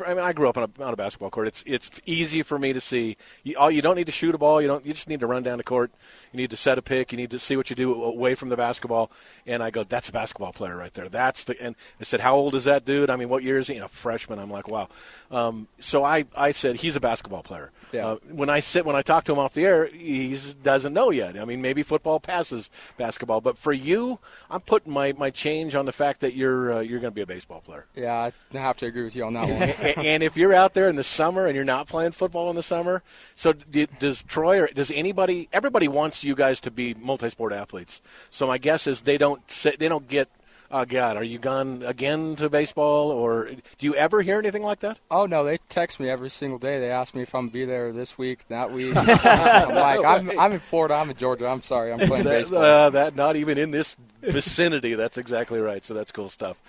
for- 0.00 0.06
I 0.10 0.14
mean 0.14 0.24
I 0.24 0.32
grew 0.32 0.48
up 0.48 0.56
on 0.56 0.64
a, 0.78 0.82
on 0.84 0.92
a 0.92 0.96
basketball 0.96 1.30
court. 1.30 1.46
It's 1.48 1.62
it's 1.66 1.90
easy 2.06 2.42
for 2.42 2.58
me 2.58 2.72
to 2.72 2.80
see. 2.80 3.16
You, 3.44 3.56
all 3.56 3.70
you 3.70 3.82
don't 3.82 3.96
need 3.96 4.06
to 4.06 4.12
shoot 4.12 4.34
a 4.34 4.38
ball. 4.38 4.60
You 4.60 4.68
don't. 4.68 4.84
You 4.84 4.92
just 4.92 5.08
need 5.08 5.20
to 5.20 5.26
run 5.26 5.42
down 5.42 5.58
the 5.58 5.64
court. 5.64 5.90
You 6.32 6.36
need 6.38 6.50
to 6.50 6.56
set 6.56 6.78
a 6.78 6.82
pick. 6.82 7.12
You 7.12 7.16
need 7.18 7.30
to 7.30 7.38
see 7.38 7.56
what 7.56 7.70
you 7.70 7.76
do 7.76 8.02
away 8.04 8.34
from 8.34 8.48
the 8.50 8.56
basketball. 8.56 9.10
And 9.46 9.62
I 9.62 9.70
go, 9.70 9.82
that's 9.84 10.08
a 10.08 10.12
basketball 10.12 10.52
player 10.52 10.76
right 10.76 10.92
there. 10.94 11.08
That's 11.08 11.44
the. 11.44 11.60
And 11.60 11.74
I 12.00 12.04
said, 12.04 12.20
how 12.20 12.36
old 12.36 12.54
is 12.54 12.64
that 12.64 12.84
dude? 12.84 13.10
I 13.10 13.16
mean, 13.16 13.28
what 13.28 13.42
year 13.42 13.58
is 13.58 13.66
he? 13.68 13.74
You 13.74 13.80
know, 13.80 13.88
freshman. 13.88 14.38
I'm 14.38 14.50
like, 14.50 14.68
wow. 14.68 14.88
Um, 15.30 15.68
so 15.78 16.04
I 16.04 16.24
I 16.36 16.52
said 16.52 16.76
he's 16.76 16.96
a 16.96 17.00
basketball 17.00 17.42
player. 17.42 17.70
Yeah. 17.92 18.06
Uh, 18.06 18.16
when 18.30 18.48
I 18.50 18.60
sit 18.60 18.86
when 18.86 18.94
I 18.96 19.02
talk 19.02 19.24
to 19.24 19.32
him 19.32 19.38
off 19.38 19.54
the 19.54 19.64
air, 19.66 19.86
he 19.86 20.38
doesn't 20.62 20.92
know 20.92 21.10
yet. 21.10 21.36
I 21.38 21.44
mean, 21.44 21.60
maybe 21.60 21.82
football 21.82 22.20
passes 22.20 22.70
basketball, 22.96 23.40
but 23.40 23.58
for 23.58 23.72
you, 23.72 24.18
I'm 24.48 24.60
putting 24.60 24.92
my, 24.92 25.12
my 25.18 25.30
change 25.30 25.74
on 25.74 25.86
the 25.86 25.92
fact 25.92 26.20
that 26.20 26.34
you're 26.34 26.72
uh, 26.74 26.80
you're 26.80 27.00
going 27.00 27.10
to 27.10 27.14
be 27.14 27.20
a 27.20 27.26
baseball 27.26 27.60
player. 27.60 27.86
Yeah, 27.96 28.30
I 28.54 28.56
have 28.58 28.76
to 28.78 28.86
agree 28.86 29.02
with 29.02 29.16
you 29.16 29.24
on 29.24 29.32
that 29.34 29.48
one. 29.48 29.89
And 29.96 30.22
if 30.22 30.36
you're 30.36 30.54
out 30.54 30.74
there 30.74 30.88
in 30.88 30.96
the 30.96 31.04
summer 31.04 31.46
and 31.46 31.54
you're 31.54 31.64
not 31.64 31.86
playing 31.86 32.12
football 32.12 32.50
in 32.50 32.56
the 32.56 32.62
summer, 32.62 33.02
so 33.34 33.52
does 33.52 34.22
Troy 34.22 34.60
or 34.60 34.66
does 34.68 34.90
anybody? 34.90 35.48
Everybody 35.52 35.88
wants 35.88 36.24
you 36.24 36.34
guys 36.34 36.60
to 36.60 36.70
be 36.70 36.94
multi-sport 36.94 37.52
athletes. 37.52 38.00
So 38.30 38.46
my 38.46 38.58
guess 38.58 38.86
is 38.86 39.02
they 39.02 39.18
don't 39.18 39.46
they 39.78 39.88
don't 39.88 40.08
get. 40.08 40.28
Oh 40.72 40.84
God, 40.84 41.16
are 41.16 41.24
you 41.24 41.38
gone 41.38 41.82
again 41.84 42.36
to 42.36 42.48
baseball, 42.48 43.10
or 43.10 43.50
do 43.50 43.86
you 43.86 43.94
ever 43.96 44.22
hear 44.22 44.38
anything 44.38 44.62
like 44.62 44.80
that? 44.80 44.98
Oh 45.10 45.26
no, 45.26 45.42
they 45.42 45.58
text 45.68 45.98
me 45.98 46.08
every 46.08 46.30
single 46.30 46.60
day. 46.60 46.78
They 46.78 46.90
ask 46.90 47.12
me 47.12 47.22
if 47.22 47.34
I'm 47.34 47.48
be 47.48 47.64
there 47.64 47.92
this 47.92 48.16
week, 48.16 48.46
that 48.48 48.70
week. 48.70 48.94
I'm 48.96 49.74
like, 49.74 50.04
I'm, 50.04 50.38
I'm 50.38 50.52
in 50.52 50.60
Florida. 50.60 50.94
I'm 50.94 51.10
in 51.10 51.16
Georgia. 51.16 51.48
I'm 51.48 51.62
sorry. 51.62 51.92
I'm 51.92 51.98
playing 51.98 52.24
that, 52.24 52.30
baseball. 52.30 52.62
uh, 52.62 52.90
that 52.90 53.16
not 53.16 53.34
even 53.34 53.58
in 53.58 53.72
this 53.72 53.96
vicinity. 54.22 54.94
that's 54.94 55.18
exactly 55.18 55.58
right. 55.58 55.84
So 55.84 55.92
that's 55.92 56.12
cool 56.12 56.28
stuff. 56.28 56.60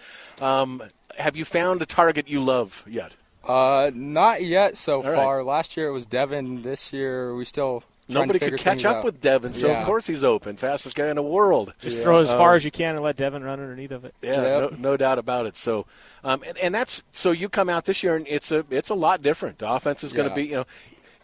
Um, 0.41 0.81
have 1.17 1.35
you 1.35 1.45
found 1.45 1.83
a 1.83 1.85
target 1.85 2.27
you 2.27 2.41
love 2.41 2.83
yet? 2.89 3.13
Uh, 3.43 3.91
not 3.93 4.43
yet 4.43 4.77
so 4.77 5.03
right. 5.03 5.15
far. 5.15 5.43
Last 5.43 5.77
year 5.77 5.87
it 5.87 5.91
was 5.91 6.07
Devin. 6.07 6.63
This 6.63 6.91
year 6.91 7.35
we 7.35 7.45
still 7.45 7.83
Nobody 8.13 8.39
could 8.39 8.57
catch 8.59 8.85
up 8.85 8.97
out. 8.97 9.03
with 9.03 9.21
Devin, 9.21 9.53
so 9.53 9.67
Yeah. 9.67 9.79
of 9.81 9.85
course 9.85 10.07
he's 10.07 10.23
open, 10.23 10.57
fastest 10.57 10.95
guy 10.95 11.07
in 11.09 11.15
the 11.15 11.23
world. 11.23 11.73
Just 11.79 11.97
Yeah. 11.97 12.03
throw 12.03 12.19
as 12.19 12.29
far 12.29 12.51
Um, 12.51 12.55
as 12.55 12.65
you 12.65 12.71
can 12.71 12.95
and 12.95 13.03
let 13.03 13.15
Devin 13.17 13.43
run 13.43 13.59
underneath 13.59 13.91
of 13.91 14.05
it. 14.05 14.13
Yeah, 14.21 14.41
Yep. 14.41 14.71
no, 14.71 14.77
no 14.91 14.97
doubt 14.97 15.17
about 15.17 15.45
it. 15.45 15.55
So, 15.57 15.85
um, 16.23 16.43
and, 16.47 16.57
and 16.57 16.75
that's 16.75 17.03
so 17.11 17.31
you 17.31 17.49
come 17.49 17.69
out 17.69 17.85
this 17.85 18.03
year 18.03 18.15
and 18.15 18.25
it's 18.27 18.51
a 18.51 18.65
it's 18.69 18.89
a 18.89 18.95
lot 18.95 19.21
different. 19.21 19.59
The 19.59 19.71
offense 19.71 20.03
is 20.03 20.13
going 20.13 20.29
to 20.29 20.31
Yeah. 20.31 20.45
be 20.45 20.49
you 20.49 20.55
know, 20.55 20.65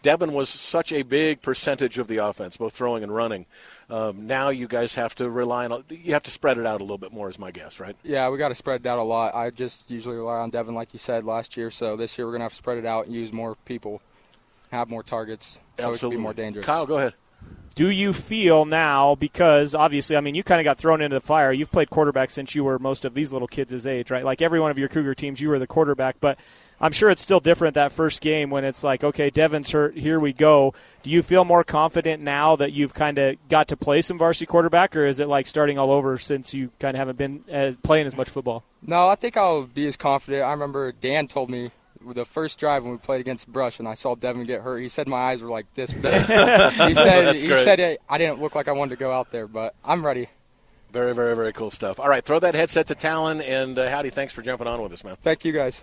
Devin 0.00 0.32
was 0.32 0.48
such 0.48 0.92
a 0.92 1.02
big 1.02 1.42
percentage 1.42 1.98
of 1.98 2.06
the 2.06 2.18
offense, 2.18 2.56
both 2.56 2.72
throwing 2.72 3.02
and 3.02 3.12
running. 3.12 3.46
Um, 3.90 4.28
now 4.28 4.48
you 4.50 4.68
guys 4.68 4.94
have 4.94 5.14
to 5.16 5.28
rely 5.28 5.66
on 5.66 5.82
you 5.88 6.12
have 6.12 6.22
to 6.22 6.30
spread 6.30 6.56
it 6.56 6.66
out 6.66 6.80
a 6.80 6.84
little 6.84 6.98
bit 6.98 7.12
more, 7.12 7.28
is 7.28 7.38
my 7.38 7.50
guess, 7.50 7.80
right? 7.80 7.96
Yeah, 8.04 8.28
we 8.28 8.38
got 8.38 8.48
to 8.50 8.54
spread 8.54 8.82
it 8.82 8.86
out 8.86 8.98
a 8.98 9.02
lot. 9.02 9.34
I 9.34 9.50
just 9.50 9.90
usually 9.90 10.16
rely 10.16 10.36
on 10.38 10.50
Devin, 10.50 10.74
like 10.74 10.92
you 10.92 10.98
said 11.00 11.24
last 11.24 11.56
year. 11.56 11.70
So 11.70 11.96
this 11.96 12.16
year 12.16 12.26
we're 12.26 12.32
gonna 12.32 12.44
have 12.44 12.52
to 12.52 12.58
spread 12.58 12.78
it 12.78 12.86
out 12.86 13.06
and 13.06 13.14
use 13.14 13.32
more 13.32 13.56
people, 13.64 14.00
have 14.70 14.90
more 14.90 15.02
targets, 15.02 15.58
so 15.78 15.90
we 15.90 15.98
can 15.98 16.10
be 16.10 16.16
more 16.16 16.34
dangerous. 16.34 16.66
Kyle, 16.66 16.86
go 16.86 16.98
ahead. 16.98 17.14
Do 17.74 17.90
you 17.90 18.12
feel 18.12 18.64
now, 18.64 19.14
because 19.14 19.72
obviously, 19.74 20.16
I 20.16 20.20
mean, 20.20 20.34
you 20.34 20.42
kind 20.42 20.60
of 20.60 20.64
got 20.64 20.78
thrown 20.78 21.00
into 21.00 21.14
the 21.14 21.20
fire. 21.20 21.52
You've 21.52 21.70
played 21.70 21.90
quarterback 21.90 22.30
since 22.30 22.54
you 22.54 22.64
were 22.64 22.78
most 22.78 23.04
of 23.04 23.14
these 23.14 23.32
little 23.32 23.46
kids' 23.46 23.86
age, 23.86 24.10
right? 24.10 24.24
Like 24.24 24.42
every 24.42 24.58
one 24.58 24.72
of 24.72 24.78
your 24.78 24.88
Cougar 24.88 25.14
teams, 25.14 25.40
you 25.40 25.48
were 25.48 25.60
the 25.60 25.66
quarterback. 25.68 26.16
But 26.18 26.38
I'm 26.80 26.90
sure 26.90 27.08
it's 27.08 27.22
still 27.22 27.38
different 27.38 27.74
that 27.74 27.92
first 27.92 28.20
game 28.20 28.50
when 28.50 28.64
it's 28.64 28.82
like, 28.82 29.04
okay, 29.04 29.30
Devin's 29.30 29.70
hurt, 29.70 29.96
here 29.96 30.18
we 30.18 30.32
go. 30.32 30.74
Do 31.04 31.10
you 31.10 31.22
feel 31.22 31.44
more 31.44 31.62
confident 31.62 32.20
now 32.20 32.56
that 32.56 32.72
you've 32.72 32.94
kind 32.94 33.16
of 33.18 33.36
got 33.48 33.68
to 33.68 33.76
play 33.76 34.02
some 34.02 34.18
varsity 34.18 34.46
quarterback, 34.46 34.96
or 34.96 35.06
is 35.06 35.20
it 35.20 35.28
like 35.28 35.46
starting 35.46 35.78
all 35.78 35.92
over 35.92 36.18
since 36.18 36.52
you 36.54 36.72
kind 36.80 36.96
of 36.96 36.98
haven't 36.98 37.18
been 37.18 37.44
as, 37.46 37.76
playing 37.76 38.08
as 38.08 38.16
much 38.16 38.28
football? 38.28 38.64
No, 38.82 39.08
I 39.08 39.14
think 39.14 39.36
I'll 39.36 39.62
be 39.62 39.86
as 39.86 39.96
confident. 39.96 40.42
I 40.42 40.50
remember 40.50 40.90
Dan 40.90 41.28
told 41.28 41.48
me 41.48 41.70
the 42.06 42.24
first 42.24 42.58
drive 42.58 42.82
when 42.82 42.92
we 42.92 42.98
played 42.98 43.20
against 43.20 43.46
Brush 43.48 43.78
and 43.78 43.88
I 43.88 43.94
saw 43.94 44.14
Devin 44.14 44.44
get 44.44 44.62
hurt. 44.62 44.78
He 44.78 44.88
said 44.88 45.08
my 45.08 45.30
eyes 45.30 45.42
were 45.42 45.50
like 45.50 45.72
this. 45.74 45.90
he 45.92 46.00
said 46.00 47.36
he 47.36 47.46
great. 47.48 47.64
said 47.64 47.98
I 48.08 48.18
didn't 48.18 48.40
look 48.40 48.54
like 48.54 48.68
I 48.68 48.72
wanted 48.72 48.90
to 48.90 48.96
go 48.96 49.12
out 49.12 49.30
there, 49.30 49.46
but 49.46 49.74
I'm 49.84 50.04
ready. 50.04 50.28
Very, 50.92 51.14
very, 51.14 51.36
very 51.36 51.52
cool 51.52 51.70
stuff. 51.70 52.00
All 52.00 52.08
right, 52.08 52.24
throw 52.24 52.40
that 52.40 52.54
headset 52.54 52.86
to 52.86 52.94
Talon, 52.94 53.42
and 53.42 53.78
uh, 53.78 53.90
Howdy, 53.90 54.10
thanks 54.10 54.32
for 54.32 54.40
jumping 54.40 54.66
on 54.66 54.80
with 54.80 54.92
us, 54.92 55.04
man. 55.04 55.16
Thank 55.16 55.44
you 55.44 55.52
guys. 55.52 55.82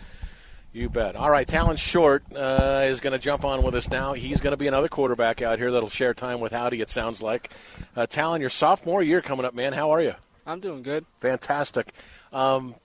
You 0.73 0.89
bet. 0.89 1.15
All 1.15 1.29
right, 1.29 1.47
Talon 1.47 1.77
Short 1.77 2.23
uh, 2.35 2.81
is 2.85 2.99
going 2.99 3.13
to 3.13 3.19
jump 3.19 3.45
on 3.45 3.63
with 3.63 3.75
us 3.75 3.89
now. 3.89 4.13
He's 4.13 4.41
going 4.41 4.51
to 4.51 4.57
be 4.57 4.67
another 4.67 4.89
quarterback 4.89 5.41
out 5.41 5.59
here 5.59 5.71
that'll 5.71 5.89
share 5.89 6.13
time 6.13 6.39
with 6.39 6.51
Howdy, 6.51 6.81
it 6.81 6.89
sounds 6.89 7.21
like. 7.21 7.49
Uh, 7.95 8.07
Talon, 8.07 8.41
your 8.41 8.49
sophomore 8.49 9.01
year 9.01 9.21
coming 9.21 9.45
up, 9.45 9.53
man. 9.53 9.73
How 9.73 9.91
are 9.91 10.01
you? 10.01 10.15
I'm 10.45 10.59
doing 10.59 10.83
good. 10.83 11.05
Fantastic. 11.19 11.93
Um, 12.33 12.75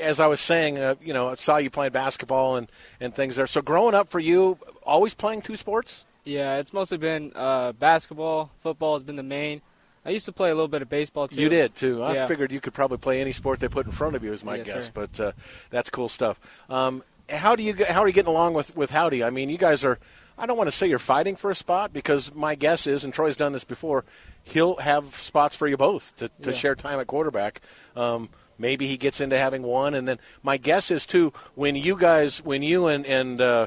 as 0.00 0.20
I 0.20 0.26
was 0.26 0.40
saying, 0.40 0.78
uh, 0.78 0.94
you 1.02 1.12
know, 1.12 1.28
I 1.28 1.34
saw 1.36 1.56
you 1.56 1.70
playing 1.70 1.92
basketball 1.92 2.56
and, 2.56 2.70
and 3.00 3.14
things 3.14 3.36
there. 3.36 3.46
So 3.46 3.62
growing 3.62 3.94
up 3.94 4.08
for 4.08 4.18
you, 4.20 4.58
always 4.82 5.14
playing 5.14 5.42
two 5.42 5.56
sports? 5.56 6.04
Yeah, 6.24 6.58
it's 6.58 6.72
mostly 6.72 6.98
been 6.98 7.32
uh, 7.34 7.72
basketball. 7.72 8.50
Football 8.60 8.94
has 8.94 9.02
been 9.02 9.16
the 9.16 9.22
main. 9.22 9.62
I 10.04 10.10
used 10.10 10.24
to 10.26 10.32
play 10.32 10.50
a 10.50 10.54
little 10.54 10.68
bit 10.68 10.82
of 10.82 10.88
baseball 10.88 11.28
too. 11.28 11.40
You 11.40 11.48
did 11.48 11.74
too. 11.76 12.02
I 12.02 12.14
Yeah. 12.14 12.26
figured 12.26 12.52
you 12.52 12.60
could 12.60 12.72
probably 12.74 12.98
play 12.98 13.20
any 13.20 13.32
sport 13.32 13.60
they 13.60 13.68
put 13.68 13.86
in 13.86 13.92
front 13.92 14.16
of 14.16 14.24
you, 14.24 14.32
is 14.32 14.44
my 14.44 14.56
Yes, 14.56 14.66
guess. 14.66 14.84
sir. 14.86 14.90
But 14.94 15.20
uh, 15.20 15.32
that's 15.70 15.90
cool 15.90 16.08
stuff. 16.08 16.38
Um, 16.70 17.02
how 17.28 17.54
do 17.54 17.62
you 17.62 17.74
how 17.86 18.00
are 18.00 18.06
you 18.08 18.12
getting 18.14 18.30
along 18.30 18.54
with 18.54 18.76
with 18.76 18.90
Howdy? 18.90 19.22
I 19.22 19.30
mean, 19.30 19.50
you 19.50 19.58
guys 19.58 19.84
are. 19.84 19.98
I 20.38 20.46
don't 20.46 20.56
want 20.56 20.68
to 20.68 20.72
say 20.76 20.86
you're 20.86 20.98
fighting 20.98 21.36
for 21.36 21.50
a 21.50 21.54
spot 21.54 21.92
because 21.92 22.34
my 22.34 22.54
guess 22.54 22.86
is, 22.86 23.04
and 23.04 23.12
Troy's 23.12 23.36
done 23.36 23.52
this 23.52 23.64
before, 23.64 24.06
he'll 24.42 24.76
have 24.76 25.14
spots 25.14 25.54
for 25.54 25.68
you 25.68 25.76
both 25.76 26.16
to, 26.16 26.28
to 26.42 26.50
Yeah. 26.50 26.56
share 26.56 26.74
time 26.74 26.98
at 26.98 27.06
quarterback. 27.06 27.60
Um, 27.94 28.30
maybe 28.60 28.86
he 28.86 28.96
gets 28.96 29.20
into 29.20 29.36
having 29.36 29.62
one, 29.62 29.94
and 29.94 30.06
then 30.06 30.18
my 30.42 30.56
guess 30.56 30.90
is 30.90 31.06
too 31.06 31.32
when 31.54 31.74
you 31.74 31.96
guys, 31.96 32.44
when 32.44 32.62
you 32.62 32.86
and 32.86 33.04
and 33.06 33.40
uh, 33.40 33.66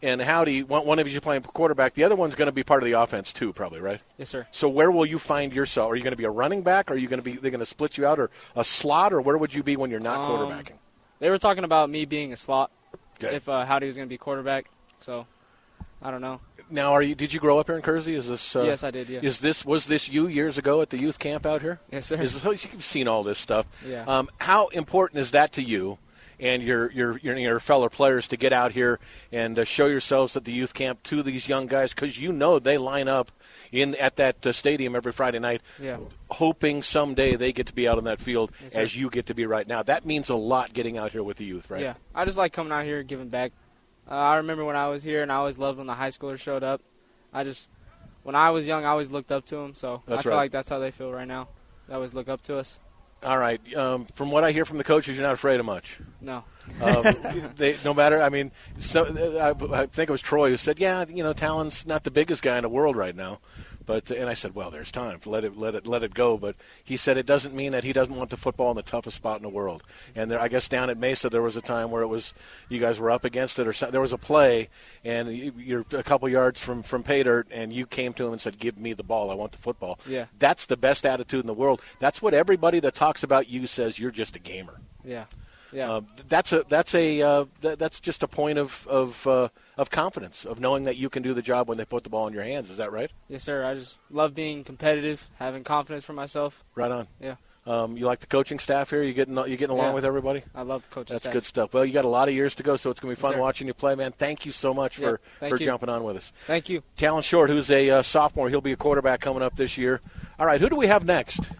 and 0.00 0.22
Howdy, 0.22 0.62
one, 0.62 0.86
one 0.86 0.98
of 1.00 1.08
you 1.08 1.20
playing 1.20 1.42
quarterback, 1.42 1.94
the 1.94 2.04
other 2.04 2.14
one's 2.14 2.36
going 2.36 2.46
to 2.46 2.52
be 2.52 2.62
part 2.62 2.82
of 2.82 2.86
the 2.86 2.92
offense 2.92 3.32
too, 3.32 3.52
probably, 3.52 3.80
right? 3.80 4.00
Yes, 4.16 4.28
sir. 4.28 4.46
So 4.52 4.68
where 4.68 4.90
will 4.92 5.04
you 5.04 5.18
find 5.18 5.52
yourself? 5.52 5.90
Are 5.90 5.96
you 5.96 6.04
going 6.04 6.12
to 6.12 6.16
be 6.16 6.24
a 6.24 6.30
running 6.30 6.62
back? 6.62 6.90
Are 6.90 6.96
you 6.96 7.08
going 7.08 7.18
to 7.18 7.24
be 7.24 7.32
they're 7.36 7.50
going 7.50 7.58
to 7.58 7.66
split 7.66 7.98
you 7.98 8.06
out 8.06 8.18
or 8.20 8.30
a 8.54 8.64
slot 8.64 9.12
or 9.12 9.20
where 9.20 9.36
would 9.36 9.52
you 9.54 9.62
be 9.64 9.76
when 9.76 9.90
you're 9.90 9.98
not 10.00 10.20
Um, 10.20 10.30
quarterbacking? 10.30 10.76
They 11.18 11.30
were 11.30 11.38
talking 11.38 11.64
about 11.64 11.90
me 11.90 12.04
being 12.04 12.32
a 12.32 12.36
slot 12.36 12.70
Okay. 13.22 13.34
if 13.34 13.48
uh, 13.48 13.64
Howdy 13.64 13.86
was 13.86 13.96
going 13.96 14.06
to 14.08 14.12
be 14.12 14.18
quarterback. 14.18 14.70
So 15.00 15.26
I 16.00 16.12
don't 16.12 16.20
know. 16.20 16.40
Now, 16.70 16.92
are 16.92 17.02
you? 17.02 17.14
Did 17.14 17.32
you 17.32 17.40
grow 17.40 17.58
up 17.58 17.66
here 17.66 17.76
in 17.76 17.82
Kersey? 17.82 18.14
Is 18.14 18.28
this? 18.28 18.54
Uh, 18.56 18.62
Yes, 18.62 18.84
I 18.84 18.90
did, 18.90 19.08
yeah. 19.08 19.20
Is 19.22 19.38
this 19.38 19.64
was 19.64 19.86
this 19.86 20.08
you 20.08 20.26
years 20.28 20.58
ago 20.58 20.80
at 20.80 20.90
the 20.90 20.98
youth 20.98 21.18
camp 21.18 21.46
out 21.46 21.62
here? 21.62 21.80
Yes, 21.90 22.06
sir. 22.06 22.20
Is 22.20 22.42
this, 22.42 22.64
you've 22.72 22.84
seen 22.84 23.08
all 23.08 23.22
this 23.22 23.38
stuff. 23.38 23.66
Yeah. 23.86 24.04
Um, 24.06 24.28
how 24.40 24.68
important 24.68 25.20
is 25.20 25.30
that 25.32 25.52
to 25.52 25.62
you? 25.62 25.98
And 26.40 26.62
your, 26.62 26.88
your 26.92 27.18
your 27.18 27.36
your 27.36 27.58
fellow 27.58 27.88
players 27.88 28.28
to 28.28 28.36
get 28.36 28.52
out 28.52 28.70
here 28.70 29.00
and 29.32 29.58
uh, 29.58 29.64
show 29.64 29.86
yourselves 29.86 30.36
at 30.36 30.44
the 30.44 30.52
youth 30.52 30.72
camp 30.72 31.02
to 31.04 31.20
these 31.24 31.48
young 31.48 31.66
guys 31.66 31.92
because 31.92 32.16
you 32.16 32.30
know 32.32 32.60
they 32.60 32.78
line 32.78 33.08
up 33.08 33.32
in 33.72 33.96
at 33.96 34.14
that 34.16 34.46
uh, 34.46 34.52
stadium 34.52 34.94
every 34.94 35.10
Friday 35.10 35.40
night, 35.40 35.62
Yeah. 35.82 35.96
hoping 36.30 36.80
someday 36.82 37.34
they 37.34 37.52
get 37.52 37.66
to 37.66 37.72
be 37.74 37.88
out 37.88 37.98
on 37.98 38.04
that 38.04 38.20
field 38.20 38.52
Yes, 38.62 38.74
as 38.76 38.96
you 38.96 39.10
get 39.10 39.26
to 39.26 39.34
be 39.34 39.46
right 39.46 39.66
now. 39.66 39.82
That 39.82 40.06
means 40.06 40.28
a 40.28 40.36
lot 40.36 40.72
getting 40.72 40.96
out 40.96 41.10
here 41.10 41.24
with 41.24 41.38
the 41.38 41.44
youth, 41.44 41.72
right? 41.72 41.82
Yeah, 41.82 41.94
I 42.14 42.24
just 42.24 42.38
like 42.38 42.52
coming 42.52 42.72
out 42.72 42.84
here 42.84 43.00
and 43.00 43.08
giving 43.08 43.28
back. 43.30 43.50
Uh, 44.10 44.14
I 44.14 44.36
remember 44.36 44.64
when 44.64 44.76
I 44.76 44.88
was 44.88 45.02
here, 45.04 45.22
and 45.22 45.30
I 45.30 45.36
always 45.36 45.58
loved 45.58 45.78
when 45.78 45.86
the 45.86 45.94
high 45.94 46.08
schoolers 46.08 46.40
showed 46.40 46.62
up. 46.62 46.80
I 47.32 47.44
just, 47.44 47.68
when 48.22 48.34
I 48.34 48.50
was 48.50 48.66
young, 48.66 48.84
I 48.84 48.88
always 48.88 49.10
looked 49.10 49.30
up 49.30 49.44
to 49.46 49.56
them. 49.56 49.74
So 49.74 50.02
That's 50.06 50.20
I 50.20 50.22
feel 50.22 50.32
right. 50.32 50.38
like 50.38 50.52
that's 50.52 50.68
how 50.68 50.78
they 50.78 50.90
feel 50.90 51.12
right 51.12 51.28
now. 51.28 51.48
They 51.88 51.94
always 51.94 52.14
look 52.14 52.28
up 52.28 52.40
to 52.42 52.56
us. 52.56 52.80
All 53.22 53.36
right. 53.36 53.60
Um, 53.74 54.06
from 54.14 54.30
what 54.30 54.44
I 54.44 54.52
hear 54.52 54.64
from 54.64 54.78
the 54.78 54.84
coaches, 54.84 55.16
you're 55.16 55.26
not 55.26 55.34
afraid 55.34 55.58
of 55.58 55.66
much. 55.66 55.98
No. 56.20 56.44
Um, 56.80 57.04
they, 57.56 57.76
no 57.84 57.92
matter, 57.92 58.22
I 58.22 58.28
mean, 58.28 58.52
so, 58.78 59.04
I, 59.40 59.80
I 59.80 59.86
think 59.86 60.08
it 60.08 60.12
was 60.12 60.22
Troy 60.22 60.50
who 60.50 60.56
said, 60.56 60.78
"Yeah, 60.78 61.04
you 61.08 61.24
know, 61.24 61.32
Talon's 61.32 61.84
not 61.84 62.04
the 62.04 62.12
biggest 62.12 62.42
guy 62.42 62.56
in 62.58 62.62
the 62.62 62.68
world 62.68 62.96
right 62.96 63.16
now." 63.16 63.40
But 63.88 64.10
and 64.10 64.28
I 64.28 64.34
said, 64.34 64.54
"Well, 64.54 64.70
there's 64.70 64.90
time. 64.90 65.18
Let 65.24 65.44
it, 65.44 65.56
let 65.56 65.74
it, 65.74 65.86
let 65.86 66.02
it 66.02 66.12
go." 66.12 66.36
But 66.36 66.56
he 66.84 66.98
said 66.98 67.16
it 67.16 67.24
doesn't 67.24 67.54
mean 67.54 67.72
that 67.72 67.84
he 67.84 67.94
doesn't 67.94 68.14
want 68.14 68.28
the 68.28 68.36
football 68.36 68.70
in 68.70 68.76
the 68.76 68.82
toughest 68.82 69.16
spot 69.16 69.38
in 69.38 69.42
the 69.42 69.48
world. 69.48 69.82
And 70.14 70.30
there, 70.30 70.38
I 70.38 70.48
guess 70.48 70.68
down 70.68 70.90
at 70.90 70.98
Mesa, 70.98 71.30
there 71.30 71.40
was 71.40 71.56
a 71.56 71.62
time 71.62 71.90
where 71.90 72.02
it 72.02 72.08
was 72.08 72.34
you 72.68 72.80
guys 72.80 72.98
were 72.98 73.10
up 73.10 73.24
against 73.24 73.58
it, 73.58 73.66
or 73.66 73.90
there 73.90 74.02
was 74.02 74.12
a 74.12 74.18
play, 74.18 74.68
and 75.04 75.34
you're 75.34 75.86
a 75.92 76.02
couple 76.02 76.28
yards 76.28 76.60
from 76.62 76.82
from 76.82 77.02
pay 77.02 77.22
dirt, 77.22 77.48
and 77.50 77.72
you 77.72 77.86
came 77.86 78.12
to 78.12 78.26
him 78.26 78.32
and 78.32 78.40
said, 78.42 78.58
"Give 78.58 78.76
me 78.76 78.92
the 78.92 79.02
ball. 79.02 79.30
I 79.30 79.34
want 79.34 79.52
the 79.52 79.58
football." 79.58 79.98
Yeah. 80.06 80.26
That's 80.38 80.66
the 80.66 80.76
best 80.76 81.06
attitude 81.06 81.40
in 81.40 81.46
the 81.46 81.54
world. 81.54 81.80
That's 81.98 82.20
what 82.20 82.34
everybody 82.34 82.80
that 82.80 82.94
talks 82.94 83.22
about 83.22 83.48
you 83.48 83.66
says. 83.66 83.98
You're 83.98 84.10
just 84.10 84.36
a 84.36 84.38
gamer. 84.38 84.82
Yeah. 85.02 85.24
Yeah. 85.72 85.90
Uh, 85.92 86.00
that's 86.28 86.52
a 86.52 86.64
that's 86.68 86.94
a 86.94 87.20
uh, 87.22 87.44
th- 87.62 87.78
that's 87.78 88.00
just 88.00 88.22
a 88.22 88.28
point 88.28 88.58
of 88.58 88.86
of 88.88 89.26
uh, 89.26 89.48
of 89.76 89.90
confidence 89.90 90.44
of 90.46 90.60
knowing 90.60 90.84
that 90.84 90.96
you 90.96 91.08
can 91.10 91.22
do 91.22 91.34
the 91.34 91.42
job 91.42 91.68
when 91.68 91.76
they 91.78 91.84
put 91.84 92.04
the 92.04 92.10
ball 92.10 92.26
in 92.26 92.32
your 92.34 92.44
hands. 92.44 92.70
Is 92.70 92.78
that 92.78 92.90
right? 92.92 93.10
yes, 93.28 93.42
sir. 93.42 93.64
I 93.64 93.74
just 93.74 93.98
love 94.10 94.34
being 94.34 94.64
competitive, 94.64 95.28
having 95.36 95.64
confidence 95.64 96.04
for 96.04 96.12
myself. 96.14 96.64
Right 96.74 96.90
on. 96.90 97.06
Yeah. 97.20 97.36
Um, 97.66 97.98
you 97.98 98.06
like 98.06 98.20
the 98.20 98.26
coaching 98.26 98.58
staff 98.58 98.88
here? 98.88 99.02
You 99.02 99.12
getting 99.12 99.36
you 99.36 99.58
getting 99.58 99.74
along 99.76 99.88
Yeah. 99.88 99.92
with 99.94 100.06
everybody? 100.06 100.42
I 100.54 100.62
love 100.62 100.84
the 100.84 100.88
coaching 100.88 101.06
staff. 101.08 101.14
That's 101.16 101.22
staff. 101.24 101.32
good 101.34 101.44
stuff. 101.44 101.74
Well, 101.74 101.84
you 101.84 101.92
got 101.92 102.06
a 102.06 102.08
lot 102.08 102.28
of 102.28 102.34
years 102.34 102.54
to 102.54 102.62
go, 102.62 102.76
so 102.76 102.88
it's 102.90 102.98
going 102.98 103.14
to 103.14 103.18
be 103.18 103.20
fun 103.20 103.32
sir. 103.34 103.38
watching 103.40 103.66
you 103.66 103.74
play, 103.74 103.94
man. 103.94 104.12
Thank 104.12 104.46
you 104.46 104.52
so 104.52 104.72
much 104.72 104.98
Yeah, 104.98 105.16
for 105.40 105.48
for 105.50 105.56
you. 105.58 105.66
jumping 105.66 105.90
on 105.90 106.02
with 106.02 106.16
us. 106.16 106.32
Thank 106.46 106.70
you. 106.70 106.82
Talon 106.96 107.22
Short, 107.22 107.50
who's 107.50 107.70
a 107.70 107.90
uh, 107.90 108.02
sophomore, 108.02 108.48
he'll 108.48 108.62
be 108.62 108.72
a 108.72 108.76
quarterback 108.76 109.20
coming 109.20 109.42
up 109.42 109.56
this 109.56 109.76
year. 109.76 110.00
All 110.38 110.46
right, 110.46 110.62
who 110.62 110.70
do 110.70 110.76
we 110.76 110.86
have 110.86 111.04
next? 111.04 111.50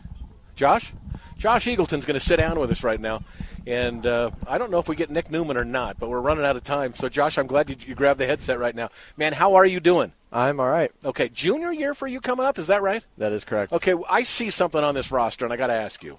Josh? 0.57 0.95
Josh 1.39 1.67
Eagleton's 1.67 2.05
going 2.05 2.19
to 2.19 2.25
sit 2.25 2.37
down 2.37 2.59
with 2.59 2.71
us 2.71 2.83
right 2.83 3.01
now. 3.01 3.23
And 3.65 4.05
uh, 4.05 4.33
I 4.47 4.59
don't 4.59 4.71
know 4.71 4.81
if 4.81 4.89
we 4.89 4.97
get 4.97 5.09
Nick 5.09 5.31
Newman 5.31 5.57
or 5.57 5.65
not, 5.65 5.99
but 6.01 6.11
we're 6.11 6.21
running 6.21 6.45
out 6.45 6.57
of 6.57 6.65
time. 6.65 6.95
So, 6.95 7.09
Josh, 7.09 7.39
I'm 7.39 7.47
glad 7.47 7.71
you, 7.71 7.77
you 7.87 7.95
grabbed 7.95 8.19
the 8.19 8.27
headset 8.27 8.59
right 8.59 8.75
now. 8.75 8.89
Man, 9.17 9.33
how 9.33 9.55
are 9.55 9.65
you 9.65 9.79
doing? 9.79 10.13
I'm 10.33 10.59
all 10.59 10.69
right. 10.69 10.91
Okay, 11.05 11.29
junior 11.29 11.73
year 11.73 11.95
for 11.95 12.07
you 12.07 12.21
coming 12.21 12.45
up, 12.45 12.59
is 12.59 12.67
that 12.67 12.83
right? 12.83 13.05
That 13.17 13.33
is 13.33 13.45
correct. 13.45 13.73
Okay, 13.73 13.95
I 14.11 14.25
see 14.25 14.51
something 14.51 14.83
on 14.83 14.95
this 14.95 15.11
roster, 15.11 15.45
and 15.45 15.55
I 15.55 15.57
got 15.57 15.69
to 15.69 15.75
ask 15.75 16.03
you. 16.03 16.19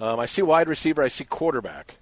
Um, 0.00 0.18
I 0.20 0.26
see 0.26 0.42
wide 0.42 0.68
receiver, 0.68 1.02
I 1.02 1.08
see 1.08 1.24
quarterback. 1.24 1.96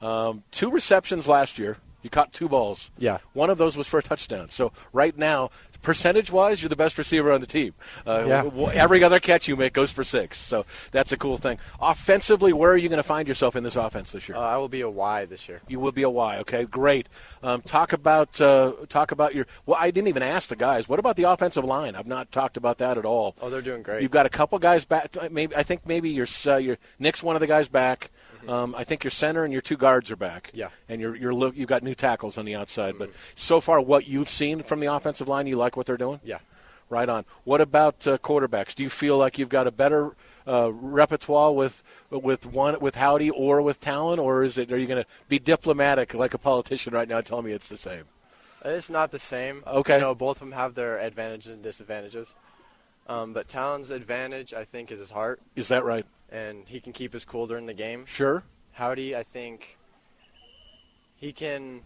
Um, 0.00 0.44
two 0.50 0.70
receptions 0.70 1.26
last 1.26 1.58
year. 1.58 1.78
You 2.02 2.10
caught 2.10 2.32
two 2.32 2.48
balls. 2.48 2.90
Yeah. 2.98 3.18
One 3.32 3.48
of 3.50 3.58
those 3.58 3.76
was 3.76 3.86
for 3.86 3.98
a 3.98 4.02
touchdown. 4.02 4.50
So 4.50 4.72
right 4.92 5.16
now, 5.16 5.50
percentage-wise, 5.82 6.62
you're 6.62 6.68
the 6.68 6.76
best 6.76 6.96
receiver 6.98 7.32
on 7.32 7.40
the 7.40 7.46
team. 7.46 7.74
Uh, 8.06 8.24
Yeah. 8.26 8.42
w- 8.44 8.68
every 8.70 9.02
other 9.04 9.20
catch 9.20 9.46
you 9.48 9.56
make 9.56 9.72
goes 9.72 9.90
for 9.92 10.04
six. 10.04 10.38
So 10.38 10.64
that's 10.90 11.12
a 11.12 11.16
cool 11.16 11.36
thing. 11.38 11.58
Offensively, 11.80 12.52
where 12.52 12.70
are 12.72 12.76
you 12.76 12.88
going 12.88 12.96
to 12.98 13.02
find 13.02 13.28
yourself 13.28 13.56
in 13.56 13.62
this 13.64 13.76
offense 13.76 14.12
this 14.12 14.28
year? 14.28 14.36
Uh, 14.38 14.40
I 14.40 14.56
will 14.56 14.68
be 14.68 14.80
a 14.80 14.88
Y 14.90 15.24
this 15.26 15.48
year. 15.48 15.60
You 15.68 15.80
will 15.80 15.92
be 15.92 16.02
a 16.02 16.10
Y. 16.10 16.38
Okay, 16.38 16.64
great. 16.64 17.08
Um, 17.42 17.60
talk 17.62 17.92
about 17.92 18.40
uh, 18.40 18.72
talk 18.88 19.12
about 19.12 19.34
your. 19.34 19.46
Well, 19.66 19.76
I 19.80 19.90
didn't 19.90 20.08
even 20.08 20.22
ask 20.22 20.48
the 20.48 20.56
guys. 20.56 20.88
What 20.88 20.98
about 20.98 21.16
the 21.16 21.24
offensive 21.24 21.64
line? 21.64 21.94
I've 21.96 22.06
not 22.06 22.30
talked 22.32 22.56
about 22.56 22.78
that 22.78 22.96
at 22.96 23.04
all. 23.04 23.34
Oh, 23.42 23.50
they're 23.50 23.60
doing 23.60 23.82
great. 23.82 24.02
You've 24.02 24.10
got 24.10 24.26
a 24.26 24.30
couple 24.30 24.58
guys 24.58 24.84
back. 24.84 25.14
Maybe 25.30 25.54
I 25.54 25.62
think 25.62 25.86
maybe 25.86 26.10
your 26.10 26.26
uh, 26.46 26.56
your 26.56 26.78
Nick's 26.98 27.22
one 27.22 27.36
of 27.36 27.40
the 27.40 27.46
guys 27.46 27.68
back. 27.68 28.10
Um, 28.48 28.74
I 28.76 28.84
think 28.84 29.04
your 29.04 29.10
center 29.10 29.44
and 29.44 29.52
your 29.52 29.62
two 29.62 29.76
guards 29.76 30.10
are 30.10 30.16
back. 30.16 30.50
Yeah. 30.52 30.68
And 30.88 31.00
you're 31.00 31.14
you're 31.14 31.34
look 31.34 31.56
you've 31.56 31.68
got 31.68 31.82
new 31.82 31.94
tackles 31.94 32.36
on 32.38 32.44
the 32.44 32.54
outside. 32.54 32.94
But 32.98 33.08
Mm-hmm. 33.10 33.18
so 33.36 33.60
far, 33.60 33.80
what 33.80 34.06
you've 34.08 34.28
seen 34.28 34.62
from 34.62 34.80
the 34.80 34.86
offensive 34.92 35.28
line, 35.28 35.46
you 35.46 35.56
like 35.56 35.76
what 35.76 35.86
they're 35.86 35.96
doing. 35.96 36.20
Yeah. 36.24 36.38
Right 36.88 37.08
on. 37.08 37.24
What 37.44 37.60
about 37.60 38.06
uh, 38.06 38.18
quarterbacks? 38.18 38.74
Do 38.74 38.82
you 38.82 38.90
feel 38.90 39.16
like 39.16 39.38
you've 39.38 39.48
got 39.48 39.66
a 39.66 39.70
better 39.70 40.14
uh, 40.46 40.70
repertoire 40.74 41.52
with 41.52 41.82
with 42.10 42.44
one 42.46 42.78
with 42.80 42.96
Howdy 42.96 43.30
or 43.30 43.62
with 43.62 43.80
Talon, 43.80 44.18
or 44.18 44.42
is 44.42 44.58
it 44.58 44.70
are 44.72 44.76
you 44.78 44.86
going 44.86 45.02
to 45.02 45.08
be 45.28 45.38
diplomatic 45.38 46.12
like 46.12 46.34
a 46.34 46.38
politician 46.38 46.92
right 46.92 47.08
now, 47.08 47.18
and 47.18 47.26
tell 47.26 47.40
me 47.40 47.52
it's 47.52 47.68
the 47.68 47.76
same? 47.78 48.04
It's 48.64 48.90
not 48.90 49.10
the 49.10 49.18
same. 49.18 49.62
Okay. 49.66 49.94
You 49.94 50.00
know, 50.02 50.14
both 50.14 50.36
of 50.36 50.40
them 50.48 50.52
have 50.52 50.74
their 50.74 50.98
advantages 50.98 51.52
and 51.52 51.62
disadvantages. 51.62 52.34
Um, 53.08 53.32
but 53.32 53.48
Talon's 53.48 53.90
advantage, 53.90 54.54
I 54.54 54.64
think, 54.64 54.90
is 54.92 54.98
his 55.00 55.10
heart, 55.10 55.40
Is 55.56 55.68
that 55.68 55.84
right? 55.84 56.06
and 56.30 56.64
he 56.66 56.80
can 56.80 56.92
keep 56.92 57.12
his 57.12 57.24
cool 57.24 57.46
during 57.46 57.66
the 57.66 57.74
game. 57.74 58.06
Sure. 58.06 58.44
Howdy, 58.72 59.14
I 59.16 59.22
think 59.22 59.76
he 61.16 61.32
can. 61.32 61.82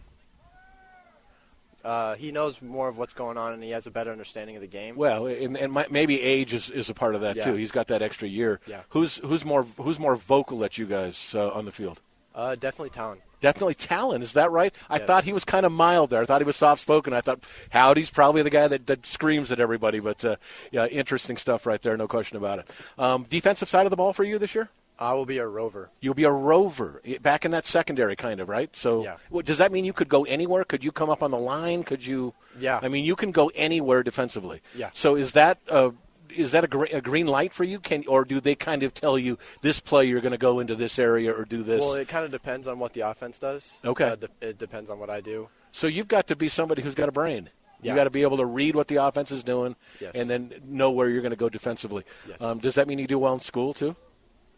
Uh, 1.83 2.15
he 2.15 2.31
knows 2.31 2.61
more 2.61 2.89
of 2.89 2.97
what's 2.97 3.13
going 3.13 3.37
on, 3.37 3.53
and 3.53 3.63
he 3.63 3.69
has 3.69 3.87
a 3.87 3.91
better 3.91 4.11
understanding 4.11 4.55
of 4.55 4.61
the 4.61 4.67
game. 4.67 4.95
Well, 4.95 5.25
and, 5.27 5.55
and 5.57 5.71
my, 5.71 5.85
maybe 5.89 6.21
age 6.21 6.53
is, 6.53 6.69
is 6.69 6.89
a 6.89 6.93
part 6.93 7.15
of 7.15 7.21
that 7.21 7.35
Yeah. 7.37 7.45
too. 7.45 7.53
He's 7.53 7.71
got 7.71 7.87
that 7.87 8.01
extra 8.01 8.27
year. 8.27 8.59
Yeah. 8.67 8.81
Who's 8.89 9.17
who's 9.17 9.45
more 9.45 9.63
who's 9.63 9.99
more 9.99 10.15
vocal 10.15 10.63
at 10.65 10.77
you 10.77 10.85
guys 10.85 11.33
uh, 11.35 11.49
on 11.51 11.65
the 11.65 11.71
field? 11.71 12.01
Uh, 12.35 12.55
definitely 12.55 12.89
Talon. 12.89 13.21
Definitely 13.39 13.75
Talon. 13.75 14.21
Is 14.21 14.33
that 14.33 14.51
right? 14.51 14.73
I 14.89 14.97
Yes. 14.97 15.07
thought 15.07 15.23
he 15.23 15.33
was 15.33 15.45
kind 15.45 15.65
of 15.65 15.71
mild 15.71 16.09
there. 16.09 16.21
I 16.21 16.25
thought 16.25 16.41
he 16.41 16.45
was 16.45 16.55
soft 16.57 16.81
spoken. 16.81 17.13
I 17.13 17.21
thought 17.21 17.39
Howdy's 17.69 18.09
probably 18.09 18.41
the 18.41 18.49
guy 18.49 18.67
that, 18.67 18.87
that 18.87 19.05
screams 19.05 19.51
at 19.51 19.59
everybody. 19.59 19.99
But 19.99 20.23
uh, 20.25 20.35
yeah, 20.71 20.87
interesting 20.87 21.37
stuff 21.37 21.65
right 21.65 21.81
there. 21.81 21.95
No 21.97 22.07
question 22.07 22.37
about 22.37 22.59
it. 22.59 22.67
Um, 22.97 23.25
defensive 23.29 23.69
side 23.69 23.85
of 23.85 23.89
the 23.91 23.95
ball 23.97 24.13
for 24.13 24.23
you 24.23 24.37
this 24.39 24.55
year? 24.55 24.69
I 24.99 25.13
will 25.13 25.27
be 25.27 25.37
a 25.37 25.45
rover. 25.45 25.91
You'll 26.01 26.15
be 26.15 26.23
a 26.23 26.31
rover 26.31 27.03
back 27.21 27.45
in 27.45 27.51
that 27.51 27.67
secondary, 27.67 28.15
kind 28.15 28.39
of, 28.39 28.49
right? 28.49 28.75
So, 28.75 29.03
Yeah. 29.03 29.17
what, 29.29 29.45
does 29.45 29.59
that 29.59 29.71
mean 29.71 29.85
you 29.85 29.93
could 29.93 30.09
go 30.09 30.23
anywhere? 30.23 30.63
Could 30.63 30.83
you 30.83 30.91
come 30.91 31.11
up 31.11 31.21
on 31.21 31.29
the 31.29 31.37
line? 31.37 31.83
Could 31.83 32.03
you? 32.03 32.33
Yeah. 32.59 32.79
I 32.81 32.87
mean, 32.87 33.05
you 33.05 33.15
can 33.15 33.31
go 33.31 33.51
anywhere 33.53 34.01
defensively. 34.01 34.61
Yeah. 34.75 34.89
So, 34.93 35.15
is 35.15 35.33
that 35.33 35.59
a, 35.67 35.91
is 36.35 36.51
that 36.51 36.63
a, 36.63 36.67
gre- 36.67 36.85
a 36.91 37.01
green 37.01 37.27
light 37.27 37.53
for 37.53 37.63
you? 37.63 37.79
Can 37.79 38.03
or 38.07 38.25
do 38.25 38.39
they 38.39 38.55
kind 38.55 38.83
of 38.83 38.93
tell 38.93 39.17
you 39.17 39.37
this 39.61 39.79
play 39.79 40.05
you're 40.05 40.21
going 40.21 40.31
to 40.31 40.37
go 40.37 40.59
into 40.59 40.75
this 40.75 40.97
area 40.99 41.31
or 41.31 41.45
do 41.45 41.63
this? 41.63 41.79
Well, 41.81 41.93
it 41.93 42.07
kind 42.07 42.25
of 42.25 42.31
depends 42.31 42.67
on 42.67 42.79
what 42.79 42.93
the 42.93 43.01
offense 43.01 43.39
does. 43.39 43.79
Okay. 43.85 44.09
Uh, 44.09 44.15
de- 44.15 44.29
it 44.41 44.57
depends 44.57 44.89
on 44.89 44.99
what 44.99 45.09
I 45.09 45.21
do. 45.21 45.49
so 45.71 45.87
you've 45.87 46.07
got 46.07 46.27
to 46.27 46.35
be 46.35 46.49
somebody 46.49 46.81
who's 46.81 46.95
got 46.95 47.09
a 47.09 47.11
brain. 47.11 47.49
You 47.81 47.89
Yeah. 47.89 47.95
got 47.95 48.05
to 48.05 48.09
be 48.09 48.23
able 48.23 48.37
to 48.37 48.45
read 48.45 48.75
what 48.75 48.87
the 48.87 48.95
offense 48.95 49.31
is 49.31 49.43
doing, 49.43 49.75
Yes. 50.01 50.13
and 50.15 50.27
then 50.29 50.51
know 50.65 50.89
where 50.89 51.09
you're 51.09 51.21
going 51.21 51.29
to 51.29 51.35
go 51.37 51.47
defensively. 51.49 52.03
Yes. 52.27 52.41
Um, 52.41 52.57
does 52.57 52.73
that 52.75 52.87
mean 52.87 52.97
you 52.97 53.05
do 53.07 53.19
well 53.19 53.35
in 53.35 53.39
school 53.39 53.73
too? 53.75 53.95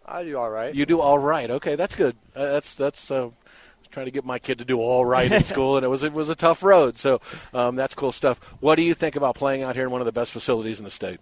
I 0.05 0.24
do 0.24 0.38
all 0.38 0.49
right. 0.49 0.74
You 0.74 0.86
do 0.86 1.01
all 1.01 1.20
right. 1.20 1.51
Okay, 1.51 1.76
that's 1.76 1.95
good. 1.95 2.15
Uh, 2.36 2.51
that's 2.53 2.76
that's. 2.76 3.11
Uh, 3.11 3.30
trying 3.91 4.05
to 4.05 4.11
get 4.11 4.24
my 4.24 4.38
kid 4.38 4.59
to 4.59 4.65
do 4.65 4.80
all 4.80 5.03
right 5.03 5.32
in 5.32 5.43
school, 5.53 5.76
and 5.76 5.84
it 5.84 5.89
was 5.89 6.03
it 6.03 6.13
was 6.13 6.30
a 6.30 6.36
tough 6.36 6.61
road. 6.63 6.97
So 6.99 7.20
um, 7.53 7.76
that's 7.76 7.95
cool 7.95 8.11
stuff. 8.11 8.38
What 8.59 8.76
do 8.76 8.84
you 8.84 8.93
think 8.93 9.15
about 9.15 9.34
playing 9.36 9.63
out 9.63 9.76
here 9.76 9.84
in 9.86 9.91
one 9.91 9.99
of 9.99 10.05
the 10.05 10.11
best 10.11 10.32
facilities 10.32 10.78
in 10.80 10.86
the 10.86 10.91
state? 10.91 11.20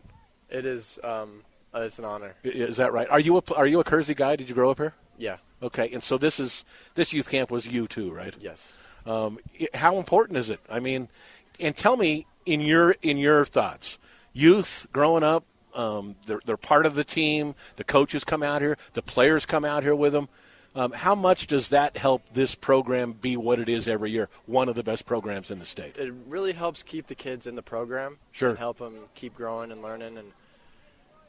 It 0.50 0.66
is. 0.66 1.00
Um, 1.04 1.43
uh, 1.74 1.82
it's 1.82 2.00
an 2.00 2.06
honor. 2.06 2.36
Is 2.43 2.78
that 2.78 2.93
right? 2.93 3.08
Are 3.10 3.20
you 3.20 3.38
a 3.38 3.41
are 3.56 3.68
you 3.68 3.80
a 3.80 3.84
Kersey 3.84 4.16
guy? 4.16 4.36
Did 4.36 4.50
you 4.50 4.56
grow 4.56 4.72
up 4.72 4.78
here? 4.78 4.93
Yeah. 5.18 5.38
Okay, 5.62 5.89
and 5.91 6.04
so 6.04 6.18
this 6.18 6.39
is 6.39 6.64
this 6.95 7.14
youth 7.14 7.30
camp 7.30 7.52
was 7.52 7.68
you 7.68 7.88
too, 7.88 8.12
right? 8.12 8.34
Yes. 8.39 8.74
Um, 9.06 9.39
how 9.74 9.98
important 9.98 10.38
is 10.38 10.50
it? 10.50 10.60
I 10.70 10.80
mean, 10.80 11.10
and 11.60 11.76
tell 11.76 11.98
me 11.98 12.26
in 12.45 12.62
your 12.62 12.95
in 13.02 13.18
your 13.18 13.45
thoughts, 13.45 14.00
youth 14.34 14.88
growing 14.93 15.24
up, 15.24 15.43
um, 15.74 16.16
they're 16.26 16.41
they're 16.45 16.58
part 16.58 16.86
of 16.86 16.95
the 16.95 17.04
team. 17.04 17.56
The 17.76 17.84
coaches 17.84 18.24
come 18.24 18.43
out 18.43 18.62
here, 18.62 18.78
the 18.93 19.02
players 19.02 19.45
come 19.45 19.66
out 19.66 19.84
here 19.84 19.95
with 19.95 20.14
them. 20.14 20.30
Um, 20.78 20.91
how 20.91 21.15
much 21.15 21.47
does 21.47 21.69
that 21.69 21.97
help 21.97 22.21
this 22.34 22.53
program 22.53 23.13
be 23.13 23.36
what 23.36 23.57
it 23.57 23.67
is 23.67 23.88
every 23.88 24.11
year? 24.11 24.30
One 24.45 24.69
of 24.69 24.75
the 24.75 24.84
best 24.84 25.07
programs 25.07 25.49
in 25.49 25.57
the 25.57 25.65
state. 25.65 25.97
It 25.97 26.13
really 26.28 26.51
helps 26.53 26.84
keep 26.84 27.07
the 27.07 27.15
kids 27.15 27.47
in 27.47 27.55
the 27.55 27.63
program. 27.63 28.19
Sure. 28.32 28.49
And 28.49 28.59
help 28.59 28.78
them 28.78 28.93
keep 29.15 29.36
growing 29.36 29.71
and 29.71 29.82
learning 29.82 30.19
and 30.19 30.32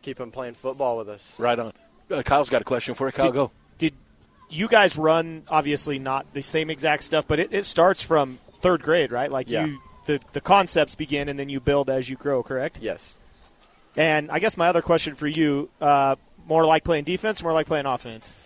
keep 0.02 0.18
them 0.18 0.30
playing 0.30 0.52
football 0.54 0.98
with 0.98 1.08
us. 1.08 1.34
Right 1.38 1.58
on. 1.58 1.72
Uh, 2.10 2.22
Kyle's 2.22 2.50
got 2.50 2.60
a 2.60 2.64
question 2.64 2.94
for 2.94 3.06
you. 3.08 3.12
Kyle, 3.12 3.26
Did- 3.26 3.34
go. 3.34 3.50
Did 3.78 3.94
you 4.50 4.68
guys 4.68 4.96
run 4.98 5.44
obviously 5.48 5.98
not 5.98 6.32
the 6.34 6.42
same 6.42 6.68
exact 6.68 7.02
stuff, 7.04 7.26
but 7.26 7.38
it, 7.38 7.52
it 7.54 7.64
starts 7.64 8.02
from 8.02 8.38
third 8.60 8.82
grade, 8.82 9.10
right? 9.12 9.30
Like 9.30 9.48
Yeah. 9.50 9.64
you 9.64 9.78
the 10.04 10.20
the 10.32 10.40
concepts 10.42 10.94
begin 10.94 11.28
and 11.30 11.38
then 11.38 11.48
you 11.48 11.58
build 11.60 11.88
as 11.88 12.08
you 12.08 12.16
grow, 12.16 12.42
correct? 12.42 12.80
Yes. 12.82 13.14
And 13.96 14.30
I 14.30 14.40
guess 14.40 14.56
my 14.58 14.68
other 14.68 14.82
question 14.82 15.14
for 15.14 15.26
you, 15.26 15.70
uh, 15.80 16.16
more 16.46 16.64
like 16.66 16.84
playing 16.84 17.04
defense, 17.04 17.42
more 17.42 17.52
like 17.54 17.66
playing 17.66 17.86
offense. 17.86 18.38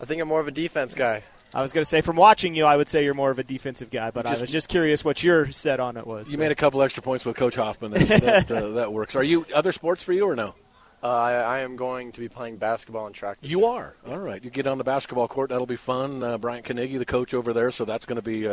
I 0.00 0.04
think 0.04 0.20
I'm 0.20 0.28
more 0.28 0.40
of 0.40 0.48
a 0.48 0.52
defense 0.52 0.94
guy. 0.94 1.22
I 1.54 1.62
was 1.62 1.72
going 1.72 1.82
to 1.82 1.88
say, 1.88 2.00
from 2.00 2.16
watching 2.16 2.54
you, 2.54 2.64
I 2.66 2.76
would 2.76 2.88
say 2.88 3.04
you're 3.04 3.14
more 3.14 3.30
of 3.30 3.38
a 3.38 3.44
defensive 3.44 3.90
guy, 3.90 4.10
but 4.10 4.26
Just- 4.26 4.38
I 4.38 4.40
was 4.42 4.50
just 4.50 4.68
curious 4.68 5.04
what 5.04 5.22
your 5.22 5.50
set 5.52 5.80
on 5.80 5.96
it 5.96 6.06
was. 6.06 6.30
You 6.30 6.38
made 6.38 6.52
a 6.52 6.56
couple 6.56 6.82
extra 6.82 7.02
points 7.02 7.24
with 7.24 7.36
Coach 7.36 7.54
Hoffman. 7.56 7.92
That 7.92 8.08
that, 8.48 8.50
uh, 8.50 8.68
that 8.70 8.92
works. 8.92 9.16
Are 9.16 9.22
you 9.22 9.46
other 9.54 9.72
sports 9.72 10.02
for 10.02 10.12
you 10.12 10.26
or 10.26 10.36
no? 10.36 10.54
Uh, 11.02 11.08
I, 11.08 11.32
I 11.34 11.58
am 11.60 11.76
going 11.76 12.12
to 12.12 12.20
be 12.20 12.28
playing 12.28 12.56
basketball 12.56 13.06
and 13.06 13.14
track. 13.14 13.38
You 13.40 13.60
year. 13.60 13.68
are. 13.68 13.96
All 14.08 14.18
right. 14.18 14.42
You 14.42 14.50
get 14.50 14.66
on 14.66 14.78
the 14.78 14.84
basketball 14.84 15.28
court. 15.28 15.50
That'll 15.50 15.66
be 15.66 15.76
fun. 15.76 16.22
Uh, 16.22 16.36
Bryant 16.36 16.64
Carnegie, 16.64 16.96
the 16.98 17.04
coach 17.04 17.32
over 17.32 17.52
there, 17.52 17.70
so 17.70 17.84
that's 17.84 18.06
going 18.06 18.16
to 18.16 18.22
be. 18.22 18.46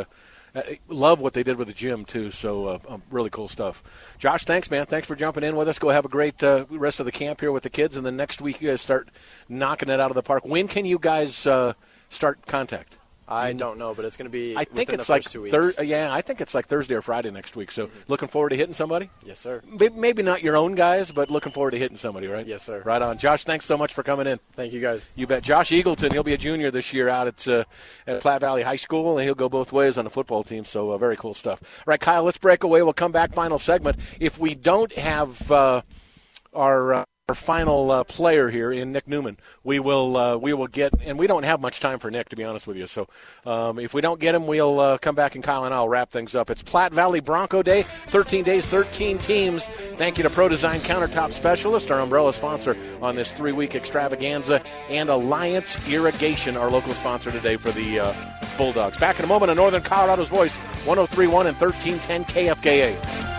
Uh, 0.56 0.62
love 0.88 1.20
what 1.20 1.34
they 1.34 1.44
did 1.44 1.58
with 1.58 1.68
the 1.68 1.74
gym 1.74 2.06
too. 2.06 2.30
So 2.30 2.68
uh, 2.68 2.80
um, 2.88 3.02
really 3.10 3.30
cool 3.30 3.48
stuff. 3.48 3.84
Josh, 4.20 4.44
thanks, 4.46 4.70
man. 4.70 4.86
Thanks 4.86 5.08
for 5.08 5.16
jumping 5.16 5.44
in 5.44 5.56
with 5.56 5.68
us. 5.68 5.80
Go 5.80 5.90
have 5.90 6.06
a 6.06 6.10
great 6.10 6.44
uh, 6.44 6.66
rest 6.70 7.00
of 7.00 7.06
the 7.06 7.12
camp 7.12 7.42
here 7.42 7.52
with 7.52 7.64
the 7.64 7.70
kids, 7.70 7.98
and 7.98 8.06
then 8.06 8.16
next 8.16 8.42
week 8.42 8.62
you 8.62 8.70
guys 8.70 8.82
start 8.82 9.10
knocking 9.50 9.90
it 9.90 10.00
out 10.00 10.12
of 10.12 10.16
the 10.16 10.24
park. 10.24 10.46
When 10.46 10.68
can 10.68 10.86
you 10.86 11.00
guys 11.00 11.36
start 11.36 12.46
contact? 12.46 12.98
I 13.34 13.54
don't 13.54 13.78
know, 13.78 13.94
but 13.94 14.06
it's 14.06 14.18
going 14.18 14.26
to 14.26 14.32
be. 14.32 14.56
I 14.56 14.64
think 14.66 14.90
it's 14.92 15.08
the 15.08 15.12
like 15.12 15.34
weeks. 15.54 15.78
Yeah, 15.84 16.14
I 16.14 16.22
think 16.22 16.42
it's 16.42 16.54
like 16.54 16.68
Thursday 16.68 16.96
or 16.96 17.02
Friday 17.02 17.32
next 17.32 17.56
week. 17.56 17.72
So 17.72 17.90
looking 18.08 18.28
forward 18.28 18.50
to 18.50 18.56
hitting 18.56 18.74
somebody. 18.74 19.10
Yes, 19.26 19.40
sir. 19.40 19.62
May- 19.68 19.90
Maybe 19.90 20.22
not 20.24 20.44
your 20.44 20.56
own 20.58 20.76
guys, 20.76 21.12
but 21.12 21.30
looking 21.32 21.52
forward 21.52 21.72
to 21.72 21.78
hitting 21.80 21.98
somebody, 21.98 22.28
right? 22.28 22.46
Yes, 22.46 22.64
sir. 22.64 22.82
Right 22.86 23.02
on. 23.02 23.18
Josh, 23.18 23.44
thanks 23.46 23.66
so 23.66 23.78
much 23.78 23.94
for 23.94 24.04
coming 24.04 24.28
in. 24.28 24.40
Thank 24.54 24.74
you, 24.74 24.82
guys. 24.82 25.10
You 25.16 25.28
bet. 25.28 25.44
Josh 25.44 25.70
Eagleton, 25.72 26.12
he'll 26.12 26.24
be 26.24 26.34
a 26.34 26.38
junior 26.38 26.72
this 26.72 26.94
year 26.94 27.10
out 27.10 27.28
at, 27.28 27.48
uh, 27.48 27.64
at 28.08 28.22
Platte 28.22 28.42
Valley 28.42 28.64
High 28.64 28.76
School, 28.76 29.18
and 29.18 29.26
he'll 29.26 29.36
go 29.36 29.50
both 29.50 29.72
ways 29.74 29.98
on 29.98 30.06
the 30.06 30.12
football 30.12 30.44
team. 30.44 30.66
So 30.66 30.92
uh, 30.92 30.98
very 30.98 31.16
cool 31.18 31.34
stuff. 31.34 31.62
All 31.64 31.84
right, 31.88 32.00
Kyle, 32.00 32.24
let's 32.24 32.38
break 32.38 32.64
away. 32.64 32.82
We'll 32.84 32.94
come 32.94 33.12
back. 33.12 33.34
Final 33.34 33.60
segment. 33.60 33.98
If 34.20 34.38
we 34.40 34.56
don't 34.56 34.94
have 34.94 35.52
uh, 35.52 35.82
our 36.54 36.94
uh, 36.94 37.06
our 37.30 37.36
final 37.36 37.90
uh, 37.90 38.04
player 38.04 38.50
here 38.50 38.70
in 38.70 38.92
Nick 38.92 39.08
Newman, 39.08 39.38
we 39.64 39.80
will 39.80 40.18
uh, 40.18 40.36
we 40.36 40.52
will 40.52 40.68
get, 40.68 40.94
and 41.06 41.18
we 41.18 41.26
don't 41.26 41.44
have 41.44 41.62
much 41.62 41.80
time 41.80 41.98
for 41.98 42.12
Nick 42.12 42.28
to 42.28 42.36
be 42.36 42.44
honest 42.44 42.68
with 42.68 42.76
you. 42.76 42.86
So 42.86 43.08
um, 43.46 43.80
if 43.80 43.94
we 43.94 44.02
don't 44.02 44.20
get 44.20 44.36
him, 44.36 44.46
we'll 44.46 44.78
uh, 44.78 44.98
come 44.98 45.16
back 45.16 45.36
and 45.36 45.42
Kyle 45.42 45.64
and 45.64 45.74
I'll 45.74 45.88
wrap 45.88 46.12
things 46.12 46.36
up. 46.36 46.50
It's 46.50 46.62
Platte 46.62 46.94
Valley 46.94 47.22
Bronco 47.22 47.64
Day, 47.64 47.84
13 47.84 48.44
days, 48.44 48.66
13 48.66 49.20
teams. 49.20 49.68
Thank 49.96 50.18
you 50.18 50.24
to 50.24 50.30
Pro 50.30 50.50
Design 50.50 50.82
Countertop 50.82 51.32
Specialist, 51.32 51.92
our 51.92 52.02
umbrella 52.02 52.34
sponsor 52.34 52.76
on 53.02 53.16
this 53.16 53.32
three 53.32 53.54
week 53.54 53.74
extravaganza, 53.74 54.62
and 54.90 55.08
Alliance 55.08 55.90
Irrigation, 55.90 56.58
our 56.58 56.70
local 56.70 56.94
sponsor 56.94 57.32
today 57.32 57.56
for 57.56 57.72
the 57.72 58.02
uh, 58.02 58.14
Bulldogs. 58.58 58.98
Back 58.98 59.20
in 59.20 59.24
a 59.24 59.30
moment 59.30 59.50
on 59.50 59.56
Northern 59.56 59.82
Colorado's 59.82 60.28
Voice, 60.28 60.56
1031 60.86 61.48
and 61.48 61.56
1310 61.56 62.26
KFKA. 62.26 63.33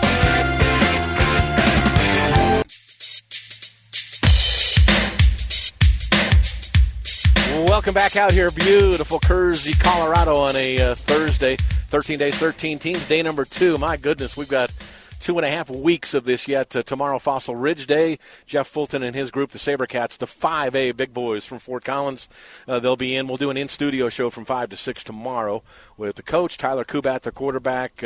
Welcome 7.75 7.95
back 7.95 8.15
out 8.15 8.31
here, 8.31 8.53
beautiful 8.53 9.19
Kersey, 9.19 9.73
Colorado, 9.73 10.37
on 10.37 10.55
a 10.55 10.79
uh, 10.79 10.95
Thursday. 10.95 11.57
13 11.57 12.21
days, 12.21 12.39
13 12.39 12.79
teams. 12.79 13.09
Day 13.09 13.21
number 13.21 13.45
two. 13.45 13.79
My 13.79 13.97
goodness, 13.97 14.37
we've 14.37 14.49
got 14.49 14.73
two 15.19 15.37
and 15.39 15.45
a 15.45 15.51
half 15.51 15.69
weeks 15.69 16.15
of 16.15 16.25
this 16.25 16.47
yet. 16.47 16.77
Uh, 16.77 16.85
tomorrow, 16.85 17.19
Fossil 17.19 17.57
Ridge 17.57 17.89
Day. 17.89 18.21
Jeff 18.47 18.69
Fulton 18.69 19.03
and 19.03 19.17
his 19.17 19.33
group, 19.33 19.51
the 19.51 19.59
Sabercats, 19.59 20.17
the 20.17 20.27
5A 20.27 20.97
big 20.97 21.13
boys 21.13 21.45
from 21.45 21.59
Fort 21.59 21.83
Collins. 21.83 22.29
Uh, 22.69 22.79
they'll 22.79 22.95
be 22.95 23.17
in. 23.17 23.27
We'll 23.27 23.39
do 23.39 23.51
an 23.51 23.57
in 23.57 23.67
studio 23.67 24.09
show 24.09 24.31
from 24.31 24.45
5 24.45 24.71
to 24.71 24.77
6 24.77 25.03
tomorrow 25.03 25.65
with 25.97 26.15
the 26.15 26.23
coach, 26.23 26.57
Tyler 26.57 26.85
Kubat, 26.85 27.23
the 27.23 27.33
quarterback. 27.33 28.05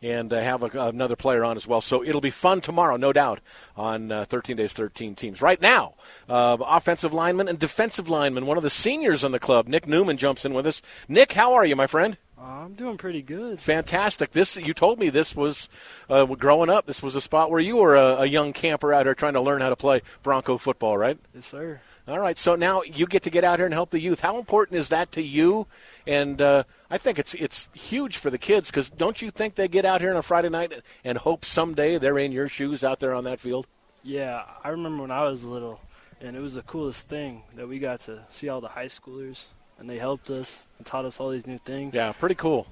And 0.00 0.32
uh, 0.32 0.40
have 0.40 0.62
a, 0.62 0.86
another 0.88 1.16
player 1.16 1.44
on 1.44 1.56
as 1.56 1.66
well. 1.66 1.80
So 1.80 2.04
it'll 2.04 2.20
be 2.20 2.30
fun 2.30 2.60
tomorrow, 2.60 2.96
no 2.96 3.12
doubt, 3.12 3.40
on 3.76 4.12
uh, 4.12 4.24
13 4.26 4.56
days, 4.56 4.72
13 4.72 5.16
teams. 5.16 5.42
Right 5.42 5.60
now, 5.60 5.94
uh, 6.28 6.56
offensive 6.60 7.12
lineman 7.12 7.48
and 7.48 7.58
defensive 7.58 8.08
lineman, 8.08 8.46
one 8.46 8.56
of 8.56 8.62
the 8.62 8.70
seniors 8.70 9.24
on 9.24 9.32
the 9.32 9.40
club, 9.40 9.66
Nick 9.66 9.88
Newman, 9.88 10.16
jumps 10.16 10.44
in 10.44 10.54
with 10.54 10.68
us. 10.68 10.82
Nick, 11.08 11.32
how 11.32 11.54
are 11.54 11.66
you, 11.66 11.74
my 11.74 11.88
friend? 11.88 12.16
I'm 12.40 12.74
doing 12.74 12.96
pretty 12.96 13.22
good. 13.22 13.58
Fantastic. 13.58 14.30
This 14.30 14.56
you 14.56 14.72
told 14.72 14.98
me 14.98 15.10
this 15.10 15.34
was 15.34 15.68
uh, 16.08 16.24
growing 16.26 16.70
up. 16.70 16.86
This 16.86 17.02
was 17.02 17.16
a 17.16 17.20
spot 17.20 17.50
where 17.50 17.60
you 17.60 17.76
were 17.76 17.96
a, 17.96 18.18
a 18.20 18.26
young 18.26 18.52
camper 18.52 18.94
out 18.94 19.06
here 19.06 19.14
trying 19.14 19.32
to 19.32 19.40
learn 19.40 19.60
how 19.60 19.70
to 19.70 19.76
play 19.76 20.02
Bronco 20.22 20.56
football, 20.56 20.96
right? 20.96 21.18
Yes, 21.34 21.46
sir. 21.46 21.80
All 22.08 22.18
right. 22.18 22.38
So 22.38 22.54
now 22.54 22.82
you 22.82 23.06
get 23.06 23.24
to 23.24 23.30
get 23.30 23.44
out 23.44 23.58
here 23.58 23.66
and 23.66 23.74
help 23.74 23.90
the 23.90 24.00
youth. 24.00 24.20
How 24.20 24.38
important 24.38 24.78
is 24.78 24.88
that 24.88 25.12
to 25.12 25.22
you? 25.22 25.66
And 26.06 26.40
uh, 26.40 26.62
I 26.90 26.96
think 26.96 27.18
it's 27.18 27.34
it's 27.34 27.68
huge 27.74 28.16
for 28.16 28.30
the 28.30 28.38
kids 28.38 28.70
because 28.70 28.88
don't 28.88 29.20
you 29.20 29.30
think 29.30 29.56
they 29.56 29.68
get 29.68 29.84
out 29.84 30.00
here 30.00 30.10
on 30.10 30.16
a 30.16 30.22
Friday 30.22 30.48
night 30.48 30.72
and 31.04 31.18
hope 31.18 31.44
someday 31.44 31.98
they're 31.98 32.18
in 32.18 32.32
your 32.32 32.48
shoes 32.48 32.82
out 32.82 33.00
there 33.00 33.12
on 33.12 33.24
that 33.24 33.40
field? 33.40 33.66
Yeah, 34.02 34.44
I 34.64 34.70
remember 34.70 35.02
when 35.02 35.10
I 35.10 35.24
was 35.24 35.44
little, 35.44 35.80
and 36.20 36.34
it 36.34 36.40
was 36.40 36.54
the 36.54 36.62
coolest 36.62 37.08
thing 37.08 37.42
that 37.56 37.68
we 37.68 37.78
got 37.78 38.00
to 38.02 38.24
see 38.30 38.48
all 38.48 38.62
the 38.62 38.68
high 38.68 38.86
schoolers, 38.86 39.46
and 39.78 39.90
they 39.90 39.98
helped 39.98 40.30
us 40.30 40.60
and 40.78 40.86
taught 40.86 41.04
us 41.04 41.20
all 41.20 41.28
these 41.28 41.46
new 41.46 41.58
things. 41.58 41.94
Yeah, 41.94 42.12
pretty 42.12 42.36
cool. 42.36 42.66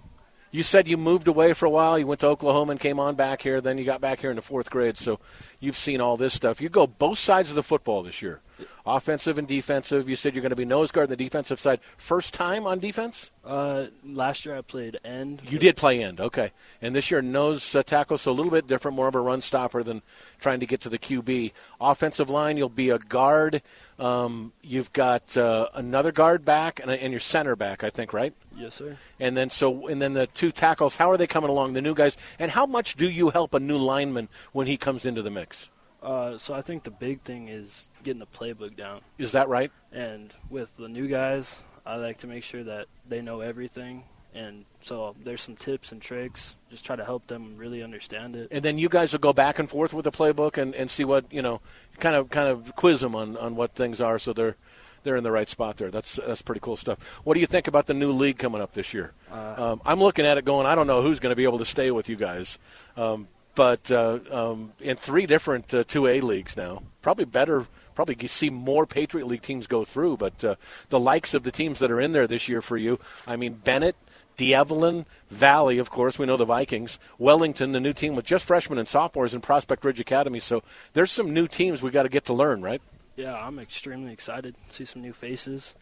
You 0.51 0.63
said 0.63 0.89
you 0.89 0.97
moved 0.97 1.29
away 1.29 1.53
for 1.53 1.67
a 1.67 1.71
while. 1.71 1.99
You 1.99 2.07
went 2.07 2.21
to 2.21 2.29
Oklahoma 2.29 2.71
and 2.71 2.81
came 2.81 2.99
on 2.99 3.17
back 3.17 3.43
here. 3.43 3.61
Then 3.61 3.77
you 3.77 3.85
got 3.85 4.01
back 4.01 4.21
here 4.21 4.31
in 4.31 4.37
the 4.37 4.43
fourth 4.43 4.71
grade. 4.71 4.97
So 4.97 5.21
you've 5.61 5.77
seen 5.77 6.01
all 6.01 6.17
this 6.17 6.33
stuff. 6.33 6.63
You 6.63 6.71
go 6.71 6.87
both 6.87 7.19
sides 7.19 7.51
of 7.51 7.57
the 7.57 7.63
football 7.63 8.03
this 8.03 8.23
year, 8.23 8.41
offensive 8.85 9.39
and 9.39 9.47
defensive. 9.47 10.09
You 10.09 10.17
said 10.17 10.35
you're 10.35 10.43
going 10.43 10.51
to 10.51 10.57
be 10.57 10.65
nose 10.65 10.93
guard 10.93 11.07
on 11.07 11.11
the 11.11 11.17
defensive 11.17 11.61
side. 11.61 11.81
First 11.97 12.35
time 12.35 12.67
on 12.67 12.79
defense? 12.79 13.31
Uh, 13.45 13.87
last 14.05 14.45
year 14.45 14.57
I 14.57 14.61
played 14.61 14.99
end. 15.05 15.43
You 15.49 15.59
did 15.59 15.77
play 15.77 16.03
end, 16.03 16.21
okay. 16.21 16.53
And 16.83 16.95
this 16.95 17.11
year 17.11 17.23
nose 17.23 17.75
uh, 17.75 17.83
tackle, 17.83 18.19
so 18.19 18.33
a 18.33 18.35
little 18.35 18.51
bit 18.51 18.67
different, 18.67 18.97
more 18.97 19.09
of 19.09 19.15
a 19.15 19.21
run 19.21 19.41
stopper 19.41 19.83
than 19.83 20.03
trying 20.41 20.61
to 20.61 20.67
get 20.67 20.81
to 20.83 20.89
the 20.89 20.99
QB. 20.99 21.53
Offensive 21.81 22.29
line, 22.29 22.57
you'll 22.57 22.69
be 22.69 22.91
a 22.91 22.99
guard. 22.99 23.63
Um, 23.99 24.53
you've 24.63 24.93
got 24.93 25.37
uh, 25.37 25.69
another 25.75 26.13
guard 26.13 26.45
back 26.45 26.81
and, 26.81 26.91
and 26.91 27.13
your 27.13 27.21
center 27.21 27.57
back, 27.57 27.85
I 27.85 27.91
think, 27.91 28.13
right? 28.13 28.35
Yes, 28.57 28.75
sir. 28.75 28.97
And 29.21 29.37
then 29.37 29.51
so 29.51 29.87
and 29.87 30.01
then 30.01 30.15
the 30.15 30.27
two 30.27 30.51
tackles. 30.51 30.97
How 30.97 31.11
are 31.11 31.17
they 31.17 31.27
coming 31.27 31.51
along? 31.51 31.75
The 31.75 31.83
new 31.83 31.95
guys, 31.95 32.17
and 32.39 32.51
how 32.51 32.67
much 32.67 32.97
do 32.97 33.09
you 33.09 33.31
help 33.31 33.55
a 33.55 33.61
new 33.61 33.77
lineman 33.77 34.29
when 34.53 34.67
he 34.67 34.77
comes 34.77 35.07
into 35.07 35.23
the 35.23 35.31
mix? 35.31 35.69
Uh, 36.03 36.39
so 36.39 36.55
I 36.55 36.63
think 36.63 36.85
the 36.85 36.91
big 36.91 37.23
thing 37.23 37.49
is 37.49 37.89
getting 38.05 38.21
the 38.21 38.27
playbook 38.27 38.77
down. 38.77 39.01
Is 39.19 39.33
that 39.33 39.49
right? 39.49 39.73
And 39.93 40.33
with 40.51 40.77
the 40.77 40.89
new 40.89 41.09
guys, 41.09 41.63
I 41.85 41.97
like 41.97 42.19
to 42.19 42.27
make 42.27 42.45
sure 42.45 42.63
that 42.65 42.87
they 43.09 43.23
know 43.23 43.41
everything. 43.41 44.05
And 44.35 44.67
so 44.83 45.17
there's 45.25 45.41
some 45.41 45.57
tips 45.57 45.93
and 45.93 46.03
tricks. 46.03 46.57
Just 46.71 46.85
try 46.85 46.95
to 46.95 47.05
help 47.05 47.27
them 47.27 47.57
really 47.57 47.83
understand 47.83 48.37
it. 48.37 48.49
And 48.51 48.63
then 48.63 48.77
you 48.77 48.91
guys 48.91 49.13
will 49.13 49.19
go 49.19 49.33
back 49.33 49.59
and 49.59 49.69
forth 49.69 49.95
with 49.95 50.05
the 50.05 50.13
playbook 50.13 50.59
and, 50.59 50.75
and 50.75 50.91
see 50.91 51.05
what 51.05 51.25
you 51.33 51.41
know, 51.41 51.63
kind 51.99 52.15
of 52.15 52.29
kind 52.29 52.49
of 52.49 52.77
quiz 52.77 53.01
them 53.01 53.15
on, 53.15 53.37
on 53.39 53.57
what 53.57 53.73
things 53.73 54.01
are, 54.01 54.19
so 54.19 54.35
they're 54.35 54.57
they're 55.05 55.17
in 55.17 55.25
the 55.25 55.31
right 55.31 55.49
spot 55.49 55.79
there. 55.79 55.91
That's 55.91 56.17
that's 56.17 56.43
pretty 56.43 56.61
cool 56.61 56.77
stuff. 56.77 56.99
What 57.25 57.35
do 57.35 57.41
you 57.41 57.47
think 57.47 57.67
about 57.67 57.87
the 57.87 57.95
new 57.95 58.13
league 58.13 58.39
coming 58.39 58.61
up 58.61 58.75
this 58.75 58.93
year? 58.93 59.13
Um, 59.33 59.81
I'm 59.87 60.01
looking 60.01 60.27
at 60.27 60.37
it 60.37 60.45
going. 60.45 60.67
I 60.67 60.75
don't 60.75 60.87
know 60.87 61.01
who's 61.01 61.21
going 61.21 61.31
to 61.31 61.37
be 61.37 61.45
able 61.45 61.59
to 61.59 61.65
stay 61.65 61.91
with 61.91 62.09
you 62.09 62.17
guys, 62.17 62.59
um, 62.97 63.29
but 63.57 63.91
uh, 63.91 64.21
um, 64.31 64.73
in 64.81 64.97
three 64.97 65.27
different 65.27 65.75
uh, 65.75 65.83
2A 65.83 66.23
leagues 66.23 66.57
now, 66.57 66.83
probably 67.03 67.25
better. 67.25 67.67
Probably 67.97 68.29
see 68.29 68.51
more 68.51 68.85
Patriot 68.85 69.27
League 69.27 69.41
teams 69.41 69.67
go 69.67 69.83
through, 69.83 70.19
but 70.19 70.45
uh, 70.45 70.57
the 70.91 71.01
likes 71.01 71.33
of 71.33 71.45
the 71.45 71.51
teams 71.51 71.79
that 71.79 71.91
are 71.91 71.99
in 71.99 72.13
there 72.13 72.27
this 72.27 72.47
year 72.47 72.61
for 72.61 72.77
you, 72.77 73.01
I 73.27 73.37
mean 73.37 73.55
Bennett, 73.55 73.97
D'Evelyn, 74.37 75.07
Valley, 75.31 75.79
of 75.79 75.89
course, 75.89 76.19
we 76.19 76.27
know 76.27 76.37
the 76.37 76.45
Vikings, 76.45 76.99
Wellington, 77.19 77.73
the 77.73 77.81
new 77.81 77.95
team 77.95 78.15
with 78.15 78.27
just 78.27 78.45
freshmen 78.45 78.79
and 78.79 78.87
sophomores 78.87 79.35
in 79.35 79.41
Prospect 79.41 79.83
Ridge 79.83 79.99
Academy. 79.99 80.41
So 80.41 80.63
there's 80.93 81.11
some 81.11 81.33
new 81.33 81.47
teams 81.47 81.83
we 81.83 81.91
got 81.91 82.03
to 82.03 82.11
get 82.11 82.27
to 82.27 82.35
learn, 82.35 82.61
right? 82.61 82.83
Yeah, 83.17 83.35
I'm 83.35 83.59
extremely 83.59 84.13
excited 84.13 84.55
to 84.69 84.75
see 84.75 84.85
some 84.85 85.01
new 85.01 85.15
faces. 85.15 85.75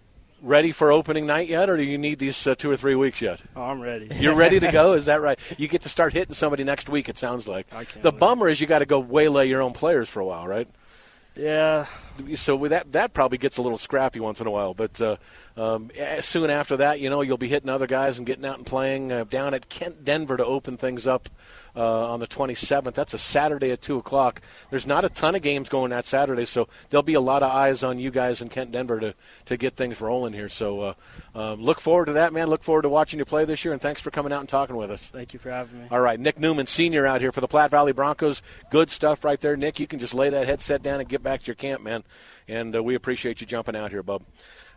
Ready 0.44 0.72
for 0.72 0.92
opening 0.92 1.24
night 1.24 1.48
yet, 1.48 1.70
or 1.70 1.78
do 1.78 1.82
you 1.82 1.96
need 1.96 2.18
these 2.18 2.46
uh, 2.46 2.54
two 2.54 2.70
or 2.70 2.76
three 2.76 2.94
weeks 2.94 3.22
yet? 3.22 3.40
Oh, 3.56 3.62
I'm 3.62 3.80
ready. 3.80 4.10
You're 4.14 4.34
ready 4.34 4.60
to 4.60 4.70
go? 4.70 4.92
Is 4.94 5.06
that 5.06 5.22
right? 5.22 5.38
You 5.56 5.68
get 5.68 5.80
to 5.82 5.88
start 5.88 6.12
hitting 6.12 6.34
somebody 6.34 6.64
next 6.64 6.86
week, 6.90 7.08
it 7.08 7.16
sounds 7.16 7.48
like. 7.48 7.66
The 8.02 8.10
wait. 8.10 8.20
bummer 8.20 8.48
is 8.50 8.60
you 8.60 8.66
got 8.66 8.80
to 8.80 8.86
go 8.86 8.98
waylay 9.00 9.48
your 9.48 9.62
own 9.62 9.72
players 9.72 10.06
for 10.06 10.20
a 10.20 10.26
while, 10.26 10.46
right? 10.46 10.68
Yeah, 11.34 11.86
so 12.36 12.56
that 12.68 12.92
that 12.92 13.12
probably 13.12 13.38
gets 13.38 13.56
a 13.56 13.62
little 13.62 13.78
scrappy 13.78 14.20
once 14.20 14.40
in 14.40 14.46
a 14.46 14.50
while. 14.50 14.74
But 14.74 15.00
uh, 15.00 15.16
um, 15.56 15.90
soon 16.20 16.50
after 16.50 16.76
that, 16.78 17.00
you 17.00 17.10
know, 17.10 17.20
you'll 17.20 17.38
be 17.38 17.48
hitting 17.48 17.68
other 17.68 17.86
guys 17.86 18.18
and 18.18 18.26
getting 18.26 18.44
out 18.44 18.56
and 18.56 18.66
playing 18.66 19.12
uh, 19.12 19.24
down 19.24 19.54
at 19.54 19.68
Kent 19.68 20.04
Denver, 20.04 20.36
to 20.36 20.44
open 20.44 20.76
things 20.76 21.06
up 21.06 21.28
uh, 21.76 22.12
on 22.12 22.20
the 22.20 22.26
27th. 22.26 22.94
That's 22.94 23.14
a 23.14 23.18
Saturday 23.18 23.70
at 23.70 23.82
two 23.82 23.98
o'clock. 23.98 24.40
There's 24.70 24.86
not 24.86 25.04
a 25.04 25.08
ton 25.08 25.34
of 25.34 25.42
games 25.42 25.68
going 25.68 25.90
that 25.90 26.06
Saturday, 26.06 26.44
so 26.44 26.68
there'll 26.90 27.02
be 27.02 27.14
a 27.14 27.20
lot 27.20 27.42
of 27.42 27.50
eyes 27.50 27.82
on 27.82 27.98
you 27.98 28.10
guys 28.10 28.40
in 28.40 28.48
Kent 28.48 28.72
Denver, 28.72 29.00
to 29.00 29.14
to 29.46 29.56
get 29.56 29.76
things 29.76 30.00
rolling 30.00 30.32
here. 30.32 30.48
So 30.48 30.80
uh, 30.80 30.94
um, 31.34 31.62
look 31.62 31.80
forward 31.80 32.06
to 32.06 32.12
that, 32.12 32.32
man. 32.32 32.48
Look 32.48 32.62
forward 32.62 32.82
to 32.82 32.88
watching 32.88 33.18
you 33.18 33.24
play 33.24 33.44
this 33.44 33.64
year, 33.64 33.72
and 33.72 33.82
thanks 33.82 34.00
for 34.00 34.10
coming 34.10 34.32
out 34.32 34.40
and 34.40 34.48
talking 34.48 34.76
with 34.76 34.90
us. 34.90 35.08
thank 35.08 35.32
you 35.32 35.38
for 35.38 35.50
having 35.50 35.80
me. 35.80 35.86
All 35.90 36.00
right, 36.00 36.18
Nick 36.18 36.38
Newman, 36.38 36.66
senior, 36.66 37.06
out 37.06 37.20
here 37.20 37.32
for 37.32 37.40
the 37.40 37.48
Platte 37.48 37.70
Valley 37.70 37.92
Broncos. 37.92 38.42
Good 38.70 38.90
stuff 38.90 39.24
right 39.24 39.40
there, 39.40 39.56
Nick. 39.56 39.80
You 39.80 39.86
can 39.86 39.98
just 39.98 40.14
lay 40.14 40.30
that 40.30 40.46
headset 40.46 40.82
down 40.82 41.00
and 41.00 41.08
get 41.08 41.22
back 41.22 41.40
to 41.40 41.46
your 41.46 41.56
camp, 41.56 41.82
man. 41.82 42.03
And 42.48 42.76
uh, 42.76 42.82
we 42.82 42.94
appreciate 42.94 43.40
you 43.40 43.46
jumping 43.46 43.76
out 43.76 43.90
here, 43.90 44.02
bub. 44.02 44.22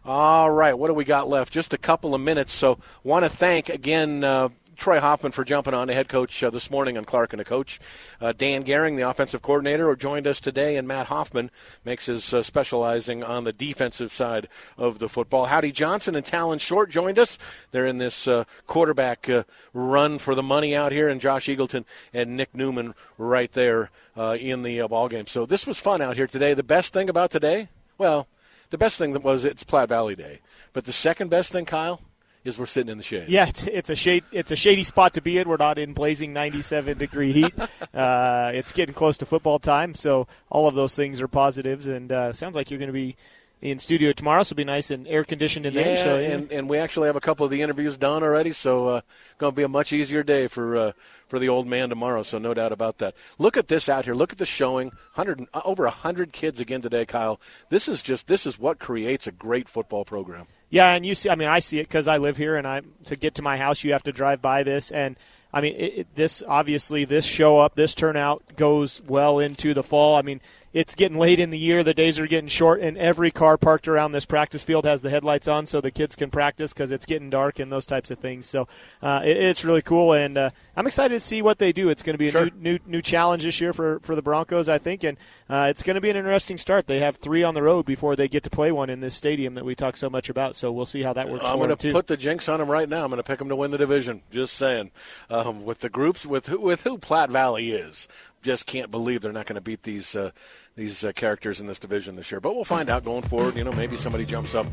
All 0.05 0.49
right, 0.49 0.78
what 0.78 0.88
do 0.88 0.93
we 0.93 1.03
got 1.03 1.28
left? 1.28 1.51
Just 1.51 1.73
a 1.73 1.78
couple 1.78 2.15
of 2.15 2.21
minutes. 2.21 2.53
So, 2.53 2.80
want 3.03 3.25
to 3.25 3.30
thank 3.30 3.69
again. 3.69 4.23
Uh, 4.23 4.49
Troy 4.78 4.99
Hoffman 4.99 5.32
for 5.32 5.43
jumping 5.43 5.73
on 5.73 5.88
the 5.88 5.93
head 5.93 6.07
coach 6.07 6.43
uh, 6.43 6.49
this 6.49 6.69
morning 6.69 6.97
on 6.97 7.03
Clark 7.03 7.34
and 7.34 7.39
the 7.39 7.45
coach. 7.45 7.80
Uh, 8.21 8.32
Dan 8.32 8.63
Gehring, 8.63 8.95
the 8.95 9.09
offensive 9.09 9.41
coordinator, 9.41 9.88
who 9.88 9.95
joined 9.95 10.28
us 10.28 10.39
today, 10.39 10.78
and 10.78 10.88
Matt 10.88 11.07
Hoffman 11.07 11.49
makes 11.84 12.05
his 12.05 12.34
uh, 12.34 12.43
specializing 12.43 13.23
on 13.23 13.43
the 13.43 13.51
defensive 13.51 14.13
side 14.13 14.47
of 14.78 14.99
the 14.99 15.09
football. 15.09 15.45
Howdy 15.45 15.71
Johnson 15.71 16.15
and 16.15 16.25
Talon 16.25 16.59
Short 16.59 16.89
joined 16.89 17.17
us. 17.17 17.39
They're 17.71 17.88
in 17.88 17.97
this 17.97 18.28
uh, 18.28 18.43
quarterback 18.67 19.28
uh, 19.28 19.43
run 19.73 20.19
for 20.19 20.36
the 20.36 20.43
money 20.43 20.75
out 20.75 20.91
here, 20.91 21.09
and 21.09 21.19
Josh 21.19 21.47
Eagleton 21.47 21.84
and 22.13 22.38
Nick 22.38 22.55
Newman 22.55 22.93
right 23.17 23.51
there 23.51 23.89
uh, 24.15 24.38
in 24.39 24.61
the 24.61 24.80
uh, 24.82 24.88
ball 24.88 25.09
game. 25.09 25.25
So 25.25 25.45
this 25.45 25.65
was 25.65 25.80
fun 25.80 26.01
out 26.01 26.15
here 26.15 26.28
today. 26.28 26.53
The 26.53 26.63
best 26.63 26.93
thing 26.93 27.09
about 27.09 27.32
today, 27.32 27.69
well, 27.97 28.28
the 28.69 28.78
best 28.78 28.97
thing 28.97 29.19
was 29.21 29.43
it's 29.43 29.63
Platte 29.63 29.89
Valley 29.89 30.15
Day, 30.15 30.39
but 30.73 30.86
the 30.86 30.93
second 30.93 31.30
best 31.30 31.51
thing, 31.51 31.65
Kyle, 31.65 32.01
is 32.47 32.57
we're 32.57 32.65
sitting 32.65 32.89
in 32.89 32.97
the 32.97 33.03
shade. 33.03 33.27
Yeah, 33.27 33.47
it's, 33.47 33.67
it's 33.67 33.89
a 33.89 33.95
shade. 33.95 34.23
It's 34.31 34.51
a 34.51 34.55
shady 34.55 34.83
spot 34.83 35.13
to 35.15 35.21
be 35.21 35.37
in. 35.37 35.49
We're 35.49 35.57
not 35.57 35.77
in 35.77 35.93
blazing 35.93 36.33
97 36.33 36.97
degree 36.97 37.33
heat. 37.33 37.53
uh, 37.93 38.51
it's 38.53 38.71
getting 38.71 38.95
close 38.95 39.17
to 39.17 39.25
football 39.25 39.59
time, 39.59 39.93
so 39.93 40.27
all 40.49 40.67
of 40.67 40.75
those 40.75 40.95
things 40.95 41.21
are 41.21 41.27
positives. 41.27 41.87
And 41.87 42.11
uh, 42.11 42.33
sounds 42.33 42.55
like 42.55 42.71
you're 42.71 42.79
going 42.79 42.87
to 42.87 42.93
be 42.93 43.17
in 43.61 43.79
studio 43.79 44.13
tomorrow, 44.13 44.43
so 44.43 44.53
it'll 44.53 44.57
be 44.57 44.63
nice 44.63 44.91
and 44.91 45.07
air 45.07 45.23
conditioned 45.23 45.65
in 45.65 45.73
Yeah, 45.73 45.83
there. 45.83 46.05
So, 46.05 46.17
and, 46.19 46.51
and 46.51 46.69
we 46.69 46.77
actually 46.77 47.07
have 47.07 47.15
a 47.15 47.19
couple 47.21 47.43
of 47.43 47.49
the 47.51 47.61
interviews 47.61 47.97
done 47.97 48.21
already, 48.21 48.51
so 48.51 48.87
uh, 48.87 49.01
going 49.39 49.51
to 49.51 49.55
be 49.55 49.63
a 49.63 49.67
much 49.67 49.91
easier 49.91 50.23
day 50.23 50.47
for 50.47 50.77
uh, 50.77 50.91
for 51.27 51.39
the 51.39 51.49
old 51.49 51.67
man 51.67 51.89
tomorrow. 51.89 52.23
So 52.23 52.37
no 52.37 52.53
doubt 52.53 52.71
about 52.71 52.99
that. 52.99 53.15
Look 53.39 53.57
at 53.57 53.67
this 53.67 53.89
out 53.89 54.05
here. 54.05 54.13
Look 54.13 54.31
at 54.31 54.37
the 54.37 54.45
showing. 54.45 54.91
Hundred 55.13 55.47
uh, 55.53 55.61
over 55.65 55.87
hundred 55.87 56.31
kids 56.33 56.59
again 56.59 56.81
today, 56.81 57.05
Kyle. 57.05 57.41
This 57.69 57.89
is 57.89 58.01
just 58.01 58.27
this 58.27 58.45
is 58.45 58.59
what 58.59 58.79
creates 58.79 59.27
a 59.27 59.31
great 59.31 59.67
football 59.67 60.05
program. 60.05 60.47
Yeah, 60.70 60.91
and 60.93 61.05
you 61.05 61.15
see, 61.15 61.30
I 61.30 61.36
mean, 61.36 61.47
I 61.47 61.59
see 61.59 61.80
it 61.80 61.84
because 61.84 62.07
I 62.07 62.18
live 62.18 62.38
here, 62.38 62.57
and 62.57 62.68
I 62.68 62.82
to 63.05 63.15
get 63.15 63.36
to 63.36 63.41
my 63.41 63.57
house, 63.57 63.84
you 63.84 63.93
have 63.93 64.03
to 64.03 64.11
drive 64.11 64.41
by 64.41 64.63
this, 64.63 64.91
and 64.91 65.18
I 65.53 65.61
mean, 65.61 65.76
it, 65.76 65.93
it, 65.99 66.15
this 66.15 66.43
obviously 66.47 67.05
this 67.05 67.26
show 67.26 67.57
up, 67.57 67.76
this 67.76 67.95
turnout 67.95 68.43
goes 68.55 69.01
well 69.07 69.39
into 69.39 69.74
the 69.74 69.84
fall. 69.84 70.15
I 70.15 70.22
mean, 70.22 70.41
it's 70.78 70.93
getting 70.93 71.17
late 71.17 71.39
in 71.39 71.49
the 71.49 71.57
year, 71.57 71.84
the 71.84 71.93
days 71.93 72.19
are 72.19 72.28
getting 72.28 72.47
short, 72.47 72.82
and 72.82 72.97
every 72.97 73.32
car 73.32 73.57
parked 73.57 73.88
around 73.88 74.11
this 74.11 74.25
practice 74.25 74.63
field 74.63 74.86
has 74.86 75.01
the 75.01 75.09
headlights 75.09 75.47
on, 75.47 75.65
so 75.65 75.82
the 75.82 75.89
kids 75.89 76.15
can 76.15 76.30
practice 76.30 76.71
because 76.71 76.91
it's 76.91 77.05
getting 77.07 77.32
dark 77.32 77.57
and 77.59 77.71
those 77.71 77.86
types 77.86 78.11
of 78.11 78.19
things. 78.19 78.45
So 78.45 78.67
uh, 79.01 79.21
it, 79.23 79.38
it's 79.38 79.65
really 79.65 79.82
cool, 79.82 80.13
and 80.13 80.38
uh, 80.38 80.49
I'm 80.75 80.86
excited 80.86 81.15
to 81.15 81.19
see 81.19 81.41
what 81.41 81.57
they 81.57 81.71
do. 81.71 81.89
It's 81.89 82.03
going 82.03 82.13
to 82.13 82.19
be 82.19 82.28
a 82.28 82.32
Sure. 82.32 82.45
new, 82.45 82.73
new 82.73 82.80
new 82.86 83.01
challenge 83.01 83.43
this 83.43 83.59
year 83.59 83.73
for 83.73 83.99
for 84.01 84.15
the 84.15 84.21
Broncos, 84.21 84.69
I 84.69 84.78
think, 84.78 85.03
and 85.03 85.17
uh, 85.49 85.67
it's 85.69 85.82
going 85.82 85.95
to 85.95 86.01
be 86.01 86.09
an 86.09 86.15
interesting 86.15 86.57
start. 86.57 86.86
They 86.86 86.99
have 86.99 87.15
three 87.15 87.43
on 87.43 87.53
the 87.55 87.63
road 87.63 87.86
before 87.86 88.15
they 88.15 88.28
get 88.28 88.43
to 88.43 88.49
play 88.49 88.71
one 88.71 88.89
in 88.89 88.99
this 88.99 89.15
stadium 89.15 89.55
that 89.55 89.65
we 89.65 89.73
talk 89.73 89.97
so 89.97 90.09
much 90.09 90.30
about. 90.30 90.55
So 90.55 90.71
we'll 90.71 90.86
see 90.86 91.01
how 91.01 91.13
that 91.13 91.30
works 91.30 91.43
I'm 91.43 91.57
going 91.57 91.75
to 91.75 91.91
put 91.91 92.07
the 92.07 92.17
jinx 92.17 92.47
on 92.47 92.59
them 92.59 92.69
right 92.69 92.88
now. 92.88 93.03
I'm 93.03 93.09
going 93.09 93.17
to 93.17 93.23
pick 93.23 93.39
them 93.39 93.49
to 93.49 93.55
win 93.55 93.71
the 93.71 93.78
division. 93.78 94.21
Just 94.30 94.53
saying. 94.53 94.91
Um, 95.30 95.65
with 95.65 95.80
the 95.80 95.89
groups, 95.89 96.25
with 96.25 96.47
who, 96.47 96.59
with 96.59 96.84
who 96.84 96.97
Platte 96.97 97.32
Valley 97.32 97.71
is, 97.71 98.07
just 98.41 98.65
can't 98.65 98.91
believe 98.91 99.21
they're 99.21 99.31
not 99.31 99.45
going 99.45 99.55
to 99.55 99.61
beat 99.61 99.83
these 99.83 100.15
uh, 100.15 100.31
these 100.75 101.03
uh, 101.03 101.11
characters 101.11 101.59
in 101.59 101.67
this 101.67 101.79
division 101.79 102.15
this 102.15 102.31
year. 102.31 102.39
But 102.39 102.55
we'll 102.55 102.65
find 102.65 102.89
out 102.89 103.03
going 103.03 103.23
forward. 103.23 103.55
You 103.55 103.63
know, 103.63 103.71
maybe 103.71 103.97
somebody 103.97 104.25
jumps 104.25 104.55
up 104.55 104.67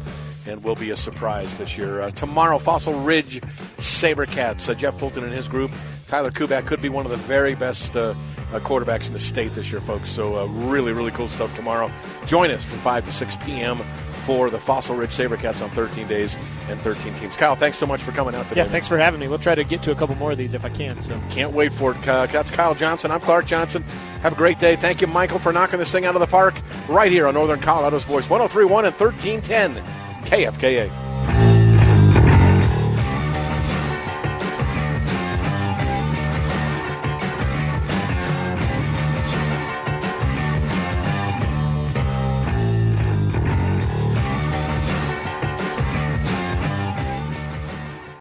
and 0.47 0.63
will 0.63 0.75
be 0.75 0.91
a 0.91 0.97
surprise 0.97 1.57
this 1.57 1.77
year. 1.77 2.03
Uh, 2.03 2.11
tomorrow, 2.11 2.59
Fossil 2.59 2.95
Ridge 3.01 3.41
SaberCats. 3.79 4.69
Uh, 4.69 4.75
Jeff 4.75 4.99
Fulton 4.99 5.25
and 5.25 5.33
his 5.33 5.49
group. 5.49 5.71
Tyler 6.07 6.31
Kubak 6.31 6.67
could 6.67 6.83
be 6.83 6.91
one 6.91 7.07
of 7.07 7.11
the 7.11 7.17
very 7.17 7.55
best 7.55 7.97
uh, 7.97 8.15
uh, 8.53 8.61
quarterbacks 8.61 9.07
in 9.07 9.15
the 9.15 9.19
state 9.19 9.55
this 9.55 9.73
year, 9.73 9.81
folks. 9.81 10.11
So 10.11 10.45
really, 10.47 10.93
really 10.93 11.11
cool 11.11 11.29
stuff 11.29 11.55
tomorrow. 11.57 11.91
Join 12.27 12.51
us 12.51 12.63
from 12.63 12.79
5 12.79 13.07
to 13.07 13.13
6 13.13 13.37
p.m. 13.39 13.81
for 14.25 14.51
the 14.51 14.59
Fossil 14.59 14.97
Ridge 14.97 15.11
SaberCats 15.11 15.63
on 15.63 15.71
13 15.71 16.09
days 16.09 16.37
and 16.69 16.81
13 16.81 17.15
teams. 17.15 17.37
Kyle, 17.37 17.55
thanks 17.55 17.79
so 17.79 17.87
much 17.87 18.03
for 18.03 18.13
coming 18.13 18.35
out 18.35 18.49
today. 18.49 18.61
yeah, 18.61 18.65
man. 18.65 18.73
thanks 18.73 18.89
for 18.89 18.99
having 18.99 19.21
me. 19.21 19.29
We'll 19.29 19.39
try 19.39 19.55
to 19.55 19.65
get 19.65 19.83
to 19.83 19.93
a 19.93 19.95
couple 19.95 20.15
more 20.17 20.33
of 20.33 20.39
these 20.39 20.55
if 20.55 20.65
I 20.65 20.71
can. 20.71 21.01
So. 21.03 21.21
Can't 21.31 21.53
wait 21.53 21.73
for 21.73 21.93
it. 21.93 22.03
That's 22.03 22.51
Kyle 22.51 22.75
Johnson. 22.75 23.11
I'm 23.11 23.21
Clark 23.21 23.47
Johnson. 23.47 23.83
Have 24.23 24.33
a 24.33 24.37
great 24.37 24.59
day. 24.59 24.77
Thank 24.77 25.01
you, 25.01 25.07
Michael, 25.07 25.39
for 25.39 25.53
knocking 25.53 25.79
this 25.79 25.93
thing 25.93 26.07
out 26.07 26.15
of 26.15 26.21
the 26.21 26.27
park 26.27 26.55
right 26.89 27.13
here 27.13 27.27
on 27.27 27.35
Northern 27.35 27.61
Colorado's 27.61 28.05
Voice 28.05 28.29
1031 28.29 28.87
and 28.87 28.95
1310 28.95 29.85
KFKA. 30.25 31.54